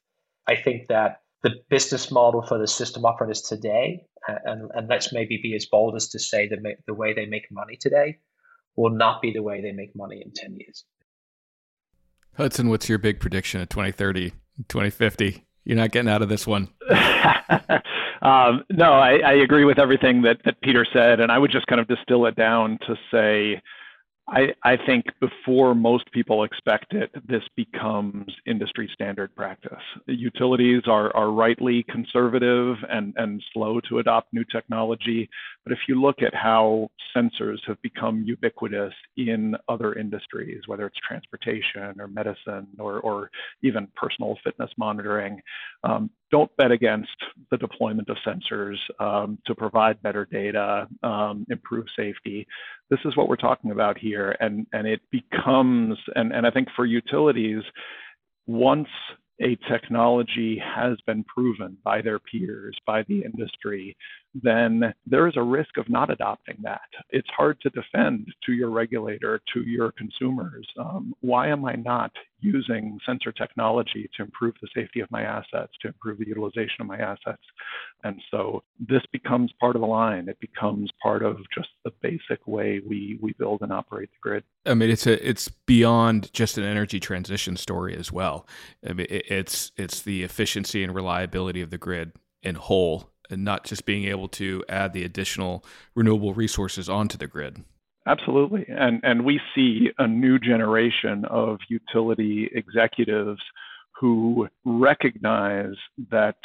I 0.48 0.56
think 0.56 0.88
that 0.88 1.20
the 1.42 1.50
business 1.68 2.10
model 2.10 2.42
for 2.42 2.58
the 2.58 2.66
system 2.66 3.04
operators 3.04 3.42
today, 3.42 4.06
and, 4.26 4.70
and 4.74 4.88
let's 4.88 5.12
maybe 5.12 5.38
be 5.42 5.54
as 5.54 5.66
bold 5.66 5.94
as 5.94 6.08
to 6.08 6.18
say 6.18 6.48
that 6.48 6.58
the 6.86 6.94
way 6.94 7.12
they 7.12 7.26
make 7.26 7.46
money 7.50 7.76
today 7.76 8.18
will 8.76 8.90
not 8.90 9.20
be 9.20 9.32
the 9.32 9.42
way 9.42 9.60
they 9.60 9.72
make 9.72 9.94
money 9.94 10.22
in 10.24 10.32
10 10.32 10.56
years. 10.56 10.84
Hudson, 12.36 12.68
what's 12.68 12.88
your 12.88 12.98
big 12.98 13.20
prediction 13.20 13.60
of 13.60 13.68
2030, 13.68 14.30
2050? 14.68 15.44
You're 15.64 15.76
not 15.76 15.90
getting 15.90 16.10
out 16.10 16.22
of 16.22 16.28
this 16.28 16.46
one. 16.46 16.68
um, 18.22 18.64
no, 18.70 18.92
I, 18.92 19.18
I, 19.18 19.32
agree 19.34 19.64
with 19.64 19.78
everything 19.78 20.22
that, 20.22 20.38
that 20.44 20.60
Peter 20.62 20.86
said, 20.92 21.20
and 21.20 21.30
I 21.30 21.38
would 21.38 21.50
just 21.50 21.66
kind 21.66 21.80
of 21.80 21.88
distill 21.88 22.26
it 22.26 22.36
down 22.36 22.78
to 22.86 22.94
say 23.10 23.60
I, 24.30 24.48
I 24.62 24.76
think 24.84 25.06
before 25.20 25.74
most 25.74 26.10
people 26.12 26.44
expect 26.44 26.92
it, 26.92 27.10
this 27.26 27.42
becomes 27.56 28.26
industry 28.46 28.90
standard 28.92 29.34
practice. 29.34 29.82
Utilities 30.06 30.82
are, 30.86 31.14
are 31.16 31.30
rightly 31.30 31.84
conservative 31.84 32.76
and, 32.90 33.14
and 33.16 33.42
slow 33.54 33.80
to 33.88 34.00
adopt 34.00 34.32
new 34.34 34.44
technology. 34.44 35.30
But 35.64 35.72
if 35.72 35.78
you 35.88 36.00
look 36.00 36.20
at 36.20 36.34
how 36.34 36.90
sensors 37.16 37.58
have 37.66 37.80
become 37.80 38.22
ubiquitous 38.22 38.92
in 39.16 39.56
other 39.66 39.94
industries, 39.94 40.60
whether 40.66 40.86
it's 40.86 40.98
transportation 41.06 41.98
or 41.98 42.06
medicine 42.06 42.66
or, 42.78 43.00
or 43.00 43.30
even 43.62 43.88
personal 43.96 44.36
fitness 44.44 44.70
monitoring, 44.76 45.40
um, 45.84 46.10
don't 46.30 46.54
bet 46.56 46.70
against 46.70 47.10
the 47.50 47.56
deployment 47.56 48.08
of 48.08 48.16
sensors 48.26 48.76
um, 49.00 49.38
to 49.46 49.54
provide 49.54 50.02
better 50.02 50.26
data, 50.30 50.86
um, 51.02 51.46
improve 51.50 51.86
safety. 51.96 52.46
This 52.90 53.00
is 53.04 53.16
what 53.16 53.28
we're 53.28 53.36
talking 53.36 53.70
about 53.70 53.98
here, 53.98 54.36
and 54.40 54.66
and 54.72 54.86
it 54.86 55.00
becomes 55.10 55.98
and 56.14 56.32
and 56.32 56.46
I 56.46 56.50
think 56.50 56.68
for 56.76 56.86
utilities, 56.86 57.62
once 58.46 58.88
a 59.40 59.56
technology 59.70 60.60
has 60.62 60.98
been 61.06 61.24
proven 61.24 61.76
by 61.84 62.02
their 62.02 62.18
peers, 62.18 62.76
by 62.86 63.04
the 63.04 63.22
industry, 63.22 63.96
then 64.34 64.94
there 65.06 65.26
is 65.26 65.34
a 65.36 65.42
risk 65.42 65.76
of 65.78 65.88
not 65.88 66.10
adopting 66.10 66.56
that. 66.62 66.80
It's 67.10 67.28
hard 67.36 67.60
to 67.62 67.70
defend 67.70 68.26
to 68.46 68.52
your 68.52 68.70
regulator, 68.70 69.40
to 69.54 69.60
your 69.62 69.92
consumers. 69.92 70.66
Um, 70.78 71.14
why 71.20 71.48
am 71.48 71.64
I 71.64 71.74
not 71.74 72.12
using 72.40 72.98
sensor 73.04 73.32
technology 73.32 74.08
to 74.16 74.22
improve 74.22 74.54
the 74.60 74.68
safety 74.74 75.00
of 75.00 75.10
my 75.10 75.22
assets, 75.22 75.72
to 75.82 75.88
improve 75.88 76.18
the 76.18 76.26
utilization 76.26 76.80
of 76.80 76.86
my 76.86 76.98
assets? 76.98 77.42
And 78.04 78.20
so 78.30 78.62
this 78.78 79.02
becomes 79.12 79.50
part 79.60 79.76
of 79.76 79.80
the 79.80 79.88
line. 79.88 80.28
It 80.28 80.38
becomes 80.40 80.90
part 81.02 81.22
of 81.22 81.38
just 81.54 81.68
the 81.84 81.92
basic 82.02 82.46
way 82.46 82.80
we 82.86 83.18
we 83.20 83.32
build 83.32 83.62
and 83.62 83.72
operate 83.72 84.10
the 84.10 84.18
grid. 84.20 84.44
I 84.66 84.74
mean, 84.74 84.90
it's 84.90 85.06
a 85.06 85.26
it's 85.26 85.48
beyond 85.48 86.32
just 86.32 86.58
an 86.58 86.64
energy 86.64 87.00
transition 87.00 87.56
story 87.56 87.96
as 87.96 88.12
well. 88.12 88.46
I 88.88 88.92
mean, 88.92 89.06
it's 89.10 89.72
it's 89.76 90.02
the 90.02 90.22
efficiency 90.22 90.84
and 90.84 90.94
reliability 90.94 91.60
of 91.60 91.70
the 91.70 91.78
grid 91.78 92.12
in 92.42 92.54
whole 92.54 93.10
and 93.30 93.44
not 93.44 93.64
just 93.64 93.84
being 93.84 94.04
able 94.04 94.28
to 94.28 94.64
add 94.68 94.92
the 94.92 95.04
additional 95.04 95.64
renewable 95.94 96.34
resources 96.34 96.88
onto 96.88 97.18
the 97.18 97.26
grid. 97.26 97.64
Absolutely. 98.06 98.64
And, 98.68 99.00
and 99.02 99.24
we 99.24 99.40
see 99.54 99.90
a 99.98 100.06
new 100.06 100.38
generation 100.38 101.26
of 101.26 101.58
utility 101.68 102.48
executives 102.54 103.40
who 104.00 104.48
recognize 104.64 105.74
that 106.10 106.36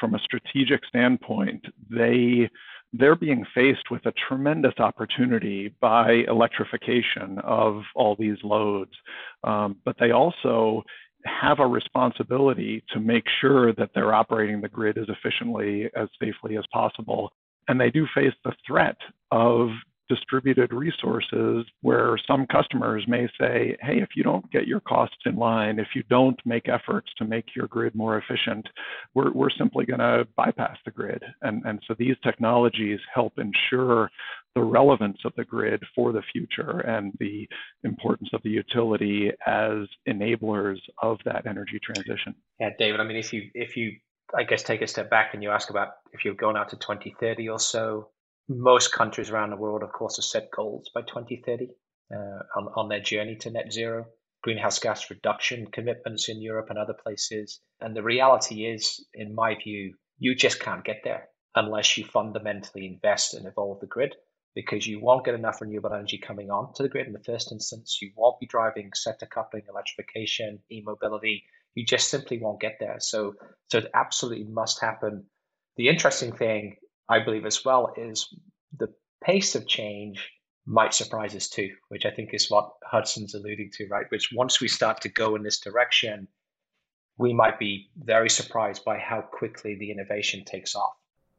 from 0.00 0.14
a 0.14 0.18
strategic 0.18 0.84
standpoint, 0.84 1.64
they 1.90 2.50
they're 2.92 3.16
being 3.16 3.44
faced 3.54 3.90
with 3.90 4.06
a 4.06 4.12
tremendous 4.28 4.74
opportunity 4.78 5.74
by 5.80 6.24
electrification 6.28 7.38
of 7.44 7.82
all 7.94 8.16
these 8.18 8.38
loads. 8.42 8.92
Um, 9.44 9.76
but 9.84 9.96
they 9.98 10.12
also 10.12 10.82
have 11.26 11.60
a 11.60 11.66
responsibility 11.66 12.82
to 12.92 13.00
make 13.00 13.24
sure 13.40 13.72
that 13.74 13.90
they're 13.94 14.14
operating 14.14 14.60
the 14.60 14.68
grid 14.68 14.98
as 14.98 15.06
efficiently, 15.08 15.90
as 15.96 16.08
safely 16.20 16.56
as 16.56 16.64
possible. 16.72 17.32
And 17.68 17.80
they 17.80 17.90
do 17.90 18.06
face 18.14 18.34
the 18.44 18.52
threat 18.66 18.96
of 19.30 19.70
distributed 20.08 20.72
resources 20.72 21.66
where 21.82 22.18
some 22.26 22.46
customers 22.46 23.04
may 23.08 23.26
say, 23.40 23.76
hey, 23.80 23.98
if 24.00 24.10
you 24.14 24.22
don't 24.22 24.50
get 24.50 24.66
your 24.66 24.80
costs 24.80 25.16
in 25.24 25.36
line, 25.36 25.78
if 25.78 25.88
you 25.94 26.02
don't 26.08 26.40
make 26.44 26.68
efforts 26.68 27.10
to 27.18 27.24
make 27.24 27.44
your 27.54 27.66
grid 27.66 27.94
more 27.94 28.18
efficient, 28.18 28.68
we're, 29.14 29.32
we're 29.32 29.50
simply 29.50 29.84
going 29.84 30.00
to 30.00 30.26
bypass 30.36 30.76
the 30.84 30.90
grid. 30.90 31.22
And, 31.42 31.62
and 31.64 31.80
so 31.86 31.94
these 31.98 32.16
technologies 32.22 33.00
help 33.12 33.38
ensure 33.38 34.10
the 34.54 34.62
relevance 34.62 35.18
of 35.24 35.32
the 35.36 35.44
grid 35.44 35.82
for 35.94 36.12
the 36.12 36.22
future 36.32 36.80
and 36.80 37.12
the 37.20 37.48
importance 37.84 38.30
of 38.32 38.42
the 38.42 38.50
utility 38.50 39.30
as 39.46 39.86
enablers 40.08 40.78
of 41.02 41.18
that 41.24 41.46
energy 41.46 41.78
transition. 41.82 42.34
Yeah, 42.58 42.70
David, 42.78 43.00
I 43.00 43.04
mean, 43.04 43.18
if 43.18 43.32
you, 43.32 43.50
if 43.54 43.76
you, 43.76 43.96
I 44.34 44.44
guess, 44.44 44.62
take 44.62 44.80
a 44.80 44.86
step 44.86 45.10
back 45.10 45.34
and 45.34 45.42
you 45.42 45.50
ask 45.50 45.68
about 45.68 45.88
if 46.12 46.24
you're 46.24 46.34
going 46.34 46.56
out 46.56 46.70
to 46.70 46.76
2030 46.76 47.48
or 47.50 47.58
so, 47.58 48.08
most 48.48 48.92
countries 48.92 49.30
around 49.30 49.50
the 49.50 49.56
world, 49.56 49.82
of 49.82 49.92
course, 49.92 50.16
have 50.16 50.24
set 50.24 50.50
goals 50.50 50.90
by 50.94 51.02
2030 51.02 51.68
uh, 52.14 52.16
on, 52.56 52.68
on 52.76 52.88
their 52.88 53.00
journey 53.00 53.36
to 53.36 53.50
net 53.50 53.72
zero, 53.72 54.06
greenhouse 54.42 54.78
gas 54.78 55.10
reduction 55.10 55.66
commitments 55.66 56.28
in 56.28 56.40
Europe 56.40 56.70
and 56.70 56.78
other 56.78 56.94
places. 56.94 57.60
And 57.80 57.96
the 57.96 58.02
reality 58.02 58.66
is, 58.66 59.04
in 59.14 59.34
my 59.34 59.56
view, 59.56 59.94
you 60.18 60.34
just 60.34 60.60
can't 60.60 60.84
get 60.84 61.00
there 61.04 61.28
unless 61.54 61.96
you 61.96 62.04
fundamentally 62.04 62.86
invest 62.86 63.34
and 63.34 63.46
evolve 63.46 63.80
the 63.80 63.86
grid 63.86 64.14
because 64.54 64.86
you 64.86 65.00
won't 65.00 65.24
get 65.24 65.34
enough 65.34 65.60
renewable 65.60 65.92
energy 65.92 66.18
coming 66.18 66.50
on 66.50 66.72
to 66.74 66.82
the 66.82 66.88
grid 66.88 67.06
in 67.06 67.12
the 67.12 67.22
first 67.24 67.52
instance. 67.52 67.98
You 68.00 68.10
won't 68.16 68.40
be 68.40 68.46
driving 68.46 68.90
sector 68.94 69.26
coupling, 69.26 69.64
electrification, 69.68 70.60
e-mobility. 70.70 71.44
You 71.74 71.84
just 71.84 72.08
simply 72.08 72.38
won't 72.38 72.60
get 72.60 72.76
there. 72.80 72.96
So, 73.00 73.34
so 73.70 73.78
it 73.78 73.90
absolutely 73.94 74.44
must 74.44 74.80
happen. 74.80 75.24
The 75.76 75.88
interesting 75.88 76.32
thing 76.32 76.76
I 77.08 77.20
believe 77.20 77.46
as 77.46 77.64
well 77.64 77.92
is 77.96 78.34
the 78.78 78.92
pace 79.22 79.54
of 79.54 79.66
change 79.66 80.30
might 80.66 80.92
surprise 80.92 81.34
us 81.36 81.48
too, 81.48 81.70
which 81.88 82.04
I 82.04 82.10
think 82.10 82.30
is 82.32 82.50
what 82.50 82.70
Hudson's 82.84 83.34
alluding 83.34 83.70
to, 83.74 83.86
right? 83.88 84.06
Which 84.08 84.30
once 84.34 84.60
we 84.60 84.68
start 84.68 85.00
to 85.02 85.08
go 85.08 85.36
in 85.36 85.42
this 85.42 85.60
direction, 85.60 86.26
we 87.18 87.32
might 87.32 87.58
be 87.58 87.88
very 87.96 88.28
surprised 88.28 88.84
by 88.84 88.98
how 88.98 89.20
quickly 89.20 89.76
the 89.78 89.90
innovation 89.90 90.44
takes 90.44 90.74
off. 90.74 90.92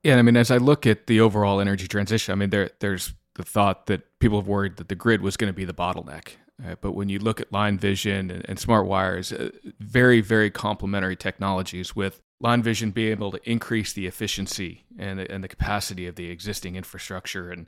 Yeah, 0.04 0.18
I 0.18 0.22
mean, 0.22 0.38
as 0.38 0.50
I 0.50 0.58
look 0.58 0.88
at 0.88 1.08
the 1.08 1.20
overall 1.20 1.60
energy 1.60 1.88
transition, 1.88 2.32
I 2.32 2.36
mean, 2.36 2.50
there 2.50 2.70
there's 2.80 3.14
the 3.36 3.44
thought 3.44 3.88
that 3.88 4.20
people 4.20 4.40
have 4.40 4.48
worried 4.48 4.78
that 4.78 4.88
the 4.90 4.96
grid 4.96 5.22
was 5.22 5.38
going 5.38 5.52
to 5.52 5.56
be 5.56 5.66
the 5.66 5.74
bottleneck. 5.74 6.38
Uh, 6.66 6.76
but 6.82 6.94
when 6.94 7.08
you 7.08 7.20
look 7.20 7.40
at 7.40 7.52
LineVision 7.52 8.32
and, 8.32 8.46
and 8.50 8.58
SmartWires, 8.58 9.32
uh, 9.32 9.52
very, 9.80 10.22
very 10.22 10.50
complementary 10.50 11.16
technologies 11.16 11.96
with 11.96 12.22
LineVision 12.44 12.94
being 12.94 13.12
able 13.12 13.32
to 13.32 13.50
increase 13.50 13.94
the 13.94 14.08
efficiency 14.08 14.86
and, 14.98 15.20
and 15.20 15.44
the 15.44 15.48
capacity 15.48 16.08
of 16.08 16.16
the 16.16 16.30
existing 16.30 16.76
infrastructure 16.76 17.52
and 17.52 17.68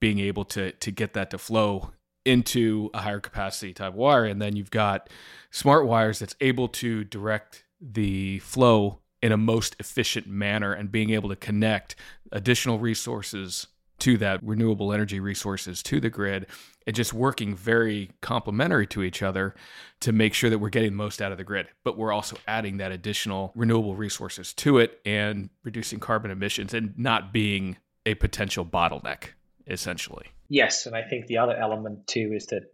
being 0.00 0.18
able 0.18 0.44
to, 0.44 0.72
to 0.72 0.90
get 0.90 1.12
that 1.14 1.30
to 1.30 1.38
flow 1.38 1.92
into 2.24 2.90
a 2.94 3.00
higher 3.00 3.20
capacity 3.20 3.72
type 3.72 3.94
wire. 3.94 4.24
And 4.24 4.40
then 4.40 4.56
you've 4.56 4.70
got 4.70 5.10
SmartWires 5.52 6.18
that's 6.18 6.36
able 6.40 6.68
to 6.68 7.04
direct 7.04 7.64
the 7.80 8.38
flow 8.40 9.00
in 9.22 9.32
a 9.32 9.36
most 9.36 9.76
efficient 9.78 10.26
manner 10.26 10.72
and 10.72 10.90
being 10.90 11.10
able 11.10 11.28
to 11.28 11.36
connect 11.36 11.96
additional 12.30 12.78
resources 12.78 13.66
to 14.00 14.16
that 14.18 14.42
renewable 14.42 14.92
energy 14.92 15.20
resources 15.20 15.82
to 15.84 16.00
the 16.00 16.10
grid 16.10 16.46
and 16.86 16.96
just 16.96 17.12
working 17.12 17.54
very 17.54 18.10
complementary 18.20 18.86
to 18.88 19.02
each 19.02 19.22
other 19.22 19.54
to 20.00 20.12
make 20.12 20.34
sure 20.34 20.50
that 20.50 20.58
we're 20.58 20.68
getting 20.68 20.90
the 20.90 20.96
most 20.96 21.22
out 21.22 21.32
of 21.32 21.38
the 21.38 21.44
grid. 21.44 21.68
But 21.84 21.96
we're 21.96 22.12
also 22.12 22.36
adding 22.46 22.78
that 22.78 22.92
additional 22.92 23.52
renewable 23.54 23.94
resources 23.94 24.52
to 24.54 24.78
it 24.78 25.00
and 25.04 25.50
reducing 25.64 26.00
carbon 26.00 26.30
emissions 26.30 26.74
and 26.74 26.96
not 26.98 27.32
being 27.32 27.76
a 28.06 28.14
potential 28.14 28.64
bottleneck 28.64 29.30
essentially. 29.66 30.26
Yes 30.48 30.86
and 30.86 30.96
i 30.96 31.02
think 31.02 31.26
the 31.26 31.38
other 31.38 31.56
element 31.56 32.06
too 32.06 32.32
is 32.34 32.46
that 32.46 32.64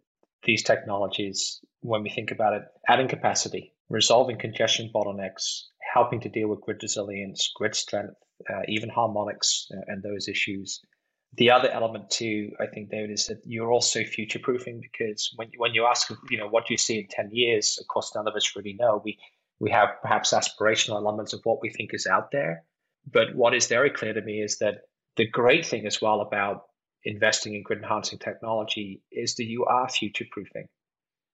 these 0.45 0.63
technologies 0.63 1.61
when 1.81 2.03
we 2.03 2.11
think 2.11 2.31
about 2.31 2.55
it 2.55 2.63
adding 2.89 3.09
capacity 3.09 3.75
resolving 3.89 4.39
congestion 4.39 4.91
bottlenecks 4.95 5.63
helping 5.95 6.21
to 6.21 6.29
deal 6.29 6.49
with 6.49 6.61
grid 6.61 6.83
resilience 6.83 7.51
grid 7.55 7.75
strength 7.75 8.15
uh, 8.51 8.63
even 8.69 8.89
harmonics 8.89 9.69
uh, 9.73 9.81
and 9.87 10.03
those 10.03 10.29
issues 10.29 10.81
the 11.35 11.51
other 11.51 11.69
element 11.71 12.11
too, 12.11 12.53
I 12.59 12.67
think, 12.67 12.91
David, 12.91 13.11
is 13.11 13.27
that 13.27 13.43
you're 13.45 13.73
also 13.73 14.03
future 14.03 14.39
proofing 14.39 14.81
because 14.81 15.33
when 15.37 15.51
when 15.57 15.75
you 15.75 15.87
ask, 15.87 16.11
you 16.31 16.39
know, 16.39 16.49
what 16.49 16.67
do 16.67 16.75
you 16.75 16.79
see 16.79 16.99
in 17.01 17.07
ten 17.09 17.29
years? 17.33 17.79
Of 17.81 17.87
course, 17.89 18.13
none 18.15 18.27
of 18.27 18.35
us 18.35 18.57
really 18.57 18.75
know. 18.75 19.03
We 19.05 19.19
we 19.61 19.71
have 19.71 19.91
perhaps 20.03 20.33
aspirational 20.33 20.97
elements 20.97 21.33
of 21.33 21.41
what 21.45 21.61
we 21.61 21.71
think 21.71 21.93
is 21.93 22.07
out 22.07 22.31
there, 22.31 22.65
but 23.13 23.35
what 23.35 23.55
is 23.55 23.67
very 23.67 23.91
clear 23.91 24.15
to 24.15 24.23
me 24.23 24.41
is 24.41 24.59
that 24.59 24.83
the 25.17 25.27
great 25.29 25.67
thing 25.67 25.87
as 25.87 26.01
well 26.01 26.21
about 26.21 26.63
investing 27.05 27.55
in 27.55 27.63
grid 27.63 27.81
enhancing 27.83 28.19
technology 28.19 29.03
is 29.13 29.35
that 29.37 29.45
you 29.45 29.65
are 29.65 29.89
future 29.89 30.27
proofing, 30.31 30.69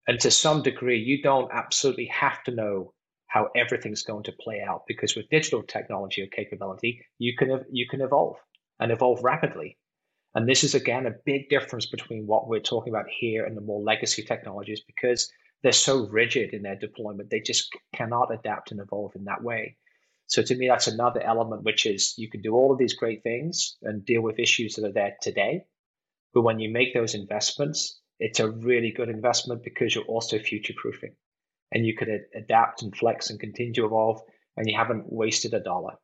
and 0.09 0.19
to 0.21 0.31
some 0.31 0.63
degree, 0.63 0.99
you 0.99 1.23
don't 1.23 1.51
absolutely 1.53 2.07
have 2.07 2.43
to 2.45 2.51
know 2.55 2.93
how 3.29 3.49
everything's 3.57 4.03
going 4.03 4.25
to 4.25 4.33
play 4.41 4.61
out 4.61 4.83
because 4.87 5.17
with 5.17 5.29
digital 5.29 5.63
technology 5.63 6.23
or 6.23 6.27
capability, 6.27 7.05
you 7.19 7.35
can 7.37 7.65
you 7.71 7.87
can 7.89 8.01
evolve 8.01 8.37
and 8.81 8.93
evolve 8.93 9.23
rapidly. 9.23 9.79
And 10.35 10.49
this 10.49 10.65
is, 10.65 10.75
again, 10.75 11.07
a 11.07 11.15
big 11.25 11.49
difference 11.49 11.87
between 11.87 12.27
what 12.27 12.49
we're 12.49 12.61
talking 12.61 12.93
about 12.93 13.09
here 13.09 13.45
and 13.45 13.57
the 13.57 13.61
more 13.61 13.81
legacy 13.81 14.23
technologies 14.23 14.83
because 14.87 15.31
they're 15.63 15.73
so 15.73 16.09
rigid 16.09 16.53
in 16.53 16.63
their 16.63 16.77
deployment. 16.77 17.31
They 17.31 17.41
just 17.41 17.73
cannot 17.95 18.35
adapt 18.35 18.71
and 18.71 18.81
evolve 18.81 19.13
in 19.15 19.25
that 19.25 19.43
way. 19.43 19.77
So 20.27 20.43
to 20.43 20.57
me, 20.57 20.69
that's 20.69 20.89
another 20.89 21.23
element, 21.23 21.63
which 21.63 21.87
is 21.87 22.15
you 22.17 22.29
can 22.29 22.43
do 22.43 22.55
all 22.55 22.73
of 22.73 22.79
these 22.79 22.95
great 22.95 23.23
things 23.23 23.77
and 23.83 24.05
deal 24.05 24.23
with 24.23 24.39
issues 24.39 24.75
that 24.75 24.87
are 24.87 24.93
there 24.93 25.17
today. 25.23 25.65
But 26.33 26.43
when 26.43 26.59
you 26.59 26.71
make 26.71 26.95
those 26.95 27.15
investments, 27.15 28.01
it's 28.19 28.41
a 28.41 28.51
really 28.51 28.91
good 28.91 29.09
investment 29.09 29.63
because 29.63 29.95
you're 29.95 30.05
also 30.05 30.39
future 30.39 30.75
proofing 30.77 31.15
and 31.73 31.87
you 31.87 31.95
can 31.97 32.25
adapt 32.35 32.83
and 32.83 32.97
flex 32.97 33.31
and 33.31 33.39
continue 33.39 33.73
to 33.75 33.87
evolve 33.87 34.21
and 34.57 34.69
you 34.69 34.77
haven't 34.77 35.13
wasted 35.13 35.55
a 35.55 35.61
dollar. 35.61 35.95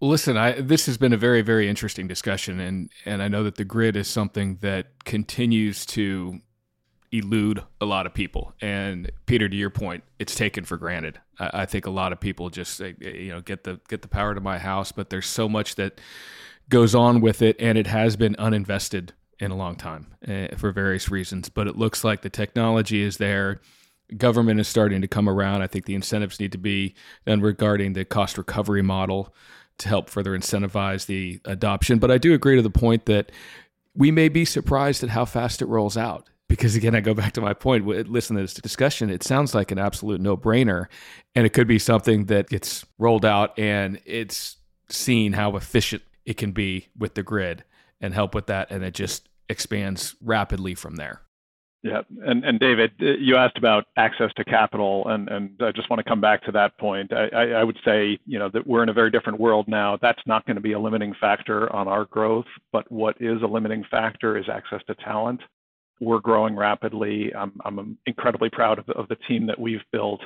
Listen, 0.00 0.36
I, 0.36 0.60
this 0.60 0.86
has 0.86 0.98
been 0.98 1.14
a 1.14 1.16
very, 1.16 1.40
very 1.40 1.68
interesting 1.68 2.06
discussion, 2.06 2.60
and 2.60 2.90
and 3.06 3.22
I 3.22 3.28
know 3.28 3.42
that 3.44 3.54
the 3.54 3.64
grid 3.64 3.96
is 3.96 4.08
something 4.08 4.58
that 4.60 5.04
continues 5.04 5.86
to 5.86 6.40
elude 7.12 7.62
a 7.80 7.86
lot 7.86 8.04
of 8.04 8.12
people. 8.12 8.52
And 8.60 9.10
Peter, 9.24 9.48
to 9.48 9.56
your 9.56 9.70
point, 9.70 10.04
it's 10.18 10.34
taken 10.34 10.64
for 10.64 10.76
granted. 10.76 11.20
I, 11.38 11.62
I 11.62 11.66
think 11.66 11.86
a 11.86 11.90
lot 11.90 12.12
of 12.12 12.20
people 12.20 12.50
just 12.50 12.78
you 12.80 13.30
know 13.30 13.40
get 13.40 13.64
the 13.64 13.80
get 13.88 14.02
the 14.02 14.08
power 14.08 14.34
to 14.34 14.40
my 14.40 14.58
house, 14.58 14.92
but 14.92 15.08
there's 15.08 15.26
so 15.26 15.48
much 15.48 15.76
that 15.76 15.98
goes 16.68 16.94
on 16.94 17.22
with 17.22 17.40
it, 17.40 17.56
and 17.58 17.78
it 17.78 17.86
has 17.86 18.16
been 18.16 18.34
uninvested 18.38 19.10
in 19.38 19.50
a 19.50 19.56
long 19.56 19.76
time 19.76 20.14
uh, 20.28 20.48
for 20.56 20.72
various 20.72 21.10
reasons. 21.10 21.48
But 21.48 21.68
it 21.68 21.76
looks 21.76 22.04
like 22.04 22.20
the 22.20 22.30
technology 22.30 23.00
is 23.02 23.16
there. 23.16 23.60
Government 24.16 24.60
is 24.60 24.68
starting 24.68 25.00
to 25.00 25.08
come 25.08 25.28
around. 25.28 25.62
I 25.62 25.66
think 25.66 25.86
the 25.86 25.94
incentives 25.94 26.38
need 26.38 26.52
to 26.52 26.58
be 26.58 26.94
done 27.26 27.40
regarding 27.40 27.94
the 27.94 28.04
cost 28.04 28.36
recovery 28.36 28.82
model 28.82 29.34
to 29.78 29.88
help 29.88 30.08
further 30.08 30.36
incentivize 30.36 31.06
the 31.06 31.40
adoption. 31.44 31.98
But 31.98 32.10
I 32.10 32.18
do 32.18 32.34
agree 32.34 32.56
to 32.56 32.62
the 32.62 32.70
point 32.70 33.06
that 33.06 33.32
we 33.94 34.10
may 34.10 34.28
be 34.28 34.44
surprised 34.44 35.02
at 35.02 35.10
how 35.10 35.24
fast 35.24 35.62
it 35.62 35.66
rolls 35.66 35.96
out. 35.96 36.28
Because 36.48 36.76
again, 36.76 36.94
I 36.94 37.00
go 37.00 37.12
back 37.12 37.32
to 37.32 37.40
my 37.40 37.54
point. 37.54 37.86
Listen 37.86 38.36
to 38.36 38.42
this 38.42 38.54
discussion. 38.54 39.10
It 39.10 39.24
sounds 39.24 39.54
like 39.54 39.72
an 39.72 39.78
absolute 39.78 40.20
no 40.20 40.36
brainer. 40.36 40.86
And 41.34 41.44
it 41.44 41.52
could 41.52 41.66
be 41.66 41.78
something 41.78 42.26
that 42.26 42.48
gets 42.48 42.84
rolled 42.98 43.24
out 43.24 43.58
and 43.58 44.00
it's 44.04 44.56
seen 44.88 45.32
how 45.32 45.56
efficient 45.56 46.02
it 46.24 46.36
can 46.36 46.52
be 46.52 46.88
with 46.96 47.14
the 47.14 47.24
grid 47.24 47.64
and 48.00 48.14
help 48.14 48.34
with 48.34 48.46
that. 48.46 48.70
And 48.70 48.84
it 48.84 48.94
just 48.94 49.28
expands 49.48 50.14
rapidly 50.22 50.74
from 50.74 50.96
there. 50.96 51.22
Yeah, 51.82 52.02
and 52.24 52.44
and 52.44 52.58
David, 52.58 52.92
you 52.98 53.36
asked 53.36 53.58
about 53.58 53.84
access 53.96 54.32
to 54.36 54.44
capital, 54.44 55.06
and 55.08 55.28
and 55.28 55.50
I 55.60 55.70
just 55.70 55.88
want 55.88 55.98
to 56.04 56.08
come 56.08 56.20
back 56.20 56.42
to 56.44 56.52
that 56.52 56.76
point. 56.78 57.12
I, 57.12 57.28
I, 57.28 57.44
I 57.60 57.64
would 57.64 57.78
say 57.84 58.18
you 58.26 58.38
know 58.40 58.48
that 58.48 58.66
we're 58.66 58.82
in 58.82 58.88
a 58.88 58.94
very 58.94 59.10
different 59.10 59.38
world 59.38 59.68
now. 59.68 59.96
That's 60.00 60.20
not 60.26 60.44
going 60.46 60.56
to 60.56 60.60
be 60.62 60.72
a 60.72 60.80
limiting 60.80 61.14
factor 61.20 61.72
on 61.72 61.86
our 61.86 62.04
growth, 62.06 62.46
but 62.72 62.90
what 62.90 63.16
is 63.20 63.40
a 63.42 63.46
limiting 63.46 63.84
factor 63.90 64.36
is 64.36 64.46
access 64.48 64.80
to 64.88 64.96
talent. 64.96 65.40
We're 66.00 66.18
growing 66.18 66.56
rapidly. 66.56 67.32
I'm 67.34 67.52
I'm 67.64 67.96
incredibly 68.06 68.50
proud 68.50 68.80
of 68.80 68.86
the, 68.86 68.94
of 68.94 69.06
the 69.08 69.16
team 69.28 69.46
that 69.46 69.58
we've 69.60 69.84
built, 69.92 70.22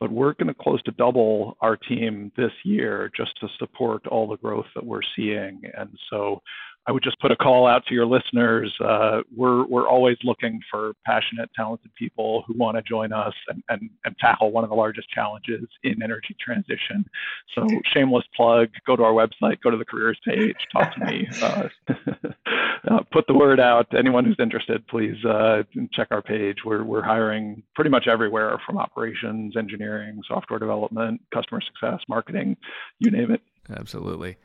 but 0.00 0.10
we're 0.10 0.32
going 0.34 0.48
to 0.48 0.54
close 0.54 0.82
to 0.84 0.92
double 0.92 1.56
our 1.60 1.76
team 1.76 2.32
this 2.36 2.52
year 2.64 3.10
just 3.14 3.38
to 3.40 3.48
support 3.58 4.06
all 4.06 4.26
the 4.26 4.38
growth 4.38 4.66
that 4.74 4.86
we're 4.86 5.02
seeing, 5.16 5.60
and 5.76 5.90
so 6.08 6.40
I 6.86 6.92
would 6.92 7.02
just 7.02 7.18
put 7.20 7.32
a 7.32 7.36
call 7.36 7.66
out 7.66 7.86
to 7.86 7.94
your 7.94 8.04
listeners. 8.04 8.72
Uh, 8.78 9.22
we're 9.34 9.64
we're 9.66 9.88
always 9.88 10.16
looking 10.22 10.60
for 10.70 10.92
passionate, 11.06 11.50
talented 11.56 11.94
people 11.94 12.44
who 12.46 12.54
want 12.58 12.76
to 12.76 12.82
join 12.82 13.12
us 13.12 13.32
and, 13.48 13.62
and 13.70 13.90
and 14.04 14.16
tackle 14.18 14.50
one 14.50 14.64
of 14.64 14.70
the 14.70 14.76
largest 14.76 15.08
challenges 15.08 15.64
in 15.82 16.02
energy 16.02 16.36
transition. 16.38 17.06
So 17.54 17.66
shameless 17.86 18.24
plug: 18.36 18.68
go 18.86 18.96
to 18.96 19.02
our 19.02 19.12
website, 19.12 19.60
go 19.62 19.70
to 19.70 19.78
the 19.78 19.84
careers 19.84 20.18
page, 20.26 20.56
talk 20.72 20.94
to 20.94 21.04
me, 21.06 21.26
uh, 21.42 21.68
uh, 22.90 23.00
put 23.10 23.26
the 23.28 23.34
word 23.34 23.60
out. 23.60 23.86
Anyone 23.96 24.26
who's 24.26 24.36
interested, 24.38 24.86
please 24.88 25.16
uh, 25.24 25.62
check 25.92 26.08
our 26.10 26.22
page. 26.22 26.58
We're 26.66 26.84
we're 26.84 27.02
hiring 27.02 27.62
pretty 27.74 27.90
much 27.90 28.06
everywhere 28.08 28.58
from 28.66 28.76
operations, 28.76 29.56
engineering, 29.56 30.20
software 30.28 30.58
development, 30.58 31.22
customer 31.32 31.62
success, 31.62 32.00
marketing, 32.08 32.58
you 32.98 33.10
name 33.10 33.30
it. 33.30 33.40
Absolutely. 33.70 34.36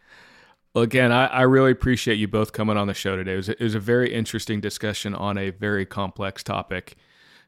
Well, 0.74 0.84
again, 0.84 1.12
I, 1.12 1.26
I, 1.28 1.42
really 1.42 1.72
appreciate 1.72 2.16
you 2.16 2.28
both 2.28 2.54
coming 2.54 2.78
on 2.78 2.88
the 2.88 2.94
show 2.94 3.16
today. 3.16 3.34
It 3.34 3.38
was, 3.38 3.50
a, 3.50 3.52
it 3.54 3.64
was 3.64 3.76
a 3.76 3.80
very 3.80 4.14
interesting 4.14 4.62
discussion 4.62 5.16
on 5.16 5.38
a 5.38 5.50
very 5.50 5.86
complex 5.86 6.44
topic, 6.44 6.96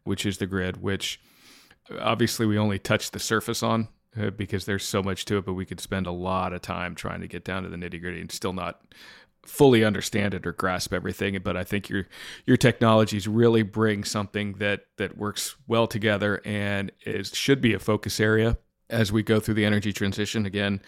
which 0.04 0.26
is 0.26 0.40
the 0.40 0.48
grid, 0.48 0.82
which 0.82 1.22
obviously 2.00 2.46
we 2.46 2.58
only 2.58 2.80
touched 2.80 3.14
the 3.14 3.20
surface 3.20 3.62
on 3.62 3.90
uh, 4.20 4.32
because 4.32 4.66
there's 4.66 4.84
so 4.84 5.04
much 5.04 5.26
to 5.26 5.38
it, 5.38 5.46
but 5.46 5.54
we 5.54 5.66
could 5.66 5.80
spend 5.80 6.08
a 6.08 6.12
lot 6.12 6.54
of 6.54 6.62
time 6.62 6.96
trying 6.96 7.22
to 7.22 7.28
get 7.28 7.44
down 7.44 7.64
to 7.64 7.70
the 7.70 7.78
nitty 7.78 8.02
gritty 8.02 8.22
and 8.22 8.32
still 8.32 8.54
not 8.54 8.82
fully 9.46 9.84
understand 9.84 10.34
it 10.34 10.46
or 10.46 10.52
grasp 10.52 10.94
everything. 10.94 11.40
But 11.44 11.58
I 11.58 11.64
think 11.64 11.90
your 11.90 12.08
your 12.46 12.58
technologies 12.58 13.28
really 13.28 13.64
bring 13.64 14.04
something 14.04 14.54
that 14.54 14.86
that 14.98 15.18
works 15.18 15.56
well 15.68 15.88
together 15.88 16.42
and 16.46 16.92
is 17.06 17.30
should 17.36 17.62
be 17.62 17.74
a 17.74 17.80
focus 17.80 18.20
area 18.20 18.58
as 18.90 19.12
we 19.12 19.24
go 19.24 19.40
through 19.40 19.56
the 19.56 19.66
energy 19.66 19.94
transition. 19.94 20.46
Again, 20.46 20.82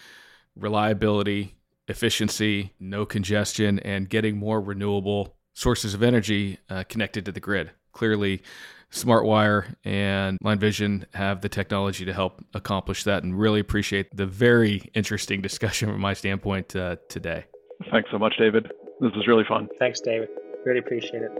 reliability, 0.56 1.54
efficiency, 1.88 2.72
no 2.80 3.04
congestion, 3.04 3.78
and 3.80 4.08
getting 4.08 4.36
more 4.36 4.60
renewable 4.60 5.36
sources 5.52 5.94
of 5.94 6.02
energy 6.02 6.58
uh, 6.68 6.84
connected 6.88 7.24
to 7.24 7.32
the 7.32 7.40
grid. 7.40 7.70
Clearly, 7.92 8.42
SmartWire 8.90 9.74
and 9.84 10.38
LineVision 10.40 11.04
have 11.14 11.40
the 11.40 11.48
technology 11.48 12.04
to 12.04 12.12
help 12.12 12.44
accomplish 12.54 13.04
that, 13.04 13.22
and 13.22 13.38
really 13.38 13.60
appreciate 13.60 14.16
the 14.16 14.26
very 14.26 14.90
interesting 14.94 15.40
discussion 15.42 15.90
from 15.90 16.00
my 16.00 16.14
standpoint 16.14 16.74
uh, 16.76 16.96
today. 17.08 17.44
Thanks 17.90 18.10
so 18.10 18.18
much, 18.18 18.36
David. 18.38 18.70
This 19.00 19.12
was 19.14 19.26
really 19.26 19.44
fun. 19.44 19.68
Thanks, 19.78 20.00
David. 20.00 20.28
Really 20.64 20.78
appreciate 20.78 21.22
it. 21.22 21.32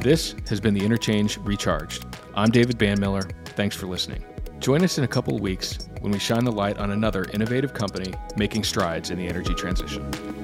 This 0.00 0.34
has 0.48 0.60
been 0.60 0.72
the 0.72 0.84
Interchange 0.84 1.36
Recharged. 1.38 2.06
I'm 2.34 2.50
David 2.50 2.78
Banmiller. 2.78 3.30
Thanks 3.60 3.76
for 3.76 3.86
listening. 3.86 4.24
Join 4.58 4.82
us 4.82 4.96
in 4.96 5.04
a 5.04 5.06
couple 5.06 5.34
of 5.34 5.42
weeks 5.42 5.90
when 6.00 6.12
we 6.12 6.18
shine 6.18 6.46
the 6.46 6.50
light 6.50 6.78
on 6.78 6.92
another 6.92 7.26
innovative 7.34 7.74
company 7.74 8.14
making 8.34 8.64
strides 8.64 9.10
in 9.10 9.18
the 9.18 9.28
energy 9.28 9.52
transition. 9.52 10.39